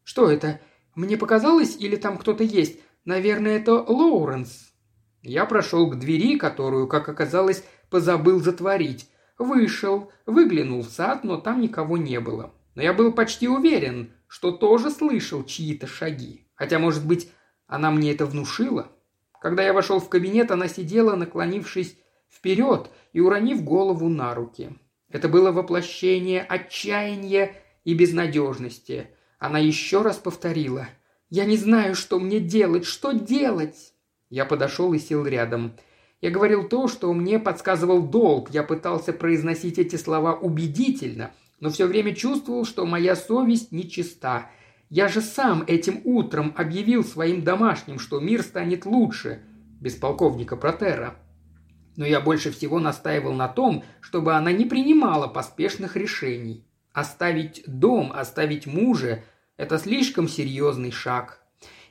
«Что 0.04 0.30
это? 0.30 0.60
Мне 0.94 1.16
показалось, 1.16 1.74
или 1.78 1.96
там 1.96 2.18
кто-то 2.18 2.44
есть? 2.44 2.80
Наверное, 3.06 3.56
это 3.56 3.72
Лоуренс». 3.76 4.74
Я 5.22 5.46
прошел 5.46 5.88
к 5.88 5.98
двери, 5.98 6.36
которую, 6.36 6.86
как 6.86 7.08
оказалось, 7.08 7.64
позабыл 7.88 8.40
затворить. 8.40 9.08
Вышел, 9.38 10.10
выглянул 10.26 10.82
в 10.82 10.88
сад, 10.88 11.24
но 11.24 11.36
там 11.36 11.60
никого 11.60 11.96
не 11.96 12.18
было. 12.20 12.52
Но 12.74 12.82
я 12.82 12.92
был 12.92 13.12
почти 13.12 13.48
уверен, 13.48 14.12
что 14.26 14.50
тоже 14.50 14.90
слышал 14.90 15.44
чьи-то 15.44 15.86
шаги. 15.86 16.46
Хотя, 16.54 16.78
может 16.78 17.06
быть, 17.06 17.30
она 17.66 17.90
мне 17.90 18.12
это 18.12 18.26
внушила. 18.26 18.90
Когда 19.40 19.62
я 19.62 19.72
вошел 19.72 20.00
в 20.00 20.08
кабинет, 20.08 20.50
она 20.50 20.68
сидела, 20.68 21.14
наклонившись 21.14 21.96
вперед 22.28 22.90
и 23.12 23.20
уронив 23.20 23.62
голову 23.62 24.08
на 24.08 24.34
руки. 24.34 24.70
Это 25.08 25.28
было 25.28 25.52
воплощение 25.52 26.42
отчаяния 26.42 27.54
и 27.84 27.94
безнадежности. 27.94 29.08
Она 29.38 29.58
еще 29.58 30.02
раз 30.02 30.16
повторила. 30.16 30.88
«Я 31.30 31.44
не 31.44 31.56
знаю, 31.56 31.94
что 31.94 32.18
мне 32.18 32.40
делать, 32.40 32.84
что 32.84 33.12
делать?» 33.12 33.94
Я 34.30 34.44
подошел 34.44 34.92
и 34.92 34.98
сел 34.98 35.24
рядом. 35.26 35.72
Я 36.20 36.30
говорил 36.30 36.68
то, 36.68 36.88
что 36.88 37.12
мне 37.12 37.38
подсказывал 37.38 38.02
долг. 38.02 38.50
Я 38.50 38.64
пытался 38.64 39.12
произносить 39.12 39.78
эти 39.78 39.96
слова 39.96 40.34
убедительно, 40.34 41.30
но 41.60 41.70
все 41.70 41.86
время 41.86 42.14
чувствовал, 42.14 42.64
что 42.64 42.86
моя 42.86 43.14
совесть 43.14 43.70
нечиста. 43.70 44.50
Я 44.90 45.08
же 45.08 45.20
сам 45.20 45.62
этим 45.66 46.00
утром 46.04 46.52
объявил 46.56 47.04
своим 47.04 47.42
домашним, 47.42 47.98
что 47.98 48.20
мир 48.20 48.42
станет 48.42 48.84
лучше, 48.84 49.42
без 49.80 49.94
полковника 49.94 50.56
Протера. 50.56 51.16
Но 51.96 52.06
я 52.06 52.20
больше 52.20 52.50
всего 52.50 52.80
настаивал 52.80 53.32
на 53.32 53.48
том, 53.48 53.84
чтобы 54.00 54.34
она 54.34 54.50
не 54.50 54.64
принимала 54.64 55.28
поспешных 55.28 55.96
решений. 55.96 56.64
Оставить 56.92 57.62
дом, 57.66 58.12
оставить 58.12 58.66
мужа– 58.66 59.22
это 59.56 59.78
слишком 59.78 60.26
серьезный 60.26 60.90
шаг. 60.90 61.42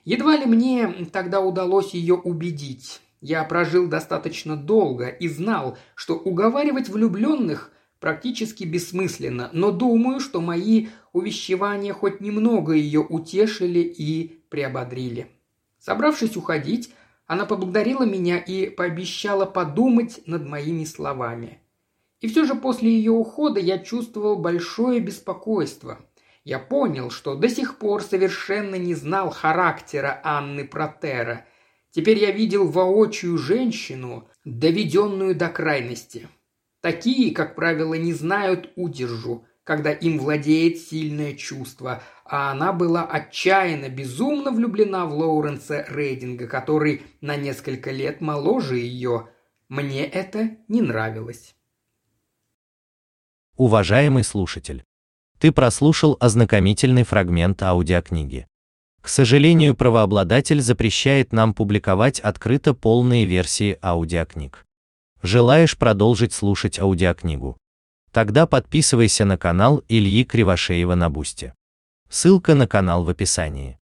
Едва 0.04 0.36
ли 0.38 0.46
мне 0.46 0.88
тогда 1.12 1.40
удалось 1.40 1.94
ее 1.94 2.16
убедить. 2.16 3.02
Я 3.22 3.44
прожил 3.44 3.88
достаточно 3.88 4.56
долго 4.56 5.08
и 5.08 5.28
знал, 5.28 5.78
что 5.96 6.16
уговаривать 6.16 6.90
влюбленных 6.90 7.72
практически 8.00 8.64
бессмысленно, 8.64 9.50
но 9.54 9.72
думаю, 9.72 10.20
что 10.20 10.40
мои 10.40 10.90
увещевания 11.14 11.94
хоть 11.94 12.22
немного 12.22 12.74
ее 12.74 13.00
утешили 13.00 13.80
и 13.80 14.44
приободрили. 14.50 15.32
Собравшись 15.80 16.38
уходить, 16.38 16.94
она 17.26 17.46
поблагодарила 17.46 18.04
меня 18.04 18.38
и 18.38 18.70
пообещала 18.70 19.46
подумать 19.46 20.22
над 20.28 20.48
моими 20.48 20.86
словами. 20.86 21.60
И 22.22 22.28
все 22.28 22.46
же 22.46 22.54
после 22.54 22.92
ее 22.92 23.12
ухода 23.12 23.60
я 23.60 23.80
чувствовал 23.80 24.38
большое 24.38 25.00
беспокойство. 25.00 26.00
Я 26.44 26.60
понял, 26.60 27.10
что 27.10 27.36
до 27.36 27.50
сих 27.50 27.78
пор 27.78 28.04
совершенно 28.04 28.76
не 28.76 28.94
знал 28.94 29.32
характера 29.32 30.22
Анны 30.24 30.66
Протера– 30.66 31.46
Теперь 31.92 32.20
я 32.20 32.32
видел 32.32 32.70
воочию 32.70 33.38
женщину, 33.38 34.28
доведенную 34.46 35.36
до 35.36 35.50
крайности. 35.50 36.28
Такие, 36.82 37.34
как 37.34 37.56
правило, 37.56 37.96
не 37.96 38.14
знают 38.14 38.72
удержу, 38.76 39.46
когда 39.64 39.92
им 39.92 40.20
владеет 40.20 40.78
сильное 40.78 41.34
чувство, 41.34 42.02
а 42.24 42.52
она 42.52 42.72
была 42.72 43.06
отчаянно, 43.06 43.90
безумно 43.90 44.52
влюблена 44.52 45.06
в 45.06 45.14
Лоуренса 45.14 45.86
Рейдинга, 45.90 46.48
который 46.48 47.02
на 47.20 47.36
несколько 47.36 47.92
лет 47.92 48.22
моложе 48.22 48.78
ее. 48.78 49.30
Мне 49.68 50.06
это 50.06 50.58
не 50.70 50.82
нравилось. 50.82 51.56
Уважаемый 53.58 54.24
слушатель, 54.24 54.84
ты 55.40 55.52
прослушал 55.52 56.16
ознакомительный 56.20 57.04
фрагмент 57.04 57.62
аудиокниги. 57.64 58.48
К 59.02 59.10
сожалению, 59.10 59.76
правообладатель 59.76 60.62
запрещает 60.62 61.32
нам 61.32 61.54
публиковать 61.54 62.20
открыто 62.20 62.74
полные 62.74 63.26
версии 63.26 63.78
аудиокниг. 63.82 64.66
Желаешь 65.22 65.78
продолжить 65.78 66.34
слушать 66.34 66.80
аудиокнигу? 66.80 67.58
Тогда 68.12 68.48
подписывайся 68.48 69.26
на 69.26 69.38
канал 69.38 69.84
Ильи 69.88 70.24
Кривошеева 70.24 70.96
на 70.96 71.10
Бусте. 71.10 71.54
Ссылка 72.10 72.56
на 72.56 72.68
канал 72.68 73.04
в 73.04 73.10
описании. 73.10 73.78